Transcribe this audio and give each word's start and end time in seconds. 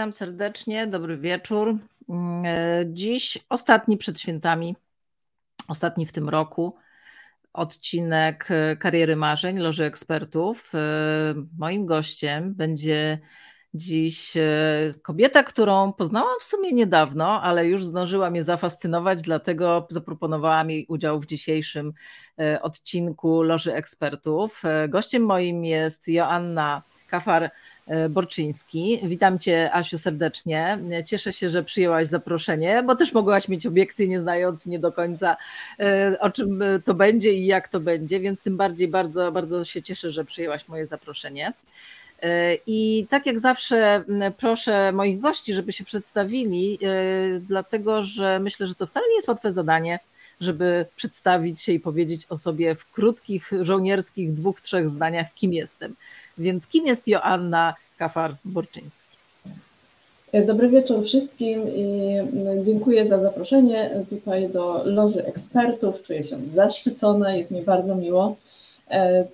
Witam 0.00 0.12
serdecznie, 0.12 0.86
dobry 0.86 1.18
wieczór. 1.18 1.76
Mm, 2.08 2.44
e, 2.44 2.82
dziś 2.86 3.38
ostatni 3.48 3.96
przed 3.96 4.20
świętami, 4.20 4.76
ostatni 5.68 6.06
w 6.06 6.12
tym 6.12 6.28
roku 6.28 6.76
odcinek 7.52 8.48
e, 8.50 8.76
Kariery 8.76 9.16
Marzeń 9.16 9.58
Loży 9.58 9.84
Ekspertów. 9.84 10.72
E, 10.74 10.78
moim 11.58 11.86
gościem 11.86 12.54
będzie 12.54 13.18
dziś 13.74 14.32
kobieta, 15.02 15.42
którą 15.42 15.92
poznałam 15.92 16.40
w 16.40 16.44
sumie 16.44 16.72
niedawno, 16.72 17.42
ale 17.42 17.66
już 17.66 17.84
zdążyła 17.84 18.30
mnie 18.30 18.44
zafascynować, 18.44 19.22
dlatego 19.22 19.86
zaproponowała 19.90 20.64
mi 20.64 20.86
udział 20.88 21.20
w 21.20 21.26
dzisiejszym 21.26 21.92
odcinku 22.62 23.42
Loży 23.42 23.74
Ekspertów. 23.74 24.62
Gościem 24.88 25.22
moim 25.22 25.64
jest 25.64 26.08
Joanna 26.08 26.82
Kafar 27.10 27.50
Borczyński. 28.10 29.00
Witam 29.02 29.38
Cię, 29.38 29.74
Asiu, 29.74 29.98
serdecznie. 29.98 30.78
Cieszę 31.06 31.32
się, 31.32 31.50
że 31.50 31.64
przyjęłaś 31.64 32.08
zaproszenie, 32.08 32.82
bo 32.86 32.96
też 32.96 33.12
mogłaś 33.12 33.48
mieć 33.48 33.66
obiekcje, 33.66 34.08
nie 34.08 34.20
znając 34.20 34.66
mnie 34.66 34.78
do 34.78 34.92
końca, 34.92 35.36
e, 35.80 36.16
o 36.20 36.30
czym 36.30 36.62
to 36.84 36.94
będzie 36.94 37.32
i 37.32 37.46
jak 37.46 37.68
to 37.68 37.80
będzie, 37.80 38.20
więc 38.20 38.40
tym 38.40 38.56
bardziej 38.56 38.88
bardzo, 38.88 39.32
bardzo 39.32 39.64
się 39.64 39.82
cieszę, 39.82 40.10
że 40.10 40.24
przyjęłaś 40.24 40.68
moje 40.68 40.86
zaproszenie. 40.86 41.52
E, 42.22 42.54
I 42.66 43.06
tak 43.10 43.26
jak 43.26 43.38
zawsze 43.38 44.04
proszę 44.36 44.92
moich 44.92 45.20
gości, 45.20 45.54
żeby 45.54 45.72
się 45.72 45.84
przedstawili, 45.84 46.78
dlatego 47.40 48.02
że 48.02 48.38
myślę, 48.38 48.66
że 48.66 48.74
to 48.74 48.86
wcale 48.86 49.08
nie 49.08 49.16
jest 49.16 49.28
łatwe 49.28 49.52
zadanie, 49.52 49.98
żeby 50.40 50.86
przedstawić 50.96 51.60
się 51.62 51.72
i 51.72 51.80
powiedzieć 51.80 52.26
o 52.28 52.36
sobie 52.36 52.74
w 52.74 52.90
krótkich, 52.90 53.50
żołnierskich 53.62 54.34
dwóch, 54.34 54.60
trzech 54.60 54.88
zdaniach, 54.88 55.34
kim 55.34 55.52
jestem. 55.52 55.94
Więc 56.40 56.66
kim 56.66 56.86
jest 56.86 57.08
Joanna 57.08 57.74
Kafar-Borczyński? 57.98 59.10
Dobry 60.46 60.68
wieczór 60.68 61.04
wszystkim 61.04 61.62
i 61.74 62.16
dziękuję 62.64 63.08
za 63.08 63.22
zaproszenie 63.22 63.90
tutaj 64.10 64.48
do 64.48 64.82
Loży 64.84 65.24
Ekspertów. 65.24 66.02
Czuję 66.02 66.24
się 66.24 66.38
zaszczycona, 66.54 67.36
jest 67.36 67.50
mi 67.50 67.62
bardzo 67.62 67.94
miło. 67.94 68.36
E, 68.90 69.26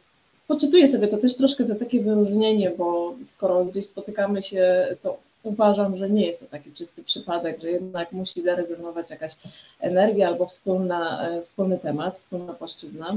poczytuję 0.47 0.93
sobie 0.93 1.09
to 1.09 1.19
też 1.19 1.37
troszkę 1.37 1.67
za 1.67 1.75
takie 1.75 2.01
wyróżnienie, 2.01 2.71
bo 2.79 3.15
skoro 3.27 3.65
gdzieś 3.65 3.87
spotykamy 3.87 4.43
się, 4.43 4.87
to 5.03 5.19
uważam, 5.43 5.97
że 5.97 6.11
nie 6.11 6.27
jest 6.27 6.41
to 6.41 6.47
taki 6.47 6.73
czysty 6.73 7.05
przypadek, 7.05 7.61
że 7.61 7.70
jednak 7.70 8.13
musi 8.13 8.43
zarezerwować 8.43 9.11
jakaś 9.11 9.33
energia 9.81 10.29
albo 10.29 10.47
wspólna, 10.47 11.29
e, 11.29 11.43
wspólny 11.43 11.79
temat, 11.79 12.19
wspólna 12.19 12.53
płaszczyzna. 12.53 13.17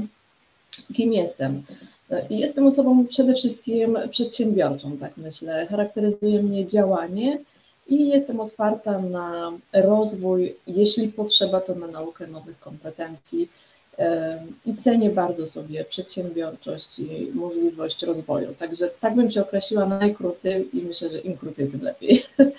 Kim 0.94 1.12
jestem? 1.12 1.62
I 2.30 2.38
jestem 2.38 2.66
osobą 2.66 3.06
przede 3.06 3.34
wszystkim 3.34 3.98
przedsiębiorczą, 4.10 4.96
tak 4.96 5.16
myślę. 5.16 5.66
Charakteryzuje 5.66 6.42
mnie 6.42 6.66
działanie 6.66 7.38
i 7.88 8.08
jestem 8.08 8.40
otwarta 8.40 8.98
na 8.98 9.52
rozwój, 9.72 10.54
jeśli 10.66 11.08
potrzeba, 11.08 11.60
to 11.60 11.74
na 11.74 11.86
naukę 11.86 12.26
nowych 12.26 12.58
kompetencji. 12.60 13.48
I 14.66 14.76
cenię 14.76 15.10
bardzo 15.10 15.46
sobie 15.46 15.84
przedsiębiorczość 15.84 16.98
i 16.98 17.30
możliwość 17.34 18.02
rozwoju. 18.02 18.54
Także 18.58 18.90
tak 19.00 19.14
bym 19.14 19.30
się 19.30 19.42
określiła 19.42 19.86
najkrócej 19.86 20.78
i 20.78 20.82
myślę, 20.82 21.10
że 21.10 21.18
im 21.18 21.36
krócej, 21.36 21.68
tym 21.68 21.82
lepiej. 21.82 22.24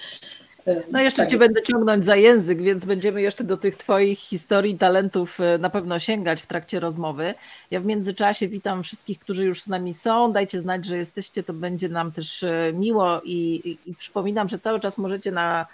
No 0.91 0.99
jeszcze 0.99 1.21
tak. 1.21 1.29
Cię 1.29 1.37
będę 1.37 1.61
ciągnąć 1.63 2.05
za 2.05 2.15
język, 2.15 2.61
więc 2.61 2.85
będziemy 2.85 3.21
jeszcze 3.21 3.43
do 3.43 3.57
tych 3.57 3.77
Twoich 3.77 4.19
historii, 4.19 4.77
talentów 4.77 5.39
e, 5.39 5.57
na 5.57 5.69
pewno 5.69 5.99
sięgać 5.99 6.41
w 6.41 6.45
trakcie 6.45 6.79
rozmowy. 6.79 7.33
Ja 7.71 7.79
w 7.79 7.85
międzyczasie 7.85 8.47
witam 8.47 8.83
wszystkich, 8.83 9.19
którzy 9.19 9.45
już 9.45 9.63
z 9.63 9.67
nami 9.67 9.93
są. 9.93 10.31
Dajcie 10.31 10.59
znać, 10.59 10.85
że 10.85 10.97
jesteście, 10.97 11.43
to 11.43 11.53
będzie 11.53 11.89
nam 11.89 12.11
też 12.11 12.43
e, 12.43 12.73
miło 12.73 13.21
i, 13.23 13.61
i, 13.65 13.89
i 13.91 13.95
przypominam, 13.95 14.49
że 14.49 14.59
cały 14.59 14.79
czas 14.79 14.97
możecie 14.97 15.31
na, 15.31 15.65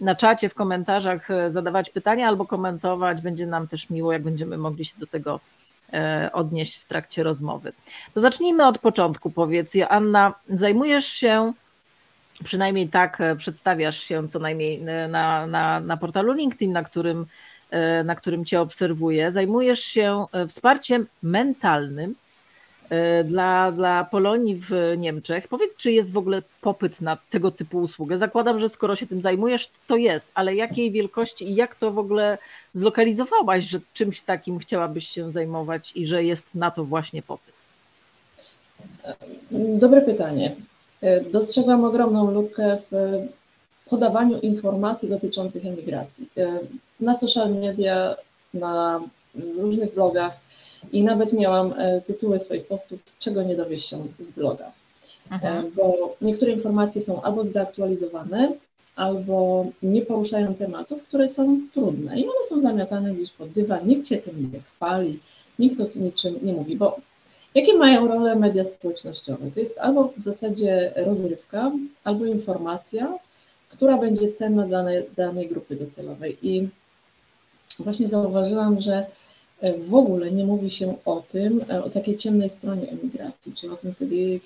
na 0.00 0.14
czacie, 0.14 0.48
w 0.48 0.54
komentarzach 0.54 1.30
e, 1.30 1.50
zadawać 1.50 1.90
pytania 1.90 2.28
albo 2.28 2.46
komentować. 2.46 3.20
Będzie 3.20 3.46
nam 3.46 3.68
też 3.68 3.90
miło, 3.90 4.12
jak 4.12 4.22
będziemy 4.22 4.58
mogli 4.58 4.84
się 4.84 4.94
do 4.98 5.06
tego 5.06 5.40
odnieść 6.32 6.76
w 6.76 6.84
trakcie 6.84 7.22
rozmowy. 7.22 7.72
To 8.14 8.20
zacznijmy 8.20 8.66
od 8.66 8.78
początku. 8.78 9.30
Powiedz, 9.30 9.72
Anna, 9.88 10.34
zajmujesz 10.48 11.06
się 11.06 11.52
przynajmniej 12.44 12.88
tak 12.88 13.20
e, 13.20 13.36
przedstawiasz 13.36 14.00
się 14.00 14.28
co 14.28 14.38
najmniej 14.38 14.82
e, 14.86 15.08
na, 15.08 15.46
na, 15.46 15.80
na 15.80 15.96
portalu 15.96 16.32
LinkedIn, 16.32 16.72
na 16.72 16.84
którym, 16.84 17.26
e, 17.70 18.04
na 18.04 18.14
którym 18.14 18.44
Cię 18.44 18.60
obserwuję. 18.60 19.32
Zajmujesz 19.32 19.80
się 19.80 20.26
wsparciem 20.48 21.06
mentalnym 21.22 22.14
dla, 23.24 23.72
dla 23.72 24.04
Polonii 24.04 24.56
w 24.56 24.94
Niemczech. 24.98 25.48
Powiedz, 25.48 25.70
czy 25.76 25.92
jest 25.92 26.12
w 26.12 26.18
ogóle 26.18 26.42
popyt 26.60 27.00
na 27.00 27.18
tego 27.30 27.50
typu 27.50 27.78
usługę? 27.78 28.18
Zakładam, 28.18 28.60
że 28.60 28.68
skoro 28.68 28.96
się 28.96 29.06
tym 29.06 29.22
zajmujesz, 29.22 29.70
to 29.86 29.96
jest, 29.96 30.30
ale 30.34 30.54
jakiej 30.54 30.90
wielkości 30.90 31.50
i 31.50 31.54
jak 31.54 31.74
to 31.74 31.92
w 31.92 31.98
ogóle 31.98 32.38
zlokalizowałaś, 32.74 33.64
że 33.64 33.80
czymś 33.94 34.20
takim 34.20 34.58
chciałabyś 34.58 35.08
się 35.08 35.30
zajmować 35.30 35.92
i 35.94 36.06
że 36.06 36.24
jest 36.24 36.54
na 36.54 36.70
to 36.70 36.84
właśnie 36.84 37.22
popyt? 37.22 37.54
Dobre 39.50 40.02
pytanie. 40.02 40.56
E, 41.02 41.20
dostrzegam 41.20 41.84
ogromną 41.84 42.30
lukę 42.30 42.78
w 42.90 43.20
podawaniu 43.90 44.40
informacji 44.40 45.08
dotyczących 45.08 45.66
emigracji. 45.66 46.28
E, 46.36 46.58
na 47.00 47.18
social 47.18 47.54
media, 47.54 48.16
na 48.54 49.00
różnych 49.58 49.94
blogach 49.94 50.32
i 50.92 51.02
nawet 51.02 51.32
miałam 51.32 51.74
e, 51.78 52.00
tytuły 52.00 52.38
swoich 52.38 52.66
postów, 52.66 53.00
czego 53.18 53.42
nie 53.42 53.56
dowiesz 53.56 53.84
się 53.84 53.98
z 54.20 54.30
bloga. 54.30 54.72
Aha. 55.30 55.62
Bo 55.76 56.16
niektóre 56.22 56.52
informacje 56.52 57.02
są 57.02 57.22
albo 57.22 57.44
zdeaktualizowane, 57.44 58.52
albo 58.96 59.66
nie 59.82 60.02
poruszają 60.02 60.54
tematów, 60.54 61.02
które 61.02 61.28
są 61.28 61.60
trudne 61.72 62.20
i 62.20 62.24
one 62.24 62.48
są 62.48 62.62
zamiatane 62.62 63.14
gdzieś 63.14 63.30
pod 63.30 63.48
dywan, 63.48 63.88
nikt 63.88 64.06
cię 64.06 64.18
tym 64.18 64.52
nie 64.52 64.60
chwali, 64.60 65.18
nikt 65.58 65.80
o 65.80 65.86
niczym 65.94 66.38
nie 66.42 66.52
mówi, 66.52 66.76
bo 66.76 66.96
Jakie 67.54 67.76
mają 67.76 68.08
rolę 68.08 68.36
media 68.36 68.64
społecznościowe? 68.64 69.50
To 69.54 69.60
jest 69.60 69.78
albo 69.78 70.12
w 70.16 70.22
zasadzie 70.22 70.92
rozrywka, 70.96 71.72
albo 72.04 72.24
informacja, 72.24 73.18
która 73.68 73.98
będzie 73.98 74.32
cenna 74.32 74.66
dla 74.66 74.84
danej 75.16 75.48
grupy 75.48 75.76
docelowej. 75.76 76.36
I 76.42 76.68
właśnie 77.78 78.08
zauważyłam, 78.08 78.80
że 78.80 79.06
w 79.88 79.94
ogóle 79.94 80.30
nie 80.30 80.44
mówi 80.44 80.70
się 80.70 80.94
o 81.04 81.22
tym, 81.32 81.60
o 81.84 81.90
takiej 81.90 82.16
ciemnej 82.16 82.50
stronie 82.50 82.88
emigracji, 82.88 83.52
czy 83.54 83.72
o 83.72 83.76
tym 83.76 83.94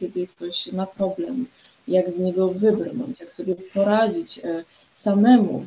kiedy 0.00 0.26
ktoś 0.26 0.72
ma 0.72 0.87
problem, 0.87 1.47
jak 1.88 2.12
z 2.12 2.19
niego 2.19 2.48
wybrnąć, 2.48 3.20
jak 3.20 3.32
sobie 3.32 3.54
poradzić 3.75 4.38
e, 4.38 4.64
samemu 4.94 5.64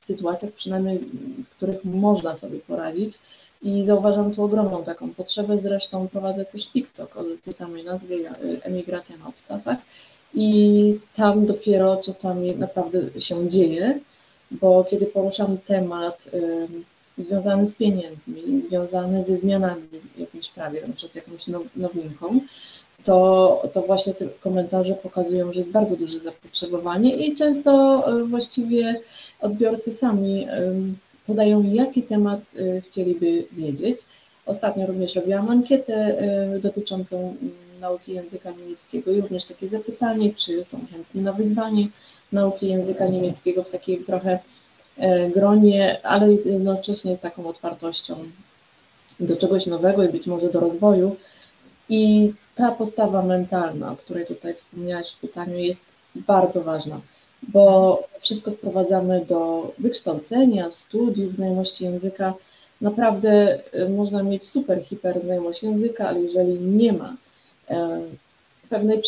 w 0.00 0.04
sytuacjach 0.06 0.52
przynajmniej, 0.52 0.98
w 0.98 1.56
których 1.56 1.84
można 1.84 2.36
sobie 2.36 2.58
poradzić, 2.58 3.18
i 3.62 3.84
zauważam 3.86 4.34
tu 4.34 4.44
ogromną 4.44 4.84
taką 4.84 5.14
potrzebę. 5.14 5.58
Zresztą 5.62 6.08
prowadzę 6.08 6.44
też 6.44 6.68
TikTok 6.68 7.16
o 7.16 7.24
tej 7.44 7.54
samej 7.54 7.84
nazwie, 7.84 8.30
Emigracja 8.62 9.16
na 9.16 9.28
obcasach. 9.28 9.78
I 10.34 10.98
tam 11.16 11.46
dopiero 11.46 11.96
czasami 11.96 12.56
naprawdę 12.56 13.20
się 13.20 13.50
dzieje, 13.50 13.98
bo 14.50 14.84
kiedy 14.84 15.06
poruszam 15.06 15.58
temat 15.58 16.30
związany 17.18 17.68
z 17.68 17.74
pieniędzmi, 17.74 18.62
związany 18.68 19.24
ze 19.24 19.38
zmianami 19.38 19.82
w 20.16 20.18
jakimś 20.18 20.48
prawie, 20.48 20.86
na 20.86 20.94
przykład 20.94 21.26
jakąś 21.26 21.46
nowinką, 21.76 22.40
to, 23.04 23.62
to 23.74 23.82
właśnie 23.82 24.14
te 24.14 24.26
komentarze 24.40 24.94
pokazują, 24.94 25.52
że 25.52 25.60
jest 25.60 25.72
bardzo 25.72 25.96
duże 25.96 26.20
zapotrzebowanie 26.20 27.16
i 27.16 27.36
często 27.36 28.04
y, 28.18 28.24
właściwie 28.24 29.00
odbiorcy 29.40 29.94
sami 29.94 30.46
podają, 31.28 31.62
jaki 31.62 32.02
temat 32.02 32.40
y, 32.56 32.82
chcieliby 32.86 33.44
wiedzieć. 33.52 33.98
Ostatnio 34.46 34.86
również 34.86 35.14
robiłam 35.14 35.48
ankietę 35.50 36.18
y, 36.56 36.60
dotyczącą 36.60 37.16
mm, 37.16 37.54
nauki 37.80 38.12
języka 38.12 38.50
niemieckiego 38.50 39.10
i 39.12 39.20
również 39.20 39.44
takie 39.44 39.68
zapytanie, 39.68 40.34
czy 40.34 40.64
są 40.64 40.78
chętni 40.92 41.22
na 41.22 41.32
wyzwanie 41.32 41.86
nauki 42.32 42.68
języka 42.68 43.06
niemieckiego 43.06 43.62
w 43.62 43.70
takiej 43.70 43.98
trochę 43.98 44.38
e, 44.96 45.30
gronie, 45.30 46.00
ale 46.02 46.32
jednocześnie 46.32 47.16
z 47.16 47.20
taką 47.20 47.46
otwartością 47.46 48.16
do 49.20 49.36
czegoś 49.36 49.66
nowego 49.66 50.04
i 50.04 50.08
być 50.08 50.26
może 50.26 50.48
do 50.48 50.60
rozwoju. 50.60 51.16
I 51.88 52.32
ta 52.54 52.70
postawa 52.70 53.22
mentalna, 53.22 53.92
o 53.92 53.96
której 53.96 54.26
tutaj 54.26 54.54
wspomniałaś 54.54 55.12
w 55.12 55.20
pytaniu, 55.20 55.58
jest 55.58 55.84
bardzo 56.14 56.60
ważna 56.60 57.00
bo 57.42 58.02
wszystko 58.20 58.50
sprowadzamy 58.50 59.26
do 59.26 59.72
wykształcenia, 59.78 60.70
studiów, 60.70 61.34
znajomości 61.34 61.84
języka. 61.84 62.34
Naprawdę 62.80 63.58
y, 63.74 63.88
można 63.88 64.22
mieć 64.22 64.48
super, 64.48 64.82
hiper 64.82 65.20
znajomość 65.20 65.62
języka, 65.62 66.08
ale 66.08 66.20
jeżeli 66.20 66.60
nie 66.60 66.92
ma 66.92 67.16
e, 67.70 68.00
pewnej, 68.68 69.02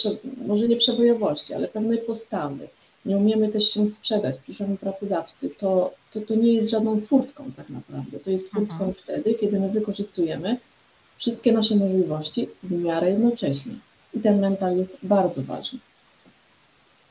może 0.47 0.69
nie 0.69 0.77
przebojowości, 0.77 1.55
ale 1.55 1.69
pewnej 1.69 1.99
postawy, 1.99 2.69
nie 3.05 3.17
umiemy 3.17 3.49
też 3.49 3.71
się 3.71 3.89
sprzedać, 3.89 4.37
piszemy 4.47 4.77
pracodawcy, 4.77 5.51
to, 5.59 5.95
to, 6.13 6.21
to 6.21 6.35
nie 6.35 6.53
jest 6.53 6.71
żadną 6.71 7.01
furtką 7.01 7.45
tak 7.57 7.71
naprawdę. 7.71 8.19
To 8.19 8.31
jest 8.31 8.49
furtką 8.49 8.75
mhm. 8.75 8.95
wtedy, 8.95 9.35
kiedy 9.35 9.61
my 9.61 9.69
wykorzystujemy 9.69 10.57
wszystkie 11.19 11.53
nasze 11.53 11.77
możliwości 11.77 12.49
w 12.63 12.83
miarę 12.83 13.11
jednocześnie. 13.11 13.73
I 14.15 14.21
ten 14.21 14.41
mental 14.41 14.77
jest 14.77 14.97
bardzo 15.03 15.43
ważny. 15.43 15.79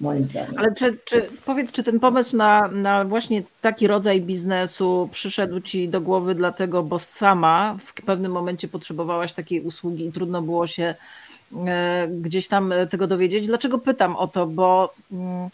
Moim 0.02 0.24
zdaniem. 0.24 0.58
Ale 0.58 0.76
czy, 0.76 0.98
czy 1.06 1.30
powiedz, 1.46 1.72
czy 1.72 1.84
ten 1.84 2.00
pomysł 2.00 2.38
na, 2.38 2.68
na 2.68 3.06
właśnie 3.06 3.44
taki 3.62 3.88
rodzaj 3.88 4.22
biznesu 4.22 5.10
przyszedł 5.12 5.60
Ci 5.60 5.90
do 5.90 6.02
głowy 6.02 6.36
dlatego, 6.36 6.84
bo 6.84 7.00
sama 7.00 7.78
w 7.86 7.94
pewnym 7.94 8.32
momencie 8.32 8.68
potrzebowałaś 8.68 9.34
takiej 9.34 9.62
usługi 9.62 10.06
i 10.06 10.12
trudno 10.12 10.42
było 10.42 10.68
się 10.68 10.96
e, 11.68 12.08
gdzieś 12.22 12.48
tam 12.48 12.74
tego 12.90 13.08
dowiedzieć? 13.08 13.48
Dlaczego 13.48 13.80
pytam 13.80 14.16
o 14.16 14.28
to? 14.28 14.48
Bo 14.48 14.94
mm, 15.12 15.50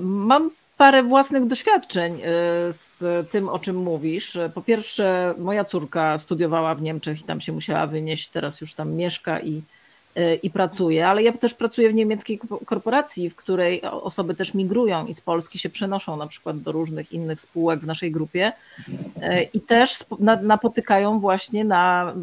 mam 0.00 0.50
parę 0.76 1.02
własnych 1.02 1.46
doświadczeń 1.46 2.14
e, 2.14 2.22
z 2.72 3.02
tym, 3.30 3.48
o 3.48 3.58
czym 3.58 3.76
mówisz. 3.76 4.38
Po 4.54 4.62
pierwsze, 4.62 5.34
moja 5.38 5.64
córka 5.64 6.18
studiowała 6.18 6.74
w 6.74 6.82
Niemczech 6.82 7.20
i 7.20 7.24
tam 7.24 7.40
się 7.40 7.52
musiała 7.52 7.86
wynieść, 7.86 8.28
teraz 8.28 8.60
już 8.60 8.74
tam 8.74 8.94
mieszka 8.94 9.40
i 9.40 9.62
i 10.42 10.50
pracuję, 10.50 11.08
ale 11.08 11.22
ja 11.22 11.32
też 11.32 11.54
pracuję 11.54 11.90
w 11.90 11.94
niemieckiej 11.94 12.40
korporacji, 12.66 13.30
w 13.30 13.36
której 13.36 13.82
osoby 13.82 14.34
też 14.34 14.54
migrują 14.54 15.06
i 15.06 15.14
z 15.14 15.20
Polski 15.20 15.58
się 15.58 15.68
przenoszą 15.68 16.16
na 16.16 16.26
przykład 16.26 16.60
do 16.60 16.72
różnych 16.72 17.12
innych 17.12 17.40
spółek 17.40 17.80
w 17.80 17.86
naszej 17.86 18.10
grupie 18.10 18.52
y, 18.88 19.48
i 19.54 19.60
też 19.60 20.04
napotykają 20.42 21.20
właśnie 21.20 21.64
na, 21.64 22.14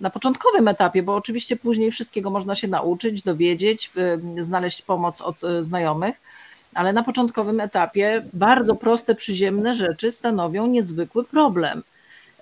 na 0.00 0.10
początkowym 0.10 0.68
etapie, 0.68 1.02
bo 1.02 1.14
oczywiście 1.14 1.56
później 1.56 1.90
wszystkiego 1.90 2.30
można 2.30 2.54
się 2.54 2.68
nauczyć, 2.68 3.22
dowiedzieć, 3.22 3.90
y, 4.38 4.44
znaleźć 4.44 4.82
pomoc 4.82 5.20
od 5.20 5.36
znajomych, 5.60 6.20
ale 6.74 6.92
na 6.92 7.02
początkowym 7.02 7.60
etapie 7.60 8.24
bardzo 8.32 8.74
proste, 8.74 9.14
przyziemne 9.14 9.74
rzeczy 9.74 10.12
stanowią 10.12 10.66
niezwykły 10.66 11.24
problem. 11.24 11.82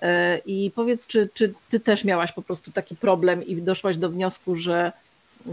E, 0.01 0.37
I 0.45 0.71
powiedz, 0.75 1.07
czy, 1.07 1.29
czy 1.33 1.53
ty 1.69 1.79
też 1.79 2.03
miałaś 2.03 2.31
po 2.31 2.41
prostu 2.41 2.71
taki 2.71 2.95
problem 2.95 3.45
i 3.45 3.61
doszłaś 3.61 3.97
do 3.97 4.09
wniosku, 4.09 4.55
że 4.55 4.91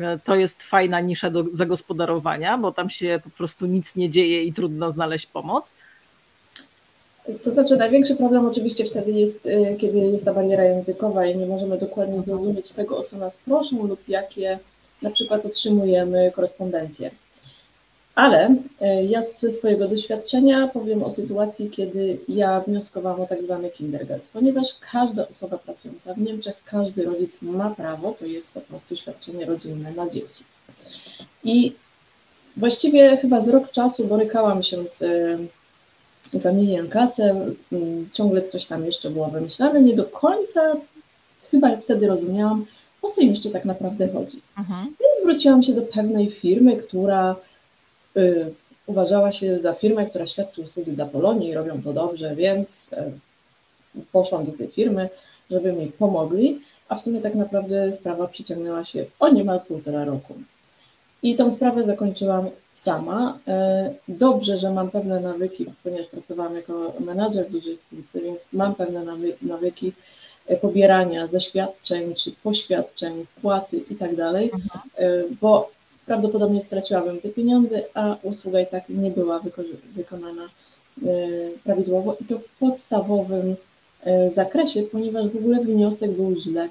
e, 0.01 0.19
to 0.25 0.37
jest 0.37 0.63
fajna 0.63 1.01
nisza 1.01 1.31
do 1.31 1.45
zagospodarowania, 1.53 2.59
bo 2.59 2.73
tam 2.73 2.91
się 2.91 3.21
po 3.25 3.31
prostu 3.31 3.67
nic 3.67 3.97
nie 3.97 4.11
dzieje 4.11 4.43
i 4.43 4.53
trudno 4.53 4.91
znaleźć 4.91 5.27
pomoc? 5.27 5.75
To 7.45 7.51
znaczy, 7.51 7.77
największy 7.77 8.17
problem 8.17 8.47
oczywiście 8.47 8.85
wtedy 8.85 9.13
jest, 9.13 9.47
e, 9.47 9.77
kiedy 9.77 9.99
jest 9.99 10.25
ta 10.25 10.35
bariera 10.35 10.65
językowa 10.65 11.27
i 11.27 11.37
nie 11.37 11.47
możemy 11.47 11.79
dokładnie 11.79 12.23
zrozumieć 12.23 12.73
tego, 12.73 12.99
o 12.99 13.03
co 13.03 13.17
nas 13.17 13.37
proszą 13.37 13.87
lub 13.87 14.09
jakie 14.09 14.59
na 15.03 15.11
przykład 15.11 15.47
otrzymujemy 15.47 16.33
korespondencje. 16.35 17.11
Ale 18.15 18.57
e, 18.81 19.05
ja 19.05 19.23
ze 19.23 19.53
swojego 19.53 19.89
doświadczenia 19.89 20.69
powiem 20.69 21.03
o 21.03 21.11
sytuacji, 21.11 21.71
kiedy 21.71 22.19
ja 22.29 22.61
wnioskowałam 22.61 23.21
o 23.21 23.27
tak 23.27 23.43
zwany 23.43 23.71
kindergarten, 23.71 24.29
ponieważ 24.33 24.67
każda 24.93 25.29
osoba 25.29 25.59
pracująca 25.59 26.15
w 26.15 26.19
Niemczech, 26.19 26.55
każdy 26.65 27.05
rodzic 27.05 27.43
ma 27.43 27.71
prawo, 27.71 28.17
to 28.19 28.27
jest 28.27 28.47
po 28.49 28.61
prostu 28.61 28.97
świadczenie 28.97 29.47
rodzinne 29.47 29.93
na 29.93 30.09
dzieci. 30.09 30.45
I 31.45 31.73
właściwie 32.57 33.17
chyba 33.17 33.41
z 33.41 33.49
rok 33.49 33.71
czasu 33.71 34.05
borykałam 34.05 34.63
się 34.63 34.89
z 34.89 35.03
e, 35.03 35.39
Familienkasem, 36.41 37.55
ciągle 38.13 38.43
coś 38.43 38.67
tam 38.67 38.87
jeszcze 38.87 39.11
było 39.11 39.29
wymyślane, 39.29 39.83
nie 39.83 39.95
do 39.95 40.05
końca 40.05 40.61
chyba 41.51 41.77
wtedy 41.77 42.07
rozumiałam, 42.07 42.67
o 43.03 43.11
co 43.11 43.21
im 43.21 43.31
jeszcze 43.31 43.51
tak 43.51 43.65
naprawdę 43.65 44.09
chodzi. 44.09 44.41
Mhm. 44.59 44.85
Więc 44.85 45.23
zwróciłam 45.23 45.63
się 45.63 45.73
do 45.73 45.83
pewnej 45.83 46.31
firmy, 46.31 46.77
która 46.77 47.37
uważała 48.87 49.33
się 49.33 49.59
za 49.59 49.73
firmę, 49.73 50.07
która 50.07 50.27
świadczy 50.27 50.63
usługi 50.63 50.93
dla 50.93 51.07
Polonii 51.07 51.49
i 51.49 51.55
robią 51.55 51.83
to 51.83 51.93
dobrze, 51.93 52.37
więc 52.37 52.93
y, 52.93 54.03
poszłam 54.13 54.45
do 54.45 54.53
tej 54.53 54.69
firmy, 54.69 55.09
żeby 55.51 55.73
mi 55.73 55.87
pomogli, 55.87 56.61
a 56.89 56.97
w 56.97 57.03
sumie 57.03 57.21
tak 57.21 57.35
naprawdę 57.35 57.97
sprawa 57.97 58.29
przyciągnęła 58.29 58.85
się 58.85 59.05
o 59.21 59.29
niemal 59.29 59.61
półtora 59.61 60.05
roku. 60.05 60.35
I 61.23 61.37
tą 61.37 61.53
sprawę 61.53 61.85
zakończyłam 61.85 62.47
sama. 62.75 63.39
Y, 64.09 64.13
dobrze, 64.13 64.59
że 64.59 64.71
mam 64.71 64.91
pewne 64.91 65.21
nawyki, 65.21 65.67
ponieważ 65.85 66.07
pracowałam 66.07 66.57
jako 66.57 66.93
menadżer 67.01 67.47
w 67.47 67.53
dużej 67.53 67.77
spółce, 67.77 68.21
więc 68.21 68.39
mam 68.53 68.75
pewne 68.75 69.05
nawyki 69.43 69.93
pobierania 70.61 71.27
zaświadczeń 71.27 72.15
czy 72.15 72.33
poświadczeń, 72.43 73.27
płaty 73.43 73.77
i 73.91 73.95
tak 73.95 74.17
dalej, 74.17 74.51
mhm. 74.55 75.37
bo 75.41 75.71
prawdopodobnie 76.07 76.63
straciłabym 76.63 77.21
te 77.21 77.29
pieniądze, 77.29 77.83
a 77.95 78.17
usługa 78.23 78.61
i 78.61 78.67
tak 78.67 78.89
nie 78.89 79.11
była 79.11 79.41
wykonana 79.95 80.43
e, 80.43 81.09
prawidłowo 81.65 82.17
i 82.21 82.25
to 82.25 82.39
w 82.39 82.59
podstawowym 82.59 83.57
e, 84.05 84.31
zakresie, 84.31 84.83
ponieważ 84.83 85.29
w 85.29 85.37
ogóle 85.37 85.61
wniosek 85.61 86.11
był 86.11 86.37
źle, 86.41 86.69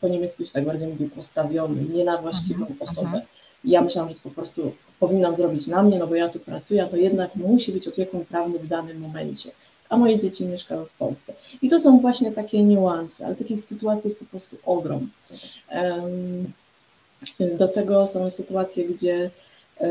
po 0.00 0.08
niemiecku 0.08 0.44
się 0.44 0.52
tak 0.52 0.64
bardziej 0.64 0.88
mówi, 0.88 1.10
postawiony, 1.10 1.82
nie 1.94 2.04
na 2.04 2.18
właściwą 2.18 2.66
mhm, 2.66 2.76
osobę. 2.80 3.06
Mhm. 3.06 3.22
Ja 3.64 3.80
myślałam, 3.82 4.08
że 4.10 4.14
to 4.14 4.22
po 4.22 4.30
prostu 4.30 4.72
powinnam 5.00 5.36
zrobić 5.36 5.66
na 5.66 5.82
mnie, 5.82 5.98
no 5.98 6.06
bo 6.06 6.14
ja 6.14 6.28
tu 6.28 6.38
pracuję, 6.38 6.82
a 6.84 6.86
to 6.86 6.96
jednak 6.96 7.34
musi 7.36 7.72
być 7.72 7.88
opiekun 7.88 8.24
prawny 8.24 8.58
w 8.58 8.66
danym 8.66 9.00
momencie, 9.00 9.50
a 9.88 9.96
moje 9.96 10.20
dzieci 10.20 10.44
mieszkały 10.44 10.86
w 10.86 10.98
Polsce. 10.98 11.32
I 11.62 11.68
to 11.70 11.80
są 11.80 11.98
właśnie 11.98 12.32
takie 12.32 12.64
niuanse, 12.64 13.26
ale 13.26 13.36
takich 13.36 13.64
sytuacji 13.64 14.08
jest 14.08 14.20
po 14.20 14.24
prostu 14.24 14.56
ogrom. 14.64 15.08
Um, 15.72 16.52
do 17.58 17.68
tego 17.68 18.06
są 18.06 18.30
sytuacje, 18.30 18.84
gdzie 18.84 19.30
e, 19.80 19.90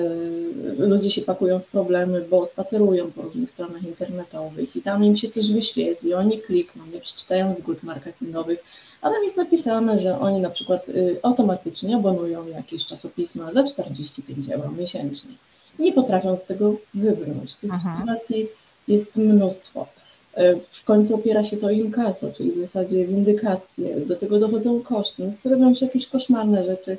ludzie 0.78 1.12
się 1.12 1.22
pakują 1.22 1.60
w 1.60 1.66
problemy, 1.66 2.26
bo 2.30 2.46
spacerują 2.46 3.12
po 3.12 3.22
różnych 3.22 3.52
stronach 3.52 3.84
internetowych 3.84 4.76
i 4.76 4.82
tam 4.82 5.04
im 5.04 5.18
się 5.18 5.30
coś 5.30 5.52
wyświetli, 5.52 6.14
oni 6.14 6.40
klikną, 6.40 6.84
nie 6.94 7.00
przeczytają 7.00 7.56
zgód 7.60 7.84
marketingowych, 7.84 8.64
a 9.02 9.10
tam 9.10 9.24
jest 9.24 9.38
napisane, 9.38 10.00
że 10.00 10.20
oni 10.20 10.42
na 10.42 10.50
przykład 10.50 10.90
y, 10.90 11.18
automatycznie 11.24 11.96
abonują 11.96 12.48
jakieś 12.48 12.86
czasopisma 12.86 13.54
za 13.54 13.64
45 13.64 14.50
euro 14.50 14.72
miesięcznie. 14.72 15.32
Nie 15.80 15.94
potrafią 15.94 16.38
z 16.38 16.46
tego 16.46 16.76
wybrnąć. 16.94 17.56
Tych 17.56 17.72
Aha. 17.74 17.98
sytuacji 18.00 18.48
jest 18.88 19.16
mnóstwo. 19.16 19.88
E, 20.34 20.56
w 20.56 20.84
końcu 20.86 21.16
opiera 21.16 21.44
się 21.44 21.58
to 21.58 21.70
inkaso, 21.70 22.32
czyli 22.32 22.52
w 22.52 22.62
zasadzie 22.62 23.06
windykacje, 23.06 24.00
do 24.00 24.16
tego 24.16 24.40
dochodzą 24.40 24.82
koszty, 24.82 25.24
więc 25.24 25.46
robią 25.46 25.76
się 25.76 25.86
jakieś 25.86 26.08
koszmarne 26.08 26.66
rzeczy, 26.66 26.98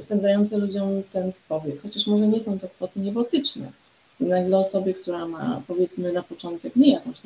spędzające 0.00 0.58
ludziom 0.58 1.02
sens 1.02 1.40
powiek, 1.48 1.82
chociaż 1.82 2.06
może 2.06 2.28
nie 2.28 2.42
są 2.42 2.58
to 2.58 2.68
kwoty 2.68 3.00
niebotyczne. 3.00 3.72
Jednak 4.20 4.46
dla 4.46 4.58
osoby, 4.58 4.94
która 4.94 5.26
ma 5.26 5.62
powiedzmy 5.66 6.12
na 6.12 6.22
początek 6.22 6.76
nie 6.76 6.92
jakąś 6.92 7.16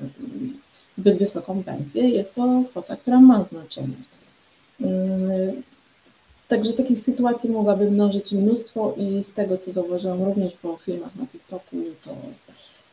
zbyt 0.99 1.19
wysoką 1.19 1.63
pensję, 1.63 2.09
jest 2.09 2.35
to 2.35 2.63
kwota, 2.71 2.97
która 2.97 3.21
ma 3.21 3.45
znaczenie. 3.45 3.97
Mm, 4.81 5.63
także 6.49 6.73
takich 6.73 7.01
sytuacji 7.01 7.51
mogłaby 7.51 7.91
mnożyć 7.91 8.33
mnóstwo 8.33 8.95
i 8.97 9.25
z 9.25 9.33
tego, 9.33 9.59
co 9.59 9.73
zauważyłam 9.73 10.25
również 10.25 10.53
po 10.53 10.77
filmach 10.77 11.17
na 11.17 11.27
TikToku, 11.27 11.77
to 12.05 12.11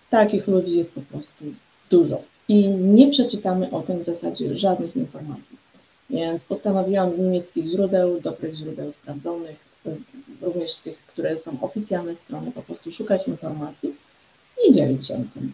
takich 0.10 0.48
ludzi 0.48 0.77
jest 0.77 0.91
po 0.91 1.01
prostu 1.01 1.46
dużo. 1.89 2.22
I 2.48 2.67
nie 2.67 3.12
przeczytamy 3.12 3.72
o 3.72 3.82
tym 3.82 4.00
w 4.00 4.05
zasadzie 4.05 4.58
żadnych 4.58 4.96
informacji. 4.96 5.58
Więc 6.10 6.44
postanowiłam 6.44 7.13
z 7.13 7.17
niemieckich 7.17 7.65
źródeł, 7.65 8.22
dobrych 8.22 8.55
źródeł 8.55 8.91
sprawdzonych, 8.91 9.55
również 10.42 10.75
tych, 10.75 10.98
które 10.98 11.39
są 11.39 11.58
oficjalne 11.62 12.15
strony, 12.15 12.51
po 12.51 12.62
prostu 12.62 12.92
szukać 12.92 13.27
informacji 13.27 13.96
i 14.68 14.74
dzielić 14.74 15.08
się 15.08 15.24
tym. 15.34 15.54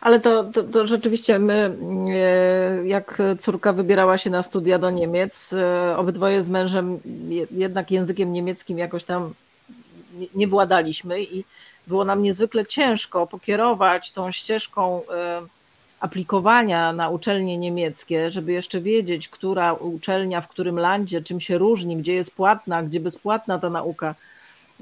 Ale 0.00 0.20
to, 0.20 0.44
to, 0.44 0.62
to, 0.62 0.86
rzeczywiście 0.86 1.38
my, 1.38 1.76
e, 2.14 2.86
jak 2.86 3.22
córka 3.38 3.72
wybierała 3.72 4.18
się 4.18 4.30
na 4.30 4.42
studia 4.42 4.78
do 4.78 4.90
Niemiec, 4.90 5.52
e, 5.52 5.96
obydwoje 5.96 6.42
z 6.42 6.48
mężem 6.48 6.98
jednak 7.50 7.90
językiem 7.90 8.32
niemieckim 8.32 8.78
jakoś 8.78 9.04
tam 9.04 9.34
nie 10.34 10.48
władaliśmy 10.48 11.22
i 11.22 11.44
było 11.86 12.04
nam 12.04 12.22
niezwykle 12.22 12.66
ciężko 12.66 13.26
pokierować 13.26 14.12
tą 14.12 14.32
ścieżką 14.32 15.00
e, 15.14 15.42
aplikowania 16.04 16.92
na 16.92 17.08
uczelnie 17.08 17.58
niemieckie, 17.58 18.30
żeby 18.30 18.52
jeszcze 18.52 18.80
wiedzieć, 18.80 19.28
która 19.28 19.72
uczelnia 19.72 20.40
w 20.40 20.48
którym 20.48 20.78
landzie, 20.78 21.22
czym 21.22 21.40
się 21.40 21.58
różni, 21.58 21.96
gdzie 21.96 22.14
jest 22.14 22.34
płatna, 22.34 22.82
gdzie 22.82 23.00
bezpłatna 23.00 23.58
ta 23.58 23.70
nauka. 23.70 24.14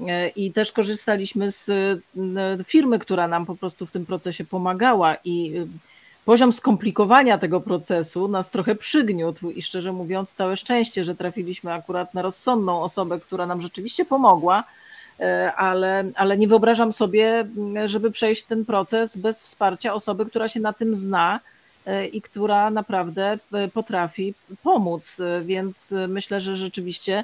E, 0.07 0.27
I 0.27 0.51
też 0.51 0.71
korzystaliśmy 0.71 1.51
z 1.51 1.69
e, 1.69 2.63
firmy, 2.63 2.99
która 2.99 3.27
nam 3.27 3.45
po 3.45 3.55
prostu 3.55 3.85
w 3.85 3.91
tym 3.91 4.05
procesie 4.05 4.45
pomagała 4.45 5.15
i 5.23 5.57
e, 5.57 5.65
poziom 6.25 6.53
skomplikowania 6.53 7.37
tego 7.37 7.61
procesu 7.61 8.27
nas 8.27 8.49
trochę 8.49 8.75
przygniótł 8.75 9.49
i 9.49 9.61
szczerze 9.61 9.91
mówiąc 9.91 10.33
całe 10.33 10.57
szczęście, 10.57 11.03
że 11.03 11.15
trafiliśmy 11.15 11.73
akurat 11.73 12.13
na 12.13 12.21
rozsądną 12.21 12.81
osobę, 12.81 13.19
która 13.19 13.47
nam 13.47 13.61
rzeczywiście 13.61 14.05
pomogła, 14.05 14.63
ale, 15.55 16.03
ale 16.15 16.37
nie 16.37 16.47
wyobrażam 16.47 16.93
sobie, 16.93 17.47
żeby 17.85 18.11
przejść 18.11 18.43
ten 18.43 18.65
proces 18.65 19.17
bez 19.17 19.41
wsparcia 19.43 19.93
osoby, 19.93 20.25
która 20.25 20.49
się 20.49 20.59
na 20.59 20.73
tym 20.73 20.95
zna 20.95 21.39
e, 21.85 22.07
i 22.07 22.21
która 22.21 22.69
naprawdę 22.69 23.37
e, 23.53 23.67
potrafi 23.67 24.33
pomóc. 24.63 25.21
Więc 25.43 25.93
myślę, 26.07 26.41
że 26.41 26.55
rzeczywiście 26.55 27.23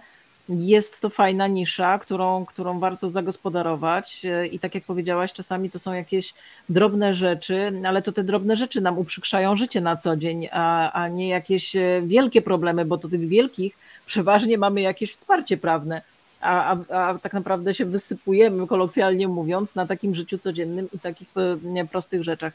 jest 0.50 1.00
to 1.00 1.10
fajna 1.10 1.48
nisza, 1.48 2.00
którą, 2.00 2.46
którą 2.46 2.80
warto 2.80 3.10
zagospodarować. 3.10 4.26
I 4.52 4.60
tak 4.60 4.76
jak 4.76 4.84
powiedziałaś, 4.84 5.34
czasami 5.34 5.70
to 5.70 5.80
są 5.80 5.94
jakieś 5.94 6.34
drobne 6.70 7.14
rzeczy, 7.14 7.72
ale 7.88 8.02
to 8.02 8.12
te 8.12 8.24
drobne 8.24 8.58
rzeczy 8.58 8.82
nam 8.82 8.98
uprzykrzają 8.98 9.56
życie 9.56 9.82
na 9.82 9.98
co 9.98 10.18
dzień, 10.18 10.48
a, 10.52 10.92
a 10.92 11.08
nie 11.08 11.28
jakieś 11.28 11.76
wielkie 12.04 12.42
problemy, 12.42 12.86
bo 12.86 12.98
to 12.98 13.10
tych 13.10 13.28
wielkich 13.28 13.78
przeważnie 14.06 14.58
mamy 14.58 14.82
jakieś 14.82 15.14
wsparcie 15.14 15.58
prawne 15.58 16.02
a, 16.42 16.78
a, 16.90 17.10
a 17.10 17.20
tak 17.20 17.34
naprawdę 17.34 17.74
się 17.74 17.86
wysypujemy, 17.86 18.68
kolokwialnie 18.68 19.28
mówiąc, 19.28 19.76
na 19.76 19.88
takim 19.88 20.16
życiu 20.16 20.38
codziennym 20.38 20.88
i 20.94 21.00
takich 21.00 21.30
nie, 21.64 21.86
prostych 21.86 22.24
rzeczach. 22.24 22.54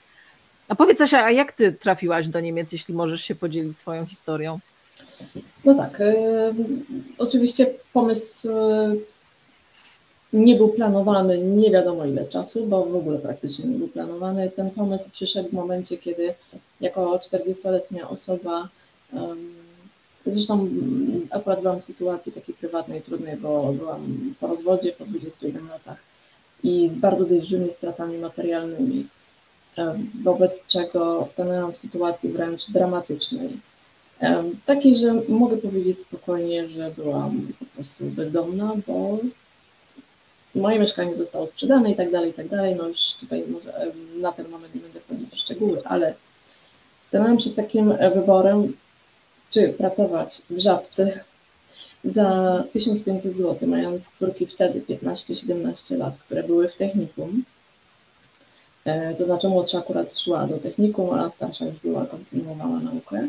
A 0.68 0.74
powiedz 0.74 1.00
Asia, 1.00 1.24
a 1.24 1.30
jak 1.30 1.52
ty 1.52 1.72
trafiłaś 1.72 2.28
do 2.28 2.40
Niemiec, 2.40 2.72
jeśli 2.72 2.94
możesz 2.94 3.22
się 3.22 3.34
podzielić 3.34 3.78
swoją 3.78 4.06
historią? 4.06 4.58
No 5.64 5.74
tak, 5.74 6.00
y, 6.00 6.14
oczywiście 7.18 7.66
pomysł 7.92 8.48
y, 8.48 9.00
nie 10.32 10.56
był 10.56 10.68
planowany 10.68 11.38
nie 11.38 11.70
wiadomo 11.70 12.04
ile 12.04 12.28
czasu, 12.28 12.66
bo 12.66 12.84
w 12.84 12.96
ogóle 12.96 13.18
praktycznie 13.18 13.64
nie 13.64 13.78
był 13.78 13.88
planowany. 13.88 14.50
Ten 14.50 14.70
pomysł 14.70 15.10
przyszedł 15.12 15.48
w 15.48 15.52
momencie, 15.52 15.96
kiedy 15.96 16.34
jako 16.80 17.18
40-letnia 17.18 18.08
osoba, 18.08 18.68
zresztą 20.26 20.68
akurat 21.30 21.62
byłam 21.62 21.80
w 21.80 21.84
sytuacji 21.84 22.32
takiej 22.32 22.54
prywatnej, 22.54 23.02
trudnej, 23.02 23.36
bo 23.36 23.72
byłam 23.72 24.34
po 24.40 24.46
rozwodzie 24.46 24.92
po 24.92 25.04
21 25.04 25.68
latach 25.68 25.98
i 26.64 26.90
z 26.96 26.98
bardzo 26.98 27.24
dużymi 27.24 27.72
stratami 27.72 28.18
materialnymi, 28.18 29.06
wobec 30.24 30.52
czego 30.66 31.28
stanęłam 31.32 31.72
w 31.72 31.78
sytuacji 31.78 32.28
wręcz 32.28 32.70
dramatycznej. 32.70 33.48
Takiej, 34.66 34.96
że 34.96 35.14
mogę 35.28 35.56
powiedzieć 35.56 36.00
spokojnie, 36.00 36.68
że 36.68 36.90
byłam 36.96 37.46
po 37.58 37.64
prostu 37.64 38.04
bezdomna, 38.04 38.72
bo 38.86 39.18
moje 40.54 40.78
mieszkanie 40.78 41.14
zostało 41.14 41.46
sprzedane 41.46 41.90
i 41.90 41.96
tak 41.96 42.10
dalej, 42.10 42.30
i 42.30 42.34
tak 42.34 42.48
dalej. 42.48 42.74
No 42.74 42.88
już 42.88 42.98
tutaj 43.20 43.44
może 43.48 43.92
na 44.16 44.32
ten 44.32 44.48
moment 44.48 44.74
nie 44.74 44.80
będę 44.80 45.00
wchodzić 45.00 45.30
w 45.30 45.38
szczegóły, 45.38 45.82
ale 45.84 46.14
stanąłem 47.08 47.36
przed 47.36 47.54
takim 47.54 47.92
e, 47.92 48.10
wyborem, 48.10 48.72
czy 49.54 49.68
pracować 49.68 50.42
w 50.50 50.58
żabce 50.58 51.20
za 52.04 52.64
1500 52.72 53.36
zł, 53.36 53.68
mając 53.68 54.08
córki 54.18 54.46
wtedy 54.46 54.80
15-17 54.80 55.98
lat, 55.98 56.14
które 56.18 56.42
były 56.42 56.68
w 56.68 56.76
technikum. 56.76 57.44
E, 58.84 59.14
to 59.14 59.24
znaczy 59.24 59.48
młodsza 59.48 59.78
akurat 59.78 60.18
szła 60.18 60.46
do 60.46 60.58
technikum, 60.58 61.10
a 61.10 61.30
starsza 61.30 61.64
już 61.64 61.78
była, 61.78 62.06
kontynuowała 62.06 62.80
naukę. 62.80 63.28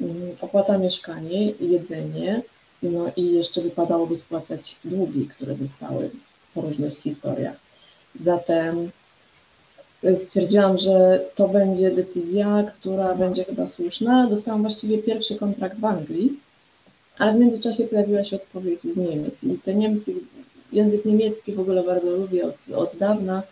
Mm, 0.00 0.36
opłata 0.40 0.78
mieszkanie, 0.78 1.50
jedzenie, 1.60 2.42
no 2.82 3.10
i 3.16 3.32
jeszcze 3.32 3.60
wypadałoby 3.60 4.18
spłacać 4.18 4.76
długi, 4.84 5.26
które 5.28 5.54
zostały 5.54 6.10
po 6.54 6.60
różnych 6.60 6.98
historiach. 6.98 7.56
Zatem 8.24 8.90
stwierdziłam, 10.26 10.78
że 10.78 11.20
to 11.34 11.48
będzie 11.48 11.90
decyzja, 11.90 12.64
która 12.80 13.14
będzie 13.14 13.44
chyba 13.44 13.66
słuszna. 13.66 14.26
Dostałam 14.30 14.62
właściwie 14.62 14.98
pierwszy 14.98 15.36
kontrakt 15.36 15.78
w 15.80 15.84
Anglii, 15.84 16.40
ale 17.18 17.32
w 17.32 17.40
międzyczasie 17.40 17.84
pojawiła 17.84 18.24
się 18.24 18.36
odpowiedź 18.36 18.82
z 18.82 18.96
Niemiec. 18.96 19.44
I 19.44 19.58
te 19.58 19.74
Niemcy, 19.74 20.14
język 20.72 21.04
niemiecki 21.04 21.52
w 21.52 21.60
ogóle 21.60 21.82
bardzo 21.82 22.10
lubię 22.10 22.44
od, 22.44 22.76
od 22.76 22.98
dawna. 22.98 23.42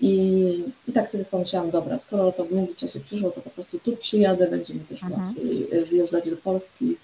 I, 0.00 0.64
I 0.88 0.92
tak 0.92 1.10
sobie 1.10 1.24
pomyślałam, 1.24 1.70
dobra, 1.70 1.98
skoro 1.98 2.32
to 2.32 2.44
w 2.44 2.52
międzyczasie 2.52 3.00
przyszło, 3.00 3.30
to 3.30 3.40
po 3.40 3.50
prostu 3.50 3.78
tu 3.78 3.96
przyjadę, 3.96 4.50
będzie 4.50 4.74
mi 4.74 4.80
też 4.80 5.02
mhm. 5.02 5.22
łatwiej 5.22 5.66
e, 5.72 5.86
zjeżdżać 5.86 6.30
do 6.30 6.36
Polski, 6.36 6.96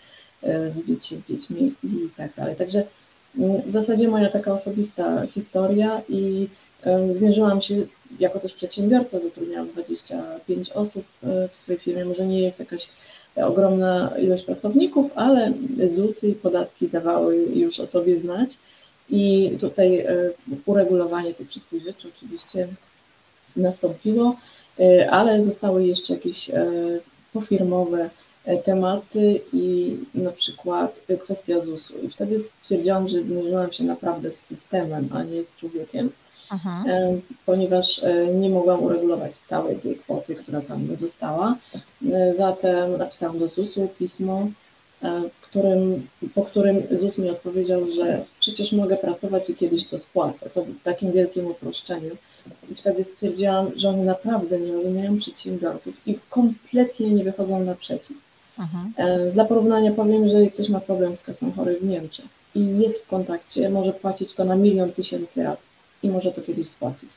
e, 0.43 0.71
widzieć 0.71 1.07
się 1.07 1.17
z 1.17 1.25
dziećmi 1.25 1.75
i 1.85 2.09
tak 2.17 2.35
dalej. 2.35 2.57
Także 2.57 2.85
w 3.67 3.71
zasadzie 3.71 4.09
moja 4.09 4.29
taka 4.29 4.53
osobista 4.53 5.27
historia 5.27 6.03
i 6.09 6.49
zmierzyłam 7.15 7.63
się 7.63 7.75
jako 8.19 8.39
też 8.39 8.55
przedsiębiorca, 8.55 9.19
zatrudniałam 9.19 9.69
25 9.69 10.71
osób 10.71 11.05
e, 11.23 11.49
w 11.49 11.57
swojej 11.57 11.81
firmie, 11.81 12.05
może 12.05 12.27
nie 12.27 12.41
jest 12.41 12.59
jakaś 12.59 12.89
ogromna 13.37 14.11
ilość 14.23 14.45
pracowników, 14.45 15.13
ale 15.15 15.53
ZUSy 15.91 16.29
i 16.29 16.35
podatki 16.35 16.89
dawały 16.89 17.37
już 17.37 17.81
o 17.81 17.87
sobie 17.87 18.21
znać. 18.21 18.59
I 19.11 19.51
tutaj 19.61 19.99
e, 19.99 20.15
uregulowanie 20.67 21.35
tych 21.35 21.51
wszystkich 21.51 21.83
rzeczy 21.85 22.09
oczywiście 22.17 22.69
nastąpiło, 23.57 24.37
e, 24.81 25.11
ale 25.11 25.45
zostały 25.45 25.87
jeszcze 25.87 26.15
jakieś 26.15 26.51
pofirmowe 27.33 28.11
tematy 28.65 29.41
i 29.53 29.97
na 30.15 30.31
przykład 30.31 31.01
kwestia 31.21 31.61
ZUS-u. 31.61 31.99
I 31.99 32.09
wtedy 32.09 32.41
stwierdziłam, 32.41 33.09
że 33.09 33.23
zmierzyłam 33.23 33.73
się 33.73 33.85
naprawdę 33.85 34.33
z 34.33 34.41
systemem, 34.41 35.09
a 35.13 35.23
nie 35.23 35.45
z 35.45 35.57
człowiekiem, 35.57 36.11
Aha. 36.51 36.85
E, 36.89 37.19
ponieważ 37.47 37.99
e, 38.03 38.27
nie 38.35 38.51
mogłam 38.51 38.83
uregulować 38.83 39.33
całej 39.49 39.77
tej 39.77 39.97
kwoty, 39.97 40.35
która 40.35 40.61
tam 40.61 40.97
została. 40.97 41.57
Zatem 42.37 42.99
napisałam 42.99 43.39
do 43.39 43.49
ZUS-u 43.49 43.89
pismo, 43.99 44.49
którym, 45.41 46.07
po 46.35 46.45
którym 46.45 46.83
ZUS 46.91 47.19
mi 47.19 47.31
odpowiedział, 47.31 47.93
że 47.97 48.25
przecież 48.41 48.73
mogę 48.73 48.97
pracować 48.97 49.51
i 49.51 49.55
kiedyś 49.55 49.87
to 49.87 49.99
spłacę. 49.99 50.51
To 50.51 50.63
w 50.63 50.83
takim 50.83 51.13
wielkim 51.13 51.47
uproszczeniu. 51.47 52.17
I 52.71 52.75
wtedy 52.75 53.05
stwierdziłam, 53.05 53.71
że 53.77 53.89
oni 53.89 54.03
naprawdę 54.03 54.61
nie 54.61 54.73
rozumieją 54.73 55.19
przedsiębiorców 55.19 55.95
i 56.07 56.19
kompletnie 56.31 57.11
nie 57.11 57.25
wychodzą 57.25 57.61
naprzeciw. 57.61 58.17
Mhm. 58.61 58.93
Dla 59.33 59.45
porównania 59.45 59.93
powiem, 59.93 60.29
że 60.29 60.47
ktoś 60.47 60.69
ma 60.69 60.81
problem 60.81 61.17
z 61.17 61.23
kasą 61.23 61.53
chorych 61.53 61.81
w 61.81 61.85
Niemczech 61.85 62.25
i 62.55 62.79
jest 62.79 63.03
w 63.03 63.07
kontakcie, 63.07 63.69
może 63.69 63.93
płacić 63.93 64.35
to 64.35 64.45
na 64.45 64.57
milion 64.57 64.93
tysięcy 64.93 65.43
lat 65.43 65.59
i 66.03 66.11
może 66.11 66.33
to 66.33 66.43
kiedyś 66.43 66.69
spłacić. 66.69 67.11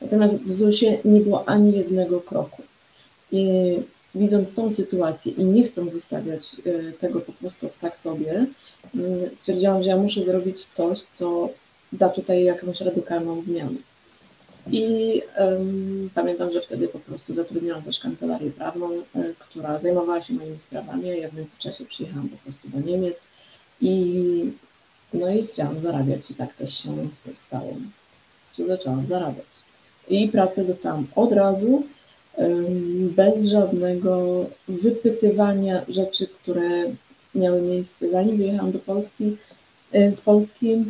Natomiast 0.00 0.34
w 0.34 0.52
ZUS-ie 0.52 0.98
nie 1.04 1.20
było 1.20 1.48
ani 1.48 1.72
jednego 1.72 2.20
kroku. 2.20 2.62
I 3.32 3.72
widząc 4.14 4.54
tą 4.54 4.70
sytuację 4.70 5.32
i 5.32 5.44
nie 5.44 5.62
chcąc 5.62 5.92
zostawiać 5.92 6.56
e, 6.66 6.92
tego 6.92 7.20
po 7.20 7.32
prostu 7.32 7.68
tak 7.80 7.96
sobie, 7.96 8.46
mm, 8.94 9.30
stwierdziłam, 9.40 9.82
że 9.82 9.88
ja 9.88 9.96
muszę 9.96 10.24
zrobić 10.24 10.64
coś, 10.64 11.02
co 11.02 11.48
da 11.92 12.08
tutaj 12.08 12.44
jakąś 12.44 12.80
radykalną 12.80 13.42
zmianę. 13.42 13.76
I 14.72 15.22
um, 15.38 16.10
pamiętam, 16.14 16.52
że 16.52 16.60
wtedy 16.60 16.88
po 16.88 16.98
prostu 16.98 17.34
zatrudniłam 17.34 17.82
też 17.82 18.00
kancelarię 18.00 18.50
prawną, 18.50 18.92
y, 18.92 19.34
która 19.38 19.78
zajmowała 19.78 20.22
się 20.22 20.34
moimi 20.34 20.58
sprawami, 20.58 21.10
a 21.10 21.14
ja 21.14 21.28
w 21.28 21.34
międzyczasie 21.34 21.84
przyjechałam 21.84 22.28
po 22.28 22.36
prostu 22.36 22.68
do 22.68 22.80
Niemiec 22.80 23.16
i 23.80 24.50
no 25.14 25.30
i 25.30 25.46
chciałam 25.46 25.80
zarabiać 25.80 26.30
i 26.30 26.34
tak 26.34 26.54
też 26.54 26.78
się 26.78 27.08
stało. 27.46 27.74
Czyli 28.56 28.68
zaczęłam 28.68 29.06
zarabiać. 29.06 29.46
I 30.08 30.28
pracę 30.28 30.64
dostałam 30.64 31.06
od 31.14 31.32
razu, 31.32 31.82
bez 33.16 33.44
żadnego 33.44 34.44
wypytywania 34.68 35.82
rzeczy, 35.88 36.26
które 36.26 36.68
miały 37.34 37.62
miejsce 37.62 38.10
zanim 38.10 38.36
wyjechałam 38.36 38.72
do 38.72 38.78
Polski, 38.78 39.36
y, 39.94 40.16
z 40.16 40.20
Polski. 40.20 40.84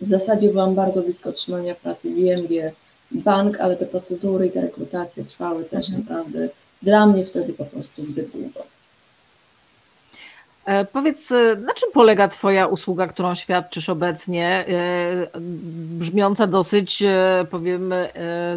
W 0.00 0.08
zasadzie 0.08 0.48
byłam 0.48 0.74
bardzo 0.74 1.02
blisko 1.02 1.30
otrzymania 1.30 1.74
pracy 1.74 2.10
w 2.10 2.18
IMG, 2.18 2.72
bank, 3.14 3.60
ale 3.60 3.76
te 3.76 3.86
procedury 3.86 4.46
i 4.46 4.50
te 4.50 4.60
rekrutacje 4.60 5.24
trwały 5.24 5.64
też 5.64 5.88
mhm. 5.88 6.04
naprawdę 6.04 6.48
dla 6.82 7.06
mnie 7.06 7.24
wtedy 7.24 7.52
po 7.52 7.64
prostu 7.64 8.04
zbyt 8.04 8.30
długo. 8.30 8.60
E, 10.64 10.84
powiedz, 10.84 11.32
e, 11.32 11.56
na 11.56 11.74
czym 11.74 11.92
polega 11.92 12.28
Twoja 12.28 12.66
usługa, 12.66 13.06
którą 13.06 13.34
świadczysz 13.34 13.88
obecnie, 13.88 14.64
e, 14.68 15.40
brzmiąca 15.98 16.46
dosyć, 16.46 17.02
powiemy, 17.50 18.08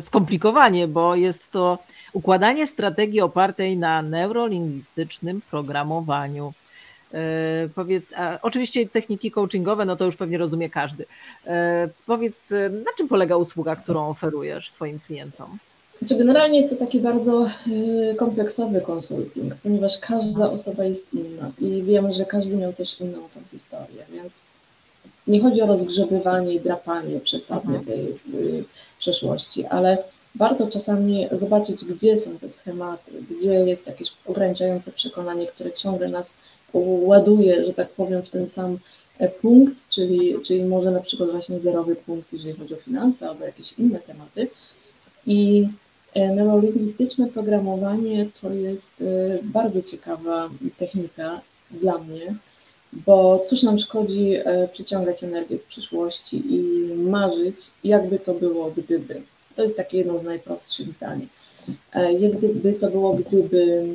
skomplikowanie, 0.02 0.88
bo 0.88 1.16
jest 1.16 1.52
to 1.52 1.78
układanie 2.14 2.68
strategii 2.68 3.22
opartej 3.22 3.78
na 3.78 4.02
neurolingwistycznym 4.02 5.42
programowaniu. 5.52 6.54
E, 7.16 7.70
powiedz, 7.76 8.14
oczywiście 8.42 8.90
techniki 8.90 9.32
coachingowe, 9.32 9.86
no 9.86 9.96
to 9.96 10.06
już 10.06 10.16
pewnie 10.16 10.38
rozumie 10.38 10.70
każdy. 10.70 11.06
E, 11.48 11.90
powiedz, 12.06 12.52
na 12.86 12.92
czym 12.98 13.08
polega 13.08 13.38
usługa, 13.38 13.76
którą 13.76 14.10
oferujesz 14.10 14.70
swoim 14.70 15.00
klientom? 15.00 15.58
Znaczy 16.00 16.16
generalnie 16.16 16.62
jest 16.62 16.70
to 16.70 16.76
taki 16.86 17.00
bardzo 17.00 17.46
e, 18.12 18.16
kompleksowy 18.16 18.82
konsulting, 18.82 19.56
ponieważ 19.56 19.98
każda 20.02 20.50
osoba 20.52 20.84
jest 20.84 21.14
inna 21.14 21.52
i 21.62 21.84
wiemy, 21.84 22.14
że 22.14 22.26
każdy 22.26 22.58
miał 22.58 22.74
też 22.74 23.00
inną 23.00 23.18
tą 23.34 23.40
historię, 23.52 24.06
więc 24.14 24.34
nie 25.28 25.42
chodzi 25.42 25.62
o 25.62 25.66
rozgrzebywanie 25.66 26.54
i 26.54 26.60
drapanie 26.60 27.20
przesadnie 27.20 27.78
mhm. 27.78 27.86
tej 27.86 28.18
przeszłości, 29.00 29.66
ale 29.66 29.98
warto 30.36 30.68
czasami 30.68 31.28
zobaczyć, 31.32 31.86
gdzie 31.86 32.18
są 32.18 32.40
te 32.40 32.50
schematy, 32.50 33.12
gdzie 33.30 33.54
jest 33.54 33.88
jakieś 33.88 34.12
ograniczające 34.26 34.92
przekonanie, 34.92 35.48
które 35.48 35.74
ciągle 35.74 36.10
nas 36.10 36.34
ładuje, 36.80 37.66
że 37.66 37.74
tak 37.74 37.90
powiem, 37.90 38.22
w 38.22 38.30
ten 38.30 38.50
sam 38.50 38.78
e, 39.20 39.30
punkt, 39.30 39.90
czyli, 39.90 40.36
czyli 40.46 40.64
może 40.64 40.92
na 40.92 41.00
przykład 41.00 41.32
właśnie 41.32 41.60
zerowy 41.60 41.96
punkt, 41.96 42.34
jeżeli 42.34 42.54
chodzi 42.54 42.74
o 42.74 42.78
finanse 42.78 43.30
albo 43.30 43.46
jakieś 43.46 43.74
inne 43.74 44.00
tematy. 44.00 44.48
I 45.26 45.68
e, 46.14 46.36
neurolingwistyczne 46.36 47.28
programowanie 47.28 48.26
to 48.42 48.54
jest 48.54 49.02
e, 49.02 49.40
bardzo 49.44 49.82
ciekawa 49.82 50.50
technika 50.78 51.42
dla 51.72 51.98
mnie, 51.98 52.36
bo 52.94 53.46
cóż 53.50 53.64
nam 53.64 53.80
szkodzi 53.80 54.34
przyciągać 54.74 55.24
energię 55.24 55.58
z 55.58 55.64
przyszłości 55.64 56.44
i 56.56 56.60
marzyć, 56.96 57.56
jakby 57.84 58.20
to 58.20 58.34
było 58.34 58.72
gdyby. 58.78 59.22
To 59.56 59.64
jest 59.64 59.78
takie 59.78 59.98
jedno 59.98 60.20
z 60.20 60.24
najprostszych 60.24 60.88
zdań. 60.94 61.28
Jak 62.20 62.38
gdyby 62.38 62.74
to 62.74 62.90
było, 62.90 63.14
gdyby 63.14 63.88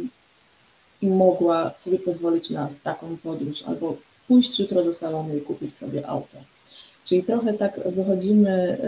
mogła 1.03 1.71
sobie 1.81 1.99
pozwolić 1.99 2.51
na 2.51 2.69
taką 2.83 3.17
podróż 3.17 3.63
albo 3.67 3.97
pójść 4.29 4.59
jutro 4.59 4.85
do 4.85 4.95
salonu 4.95 5.37
i 5.37 5.41
kupić 5.41 5.77
sobie 5.77 6.07
auto. 6.07 6.37
Czyli 7.05 7.25
trochę 7.25 7.55
tak 7.55 7.81
wychodzimy 7.89 8.79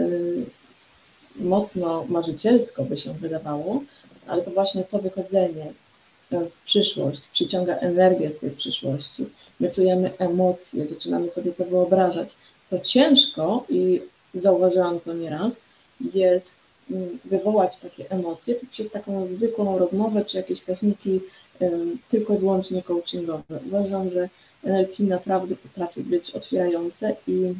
mocno 1.35 2.05
marzycielsko, 2.09 2.83
by 2.83 2.97
się 2.97 3.13
wydawało, 3.13 3.81
ale 4.27 4.41
to 4.41 4.51
właśnie 4.51 4.83
to 4.83 4.99
wychodzenie 4.99 5.73
w 6.31 6.51
przyszłość 6.65 7.21
przyciąga 7.33 7.75
energię 7.75 8.29
z 8.29 8.39
tej 8.39 8.51
przyszłości. 8.51 9.25
My 9.59 9.71
czujemy 9.71 10.17
emocje, 10.17 10.85
zaczynamy 10.85 11.29
sobie 11.29 11.51
to 11.51 11.65
wyobrażać. 11.65 12.29
Co 12.69 12.79
ciężko 12.79 13.65
i 13.69 14.01
zauważyłam 14.33 14.99
to 14.99 15.13
nieraz, 15.13 15.53
jest 16.13 16.62
wywołać 17.25 17.77
takie 17.77 18.11
emocje 18.11 18.55
przez 18.71 18.91
taką 18.91 19.27
zwykłą 19.27 19.77
rozmowę 19.77 20.25
czy 20.25 20.37
jakieś 20.37 20.61
techniki 20.61 21.19
tylko 22.09 22.33
i 22.33 22.37
wyłącznie 22.37 22.83
coachingowe. 22.83 23.59
Uważam, 23.67 24.09
że 24.09 24.29
NLP 24.63 25.03
naprawdę 25.03 25.55
potrafi 25.55 26.01
być 26.01 26.31
otwierające 26.31 27.15
i 27.27 27.53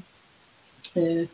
y, 0.98 1.28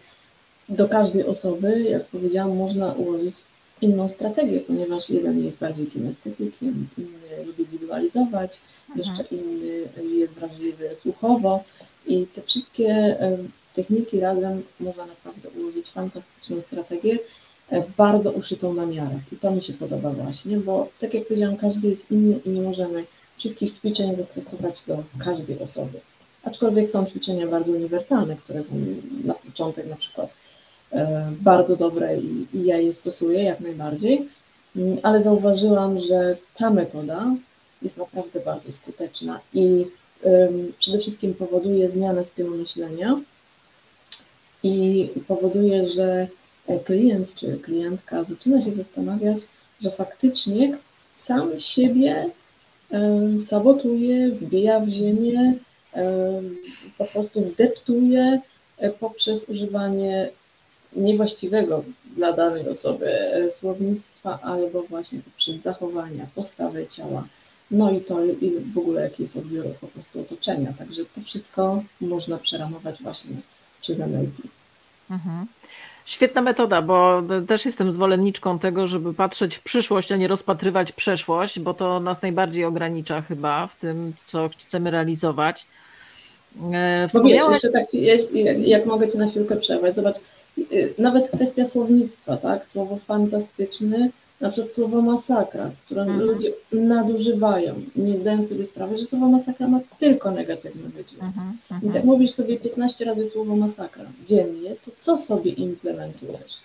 do 0.69 0.89
każdej 0.89 1.25
osoby, 1.25 1.81
jak 1.81 2.05
powiedziałam, 2.05 2.57
można 2.57 2.93
ułożyć 2.93 3.35
inną 3.81 4.09
strategię, 4.09 4.59
ponieważ 4.59 5.09
jeden 5.09 5.45
jest 5.45 5.57
bardziej 5.57 5.87
kinestetykiem, 5.87 6.87
inny 6.97 7.45
lubi 7.45 7.65
wizualizować, 7.65 8.59
mhm. 8.89 9.17
jeszcze 9.17 9.35
inny 9.35 9.87
jest 10.17 10.33
wrażliwy 10.33 10.95
słuchowo 10.95 11.63
i 12.07 12.27
te 12.27 12.41
wszystkie 12.41 13.17
techniki 13.75 14.19
razem 14.19 14.63
można 14.79 15.05
naprawdę 15.05 15.49
ułożyć 15.49 15.91
fantastyczną 15.91 16.61
strategię, 16.61 17.13
e, 17.13 17.17
bardzo 17.97 18.31
uszytą 18.31 18.73
na 18.73 18.85
miarę. 18.85 19.19
I 19.31 19.35
to 19.35 19.51
mi 19.51 19.61
się 19.61 19.73
podoba 19.73 20.09
właśnie, 20.09 20.57
bo 20.57 20.87
tak 20.99 21.13
jak 21.13 21.27
powiedziałam, 21.27 21.57
każdy 21.57 21.87
jest 21.87 22.11
inny 22.11 22.39
i 22.45 22.49
nie 22.49 22.61
możemy 22.61 23.03
wszystkich 23.37 23.73
ćwiczeń 23.73 24.15
zastosować 24.15 24.83
do 24.87 25.03
każdej 25.19 25.59
osoby. 25.59 25.99
Aczkolwiek 26.43 26.89
są 26.89 27.05
ćwiczenia 27.05 27.47
bardzo 27.47 27.71
uniwersalne, 27.71 28.35
które 28.35 28.63
są 28.63 28.69
na 29.23 29.33
początek 29.33 29.87
na 29.87 29.95
przykład 29.95 30.29
e, 30.91 31.31
bardzo 31.41 31.75
dobre 31.75 32.17
i, 32.17 32.47
i 32.53 32.65
ja 32.65 32.77
je 32.77 32.93
stosuję 32.93 33.43
jak 33.43 33.59
najbardziej, 33.59 34.27
mm, 34.75 34.97
ale 35.03 35.23
zauważyłam, 35.23 35.99
że 35.99 36.37
ta 36.55 36.69
metoda 36.69 37.35
jest 37.81 37.97
naprawdę 37.97 38.39
bardzo 38.39 38.71
skuteczna 38.71 39.39
i 39.53 39.85
przede 40.79 40.99
wszystkim 40.99 41.33
powoduje 41.33 41.89
zmianę 41.89 42.25
stylu 42.25 42.57
myślenia, 42.57 43.19
i 44.63 45.09
powoduje, 45.27 45.89
że 45.89 46.27
klient 46.85 47.35
czy 47.35 47.57
klientka 47.57 48.23
zaczyna 48.23 48.61
się 48.61 48.71
zastanawiać, 48.71 49.37
że 49.81 49.91
faktycznie 49.91 50.77
sam 51.15 51.59
siebie 51.59 52.29
sabotuje, 53.45 54.29
wbija 54.29 54.79
w 54.79 54.89
ziemię, 54.89 55.53
po 56.97 57.05
prostu 57.05 57.41
zdeptuje 57.41 58.41
e, 58.77 58.89
poprzez 58.89 59.49
używanie 59.49 60.29
niewłaściwego 60.95 61.83
dla 62.15 62.33
danej 62.33 62.69
osoby 62.69 63.11
e, 63.11 63.51
słownictwa 63.51 64.39
albo 64.41 64.83
właśnie 64.83 65.19
poprzez 65.19 65.55
zachowania, 65.55 66.25
postawę 66.35 66.87
ciała. 66.87 67.27
No 67.71 67.91
i 67.91 68.01
to 68.01 68.25
i 68.25 68.51
w 68.73 68.77
ogóle 68.77 69.01
jaki 69.01 69.23
jest 69.23 69.37
odbiór 69.37 69.65
po 69.81 69.87
prostu 69.87 70.21
otoczenia. 70.21 70.73
Także 70.77 71.05
to 71.05 71.21
wszystko 71.21 71.83
można 72.01 72.37
przeramować 72.37 73.03
właśnie 73.03 73.35
przez 73.81 73.99
NLP. 73.99 74.41
Mhm. 75.09 75.45
Świetna 76.09 76.41
metoda, 76.41 76.81
bo 76.81 77.21
też 77.47 77.65
jestem 77.65 77.91
zwolenniczką 77.91 78.59
tego, 78.59 78.87
żeby 78.87 79.13
patrzeć 79.13 79.55
w 79.55 79.61
przyszłość, 79.61 80.11
a 80.11 80.15
nie 80.17 80.27
rozpatrywać 80.27 80.91
przeszłość, 80.91 81.59
bo 81.59 81.73
to 81.73 81.99
nas 81.99 82.21
najbardziej 82.21 82.65
ogranicza 82.65 83.21
chyba 83.21 83.67
w 83.67 83.79
tym, 83.79 84.13
co 84.25 84.49
chcemy 84.57 84.91
realizować. 84.91 85.65
Wspomniałaś... 87.07 87.13
Bo 87.13 87.23
wiesz, 87.23 87.63
jeszcze 87.63 87.69
tak, 87.69 87.93
jak, 87.93 88.19
jak 88.67 88.85
mogę 88.85 89.11
Cię 89.11 89.17
na 89.17 89.29
chwilkę 89.29 89.55
przerwać, 89.55 89.95
zobacz, 89.95 90.15
y, 90.71 90.93
nawet 90.97 91.31
kwestia 91.31 91.65
słownictwa, 91.65 92.37
tak? 92.37 92.67
Słowo 92.67 92.97
fantastyczny 93.07 94.09
na 94.41 94.49
przykład 94.49 94.73
słowo 94.73 95.01
masakra, 95.01 95.71
które 95.85 96.01
mhm. 96.01 96.19
ludzie 96.21 96.51
nadużywają, 96.71 97.73
nie 97.95 98.17
zdając 98.17 98.49
sobie 98.49 98.65
sprawy, 98.65 98.97
że 98.97 99.05
słowo 99.05 99.27
masakra 99.27 99.67
ma 99.67 99.79
tylko 99.99 100.31
negatywny 100.31 100.89
wydźwięk. 100.89 101.23
Mhm. 101.23 101.47
Mhm. 101.47 101.81
Więc 101.81 101.95
jak 101.95 102.03
mówisz 102.03 102.31
sobie 102.31 102.57
15 102.57 103.05
razy 103.05 103.29
słowo 103.29 103.55
masakra 103.55 104.05
dziennie, 104.27 104.75
to 104.85 104.91
co 104.99 105.17
sobie 105.17 105.51
implementujesz? 105.51 106.57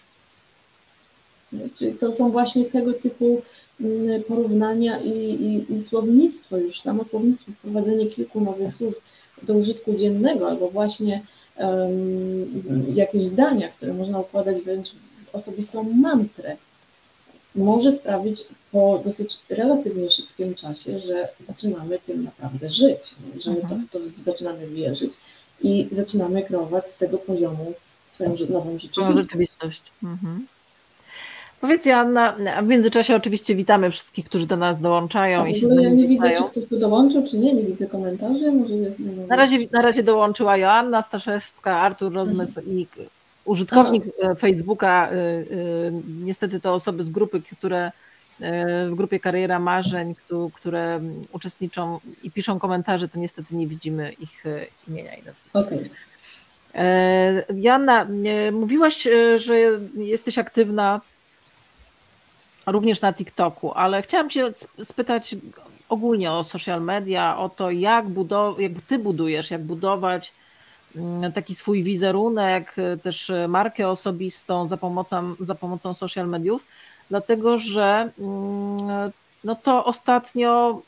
Czyli 1.78 1.92
to 1.92 2.12
są 2.12 2.30
właśnie 2.30 2.64
tego 2.64 2.92
typu 2.92 3.42
mm, 3.80 4.22
porównania 4.22 5.00
i, 5.00 5.10
i, 5.10 5.74
i 5.74 5.82
słownictwo, 5.82 6.56
już 6.56 6.80
samo 6.80 7.04
słownictwo, 7.04 7.52
wprowadzenie 7.52 8.06
kilku 8.06 8.40
nowych 8.40 8.74
słów 8.74 8.94
do 9.42 9.54
użytku 9.54 9.94
dziennego, 9.94 10.48
albo 10.48 10.68
właśnie 10.68 11.22
um, 11.58 12.62
jakieś 12.94 13.24
zdania, 13.24 13.68
które 13.68 13.92
można 13.94 14.20
układać 14.20 14.62
wręcz 14.62 14.88
w 14.88 15.34
osobistą 15.34 15.82
mantrę, 15.82 16.56
może 17.54 17.92
sprawić 17.92 18.44
po 18.72 19.02
dosyć 19.04 19.38
relatywnie 19.48 20.10
szybkim 20.10 20.54
czasie, 20.54 20.98
że 20.98 21.28
zaczynamy 21.48 21.98
tym 22.06 22.24
naprawdę 22.24 22.70
żyć, 22.70 23.14
że 23.40 23.50
my 23.50 23.60
mhm. 23.60 23.88
to, 23.92 23.98
to 23.98 24.04
zaczynamy 24.24 24.66
wierzyć 24.66 25.12
i 25.62 25.88
zaczynamy 25.92 26.42
kreować 26.42 26.90
z 26.90 26.96
tego 26.96 27.18
poziomu 27.18 27.72
swoją 28.10 28.36
nową 28.50 28.78
rzeczywistość. 28.78 29.16
rzeczywistość. 29.16 29.82
Mhm. 30.02 30.46
Powiedz 31.60 31.86
Joanna, 31.86 32.36
a 32.56 32.62
w 32.62 32.66
międzyczasie 32.66 33.16
oczywiście 33.16 33.54
witamy 33.54 33.90
wszystkich, 33.90 34.24
którzy 34.24 34.46
do 34.46 34.56
nas 34.56 34.80
dołączają. 34.80 35.42
A, 35.42 35.48
i 35.48 35.60
się 35.60 35.66
ja 35.82 35.90
nie 35.90 36.08
widzę, 36.08 36.30
czy 36.30 36.50
ktoś 36.50 36.68
tu 36.68 36.78
dołączył, 36.78 37.28
czy 37.30 37.38
nie, 37.38 37.54
nie 37.54 37.62
widzę 37.62 37.86
komentarzy. 37.86 38.52
Może 38.52 38.74
jest 38.74 39.00
na, 39.28 39.36
razie, 39.36 39.58
na 39.72 39.82
razie 39.82 40.02
dołączyła 40.02 40.56
Joanna 40.56 41.02
Staszewska, 41.02 41.80
Artur 41.80 42.12
Rozmysł 42.12 42.58
mhm. 42.58 42.78
i 42.78 42.86
Użytkownik 43.44 44.04
e, 44.22 44.34
Facebooka, 44.34 45.08
e, 45.08 45.12
e, 45.12 45.44
niestety 46.06 46.60
to 46.60 46.74
osoby 46.74 47.04
z 47.04 47.10
grupy, 47.10 47.42
które 47.56 47.92
w 48.90 48.92
grupie 48.94 49.20
Kariera 49.20 49.58
Marzeń, 49.58 50.14
które 50.54 51.00
uczestniczą 51.32 52.00
i 52.22 52.30
piszą 52.30 52.58
komentarze, 52.58 53.08
to 53.08 53.18
niestety 53.18 53.56
nie 53.56 53.66
widzimy 53.66 54.12
ich 54.12 54.44
imienia 54.88 55.14
i 55.14 55.22
nazwiska. 55.22 55.58
Okay. 55.58 55.90
Joanna, 57.54 58.06
mówiłaś, 58.52 59.08
że 59.36 59.54
jesteś 59.96 60.38
aktywna 60.38 61.00
również 62.66 63.00
na 63.00 63.12
TikToku, 63.12 63.72
ale 63.72 64.02
chciałam 64.02 64.30
Cię 64.30 64.44
spytać 64.82 65.36
ogólnie 65.88 66.32
o 66.32 66.44
social 66.44 66.82
media, 66.82 67.38
o 67.38 67.48
to, 67.48 67.70
jak, 67.70 68.06
budow- 68.06 68.60
jak 68.60 68.72
Ty 68.88 68.98
budujesz, 68.98 69.50
jak 69.50 69.62
budować 69.62 70.32
taki 71.34 71.54
swój 71.54 71.82
wizerunek, 71.82 72.74
y, 72.78 72.98
też 72.98 73.32
markę 73.48 73.88
osobistą 73.88 74.66
za 74.66 74.76
pomocą, 74.76 75.34
za 75.40 75.54
pomocą 75.54 75.94
social 75.94 76.28
mediów, 76.28 76.66
dlatego 77.10 77.58
że 77.58 78.10
mm, 78.18 79.10
no 79.44 79.54
to 79.54 79.84
ostatnio 79.84 80.82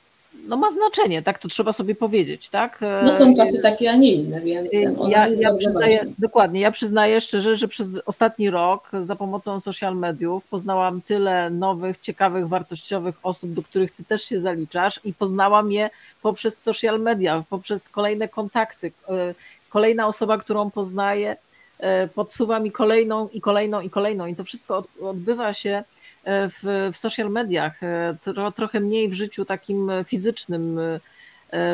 no 0.48 0.56
ma 0.56 0.70
znaczenie, 0.70 1.22
tak 1.22 1.38
to 1.38 1.48
trzeba 1.48 1.72
sobie 1.72 1.94
powiedzieć, 1.94 2.48
tak? 2.48 2.80
No 3.04 3.18
są 3.18 3.36
czasy 3.36 3.62
takie, 3.62 3.90
a 3.90 3.96
nie 3.96 4.12
inne, 4.12 4.40
więc 4.40 4.72
y, 4.72 4.94
ja, 5.08 5.28
ja 5.28 5.54
przyznaję, 5.54 6.04
dokładnie, 6.18 6.60
ja 6.60 6.70
przyznaję 6.70 7.20
szczerze, 7.20 7.56
że 7.56 7.68
przez 7.68 7.88
ostatni 8.06 8.50
rok 8.50 8.90
za 9.02 9.16
pomocą 9.16 9.60
social 9.60 9.96
mediów 9.96 10.44
poznałam 10.44 11.00
tyle 11.00 11.50
nowych, 11.50 12.00
ciekawych, 12.00 12.48
wartościowych 12.48 13.14
osób, 13.22 13.52
do 13.52 13.62
których 13.62 13.92
ty 13.92 14.04
też 14.04 14.24
się 14.24 14.40
zaliczasz 14.40 15.00
i 15.04 15.14
poznałam 15.14 15.72
je 15.72 15.90
poprzez 16.22 16.62
social 16.62 17.00
media, 17.00 17.44
poprzez 17.50 17.88
kolejne 17.88 18.28
kontakty, 18.28 18.86
y, 18.86 19.34
kolejna 19.70 20.06
osoba, 20.06 20.38
którą 20.38 20.70
poznaję, 20.70 21.36
e, 21.78 22.08
podsuwa 22.08 22.60
mi 22.60 22.72
kolejną 22.72 23.28
i 23.28 23.40
kolejną 23.40 23.80
i 23.80 23.90
kolejną. 23.90 24.26
I 24.26 24.36
to 24.36 24.44
wszystko 24.44 24.84
odbywa 25.00 25.54
się 25.54 25.84
e, 26.24 26.48
w, 26.48 26.90
w 26.92 26.96
social 26.96 27.30
mediach, 27.30 27.82
e, 27.82 28.16
tro, 28.22 28.52
trochę 28.52 28.80
mniej 28.80 29.08
w 29.08 29.14
życiu 29.14 29.44
takim 29.44 29.90
fizycznym, 30.04 30.78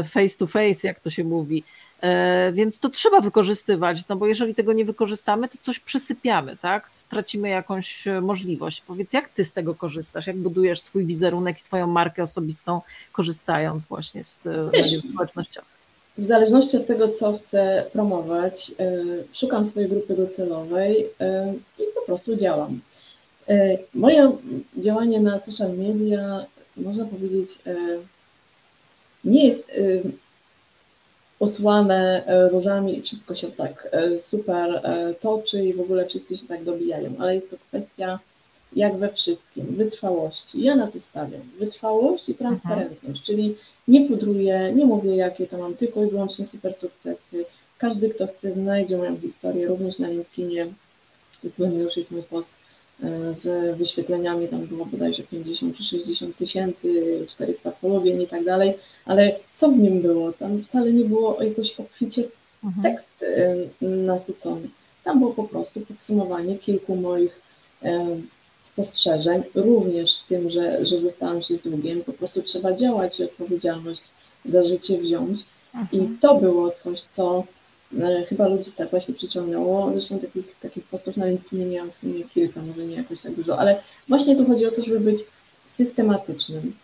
face 0.04 0.36
to 0.38 0.46
face, 0.46 0.86
jak 0.88 1.00
to 1.00 1.10
się 1.10 1.24
mówi. 1.24 1.64
Więc 2.52 2.78
to 2.78 2.88
trzeba 2.88 3.20
wykorzystywać, 3.20 4.08
no 4.08 4.16
bo 4.16 4.26
jeżeli 4.26 4.54
tego 4.54 4.72
nie 4.72 4.84
wykorzystamy, 4.84 5.48
to 5.48 5.58
coś 5.60 5.80
przesypiamy, 5.80 6.56
tak? 6.56 6.90
Stracimy 6.92 7.48
jakąś 7.48 8.04
możliwość. 8.22 8.82
Powiedz, 8.86 9.12
jak 9.12 9.28
ty 9.28 9.44
z 9.44 9.52
tego 9.52 9.74
korzystasz? 9.74 10.26
Jak 10.26 10.36
budujesz 10.36 10.80
swój 10.80 11.06
wizerunek 11.06 11.56
i 11.58 11.60
swoją 11.60 11.86
markę 11.86 12.22
osobistą, 12.22 12.80
korzystając 13.12 13.84
właśnie 13.84 14.24
z 14.24 14.46
mediów 14.72 15.04
społecznościowych? 15.12 15.81
W 16.18 16.24
zależności 16.24 16.76
od 16.76 16.86
tego, 16.86 17.08
co 17.08 17.32
chcę 17.32 17.84
promować, 17.92 18.72
e, 18.80 18.94
szukam 19.32 19.68
swojej 19.68 19.88
grupy 19.88 20.14
docelowej 20.16 21.06
e, 21.20 21.54
i 21.78 21.82
po 21.94 22.02
prostu 22.06 22.36
działam. 22.36 22.80
E, 23.48 23.78
moje 23.94 24.32
działanie 24.76 25.20
na 25.20 25.40
social 25.40 25.72
media, 25.76 26.46
można 26.76 27.04
powiedzieć, 27.04 27.58
nie 29.24 29.46
jest 29.46 29.72
osłane 31.40 32.22
różami 32.50 32.98
i 32.98 33.02
wszystko 33.02 33.34
się 33.34 33.50
tak 33.50 33.88
super 34.18 34.82
toczy 35.20 35.64
i 35.64 35.74
w 35.74 35.80
ogóle 35.80 36.06
wszyscy 36.06 36.36
się 36.36 36.46
tak 36.46 36.64
dobijają, 36.64 37.14
ale 37.18 37.34
jest 37.34 37.50
to 37.50 37.56
kwestia 37.68 38.18
jak 38.76 38.96
we 38.96 39.12
wszystkim, 39.12 39.66
wytrwałości. 39.66 40.62
Ja 40.62 40.76
na 40.76 40.86
to 40.86 41.00
stawiam. 41.00 41.40
Wytrwałość 41.58 42.28
i 42.28 42.34
transparentność, 42.34 43.04
mhm. 43.04 43.24
czyli 43.24 43.56
nie 43.88 44.08
pudruję, 44.08 44.72
nie 44.74 44.86
mówię, 44.86 45.16
jakie 45.16 45.46
to 45.46 45.58
mam 45.58 45.74
tylko 45.74 46.04
i 46.04 46.10
wyłącznie 46.10 46.46
super 46.46 46.74
sukcesy. 46.74 47.44
każdy, 47.78 48.08
kto 48.08 48.26
chce, 48.26 48.52
znajdzie 48.52 48.96
moją 48.96 49.20
historię, 49.20 49.66
również 49.66 49.98
na 49.98 50.08
LinkedInie. 50.08 50.66
Słynny 51.52 51.82
już 51.82 51.96
jest 51.96 52.10
mój 52.10 52.22
post 52.22 52.52
e, 53.02 53.34
z 53.34 53.76
wyświetleniami, 53.78 54.48
tam 54.48 54.66
było 54.66 54.86
bodajże 54.86 55.22
50 55.22 55.76
czy 55.76 55.84
60 55.84 56.36
tysięcy, 56.36 56.88
400 57.28 57.70
polowień 57.70 58.22
i 58.22 58.26
tak 58.26 58.44
dalej, 58.44 58.74
ale 59.04 59.36
co 59.54 59.68
w 59.68 59.78
nim 59.78 60.02
było? 60.02 60.32
Tam 60.32 60.64
wcale 60.64 60.92
nie 60.92 61.04
było 61.04 61.42
jakoś 61.42 61.80
obficie 61.80 62.24
mhm. 62.64 62.82
tekst 62.82 63.12
e, 63.22 63.86
nasycony. 63.86 64.68
Tam 65.04 65.18
było 65.18 65.32
po 65.32 65.44
prostu 65.44 65.80
podsumowanie 65.80 66.58
kilku 66.58 66.96
moich 66.96 67.40
spostrzeżeń, 68.62 69.42
również 69.54 70.14
z 70.14 70.26
tym, 70.26 70.50
że, 70.50 70.86
że 70.86 71.00
zostałam 71.00 71.42
się 71.42 71.56
z 71.56 71.62
długiem, 71.62 72.04
po 72.04 72.12
prostu 72.12 72.42
trzeba 72.42 72.72
działać 72.76 73.20
i 73.20 73.24
odpowiedzialność 73.24 74.02
za 74.44 74.64
życie 74.64 74.98
wziąć. 74.98 75.40
I 75.92 75.98
mhm. 75.98 76.18
to 76.18 76.34
było 76.34 76.70
coś, 76.70 77.02
co 77.02 77.44
e, 78.00 78.24
chyba 78.28 78.48
ludzi 78.48 78.72
tak 78.72 78.90
właśnie 78.90 79.14
przyciągnęło. 79.14 79.92
Zresztą 79.92 80.18
takich, 80.18 80.56
takich 80.62 80.84
postów 80.84 81.16
na 81.16 81.26
LinkedInie 81.26 81.66
miałam 81.66 81.90
w 81.90 81.96
sumie 81.96 82.24
kilka, 82.24 82.62
może 82.62 82.86
nie 82.86 82.96
jakoś 82.96 83.20
tak 83.20 83.32
dużo, 83.32 83.58
ale 83.58 83.82
właśnie 84.08 84.36
tu 84.36 84.46
chodzi 84.46 84.66
o 84.66 84.70
to, 84.70 84.82
żeby 84.82 85.00
być 85.00 85.20
systematycznym 85.68 86.74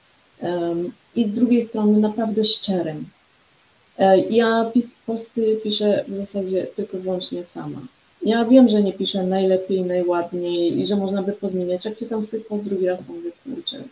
um, 0.41 0.93
i 1.17 1.29
z 1.29 1.33
drugiej 1.33 1.65
strony 1.65 1.99
naprawdę 2.01 2.45
szczerym. 2.45 3.05
E, 3.99 4.19
ja 4.19 4.71
pis, 4.75 4.87
posty 5.07 5.61
piszę 5.65 6.05
w 6.09 6.17
zasadzie 6.17 6.67
tylko 6.77 6.97
i 6.97 7.01
wyłącznie 7.01 7.45
sama. 7.45 7.81
Ja 8.23 8.45
wiem, 8.45 8.69
że 8.69 8.83
nie 8.83 8.93
piszę 8.93 9.23
najlepiej, 9.23 9.83
najładniej 9.83 10.79
i 10.81 10.87
że 10.87 10.97
można 10.97 11.23
by 11.23 11.33
pozmieniać. 11.33 11.85
Jak 11.85 11.97
czytam 11.97 12.23
swój 12.23 12.41
post 12.41 12.65
drugi 12.65 12.87
raz, 12.87 12.99
to 13.07 13.13
mówię, 13.13 13.31
kurczę, 13.45 13.83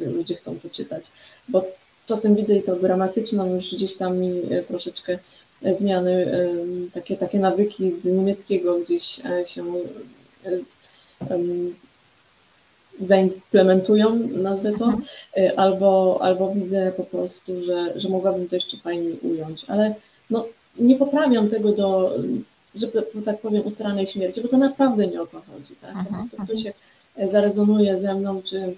ludzie 0.00 0.34
chcą 0.34 0.58
to 0.60 0.70
czytać, 0.70 1.04
bo 1.48 1.64
czasem 2.06 2.36
widzę 2.36 2.54
i 2.54 2.62
to 2.62 2.76
gramatyczną, 2.76 3.54
już 3.54 3.74
gdzieś 3.74 3.96
tam 3.96 4.18
mi 4.18 4.42
e, 4.50 4.62
troszeczkę 4.62 5.18
e, 5.62 5.74
zmiany, 5.74 6.12
e, 6.12 6.48
takie, 6.94 7.16
takie 7.16 7.38
nawyki 7.38 7.92
z 7.92 8.04
niemieckiego 8.04 8.78
gdzieś 8.78 9.20
się 9.46 9.64
zaimplementują, 13.00 14.18
nazwę 14.18 14.72
to, 14.78 14.84
mhm. 14.84 15.02
albo, 15.56 16.18
albo 16.22 16.54
widzę 16.54 16.92
po 16.96 17.04
prostu, 17.04 17.64
że, 17.64 18.00
że 18.00 18.08
mogłabym 18.08 18.48
to 18.48 18.54
jeszcze 18.54 18.76
fajniej 18.76 19.18
ująć, 19.22 19.64
ale 19.68 19.94
no, 20.30 20.46
nie 20.78 20.96
poprawiam 20.96 21.48
tego 21.50 21.72
do 21.72 22.12
że 22.74 22.88
tak 23.24 23.40
powiem, 23.40 23.66
ustaranej 23.66 24.06
śmierci, 24.06 24.40
bo 24.40 24.48
to 24.48 24.58
naprawdę 24.58 25.06
nie 25.06 25.22
o 25.22 25.26
to 25.26 25.40
chodzi. 25.40 25.76
Tak? 25.80 25.92
Po 25.92 25.98
mhm, 25.98 26.14
prostu 26.14 26.36
ktoś 26.36 26.56
mhm. 26.56 26.62
się 26.62 26.72
e, 27.16 27.30
zarezonuje 27.32 28.00
ze 28.00 28.14
mną, 28.14 28.42
czy 28.42 28.76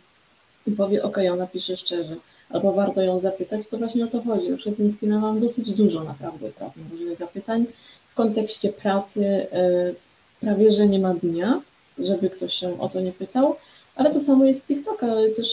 powie, 0.76 1.02
ok, 1.02 1.16
ona 1.32 1.46
pisze 1.46 1.76
szczerze, 1.76 2.16
albo 2.50 2.72
warto 2.72 3.02
ją 3.02 3.20
zapytać, 3.20 3.68
to 3.68 3.78
właśnie 3.78 4.04
o 4.04 4.08
to 4.08 4.22
chodzi. 4.22 4.50
Na 4.50 4.56
przykład 4.56 4.78
LinkedIna 4.78 5.20
mam 5.20 5.40
dosyć 5.40 5.70
dużo 5.70 6.04
naprawdę 6.04 6.46
ostatnio 6.46 6.82
różnych 6.90 7.18
zapytań. 7.18 7.66
W 8.12 8.14
kontekście 8.14 8.68
pracy 8.68 9.46
e, 9.52 9.92
prawie, 10.40 10.72
że 10.72 10.88
nie 10.88 10.98
ma 10.98 11.14
dnia, 11.14 11.60
żeby 11.98 12.30
ktoś 12.30 12.54
się 12.54 12.80
o 12.80 12.88
to 12.88 13.00
nie 13.00 13.12
pytał, 13.12 13.56
ale 13.96 14.12
to 14.12 14.20
samo 14.20 14.44
jest 14.44 14.60
z 14.60 14.64
TikToka, 14.64 15.06
ale 15.06 15.30
też 15.30 15.48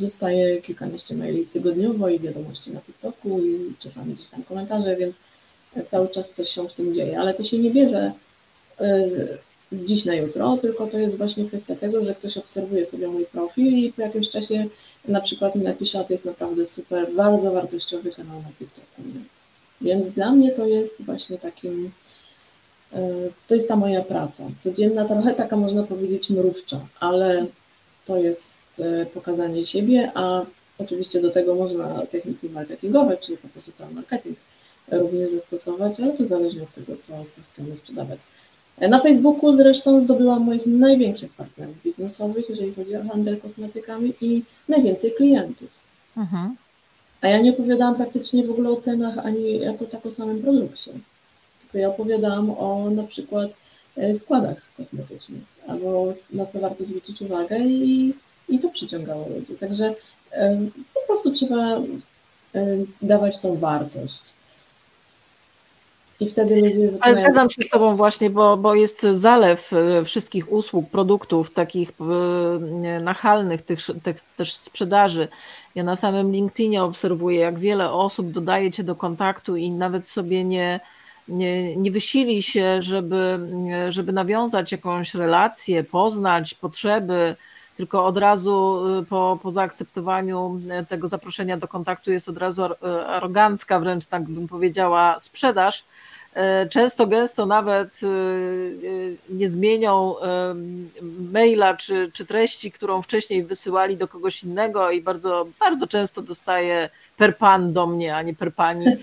dostaję 0.00 0.62
kilkanaście 0.62 1.14
maili 1.14 1.46
tygodniowo 1.46 2.08
i 2.08 2.20
wiadomości 2.20 2.70
na 2.70 2.80
TikToku 2.80 3.40
i 3.40 3.72
czasami 3.78 4.14
gdzieś 4.14 4.28
tam 4.28 4.42
komentarze, 4.42 4.96
więc 4.96 5.14
cały 5.90 6.08
czas 6.08 6.30
coś 6.30 6.48
się 6.48 6.68
w 6.68 6.72
tym 6.72 6.94
dzieje, 6.94 7.20
ale 7.20 7.34
to 7.34 7.44
się 7.44 7.58
nie 7.58 7.70
bierze 7.70 8.12
y, 8.80 9.38
z 9.72 9.84
dziś 9.84 10.04
na 10.04 10.14
jutro, 10.14 10.56
tylko 10.56 10.86
to 10.86 10.98
jest 10.98 11.16
właśnie 11.16 11.44
kwestia 11.44 11.74
tego, 11.74 12.04
że 12.04 12.14
ktoś 12.14 12.36
obserwuje 12.36 12.86
sobie 12.86 13.08
mój 13.08 13.26
profil 13.26 13.78
i 13.78 13.92
po 13.92 14.02
jakimś 14.02 14.30
czasie 14.30 14.64
na 15.08 15.20
przykład 15.20 15.54
mi 15.54 15.62
napisze, 15.62 15.98
a 15.98 16.04
to 16.04 16.12
jest 16.12 16.24
naprawdę 16.24 16.66
super, 16.66 17.12
bardzo 17.12 17.50
wartościowy 17.50 18.10
kanał 18.10 18.42
na 18.42 18.48
TikToku. 18.58 19.02
Więc 19.80 20.14
dla 20.14 20.30
mnie 20.30 20.50
to 20.50 20.66
jest 20.66 21.02
właśnie 21.02 21.38
takim, 21.38 21.90
y, 22.92 22.98
to 23.48 23.54
jest 23.54 23.68
ta 23.68 23.76
moja 23.76 24.02
praca. 24.02 24.44
Codzienna, 24.64 25.04
trochę 25.04 25.34
taka 25.34 25.56
można 25.56 25.82
powiedzieć 25.82 26.30
mrówcza, 26.30 26.80
ale 27.00 27.46
to 28.06 28.16
jest 28.16 28.62
y, 28.78 29.06
pokazanie 29.06 29.66
siebie, 29.66 30.12
a 30.14 30.44
oczywiście 30.78 31.20
do 31.20 31.30
tego 31.30 31.54
można 31.54 32.06
techniki 32.06 32.48
marketingowe, 32.48 33.16
czyli 33.16 33.38
po 33.38 33.48
prostu 33.48 33.72
cały 33.78 33.94
marketing 33.94 34.36
również 34.90 35.30
zastosować, 35.30 36.00
ale 36.00 36.12
to 36.12 36.26
zależy 36.26 36.62
od 36.62 36.74
tego, 36.74 36.92
co, 36.96 37.12
co 37.12 37.40
chcemy 37.50 37.76
sprzedawać. 37.76 38.18
Na 38.78 39.00
Facebooku 39.00 39.56
zresztą 39.56 40.00
zdobyłam 40.00 40.42
moich 40.42 40.66
największych 40.66 41.32
partnerów 41.32 41.82
biznesowych, 41.82 42.48
jeżeli 42.48 42.74
chodzi 42.74 42.96
o 42.96 43.04
handel 43.04 43.40
kosmetykami 43.40 44.14
i 44.20 44.42
najwięcej 44.68 45.12
klientów. 45.12 45.68
Mhm. 46.16 46.56
A 47.20 47.28
ja 47.28 47.40
nie 47.40 47.50
opowiadałam 47.50 47.94
praktycznie 47.94 48.44
w 48.44 48.50
ogóle 48.50 48.70
o 48.70 48.76
cenach 48.76 49.18
ani 49.18 49.58
jako 49.58 49.84
tak 49.84 50.06
o 50.06 50.10
samym 50.10 50.42
produkcie. 50.42 50.92
Tylko 51.62 51.78
ja 51.78 51.88
opowiadałam 51.88 52.50
o 52.50 52.90
na 52.90 53.02
przykład 53.02 53.50
e, 53.96 54.14
składach 54.14 54.56
kosmetycznych, 54.76 55.42
albo 55.66 56.14
na 56.32 56.46
co 56.46 56.60
warto 56.60 56.84
zwrócić 56.84 57.22
uwagę 57.22 57.58
i, 57.58 58.14
i 58.48 58.58
to 58.58 58.68
przyciągało 58.68 59.28
ludzi. 59.28 59.56
Także 59.60 59.94
po 60.94 61.00
prostu 61.06 61.32
trzeba 61.32 61.80
dawać 63.02 63.38
tą 63.38 63.56
wartość. 63.56 64.22
I 66.24 66.30
wtedy 66.30 66.54
ludzie 66.56 66.88
Ale 67.00 67.14
zgadzam 67.14 67.50
się 67.50 67.62
z 67.62 67.68
Tobą 67.68 67.96
właśnie, 67.96 68.30
bo, 68.30 68.56
bo 68.56 68.74
jest 68.74 69.02
zalew 69.02 69.72
e, 69.72 70.04
wszystkich 70.04 70.52
usług, 70.52 70.90
produktów 70.90 71.50
takich 71.50 71.92
e, 72.00 73.00
nachalnych, 73.00 73.62
tych, 73.62 73.78
tych 74.02 74.20
też 74.20 74.54
sprzedaży. 74.54 75.28
Ja 75.74 75.84
na 75.84 75.96
samym 75.96 76.32
LinkedInie 76.32 76.82
obserwuję, 76.82 77.38
jak 77.38 77.58
wiele 77.58 77.92
osób 77.92 78.30
dodaje 78.30 78.72
Cię 78.72 78.84
do 78.84 78.94
kontaktu 78.94 79.56
i 79.56 79.70
nawet 79.70 80.08
sobie 80.08 80.44
nie, 80.44 80.80
nie, 81.28 81.76
nie 81.76 81.90
wysili 81.90 82.42
się, 82.42 82.82
żeby, 82.82 83.38
żeby 83.88 84.12
nawiązać 84.12 84.72
jakąś 84.72 85.14
relację, 85.14 85.84
poznać 85.84 86.54
potrzeby, 86.54 87.36
tylko 87.76 88.06
od 88.06 88.16
razu 88.16 88.82
e, 89.00 89.04
po, 89.04 89.38
po 89.42 89.50
zaakceptowaniu 89.50 90.60
tego 90.88 91.08
zaproszenia 91.08 91.56
do 91.56 91.68
kontaktu 91.68 92.12
jest 92.12 92.28
od 92.28 92.36
razu 92.36 92.62
arogancka, 93.06 93.80
wręcz 93.80 94.06
tak 94.06 94.22
bym 94.22 94.48
powiedziała, 94.48 95.20
sprzedaż 95.20 95.84
E, 95.84 96.13
często, 96.70 97.06
gęsto 97.06 97.46
nawet 97.46 98.00
e, 98.02 98.06
e, 98.06 98.10
nie 99.30 99.48
zmienią 99.48 100.14
maila 101.32 101.76
czy, 101.76 102.10
czy 102.12 102.26
treści, 102.26 102.72
którą 102.72 103.02
wcześniej 103.02 103.44
wysyłali 103.44 103.96
do 103.96 104.08
kogoś 104.08 104.44
innego 104.44 104.90
i 104.90 105.00
bardzo, 105.00 105.46
bardzo 105.60 105.86
często 105.86 106.22
dostaję 106.22 106.90
per 107.16 107.36
pan 107.36 107.72
do 107.72 107.86
mnie, 107.86 108.16
a 108.16 108.22
nie 108.22 108.34
per 108.34 108.54
pani. 108.54 108.86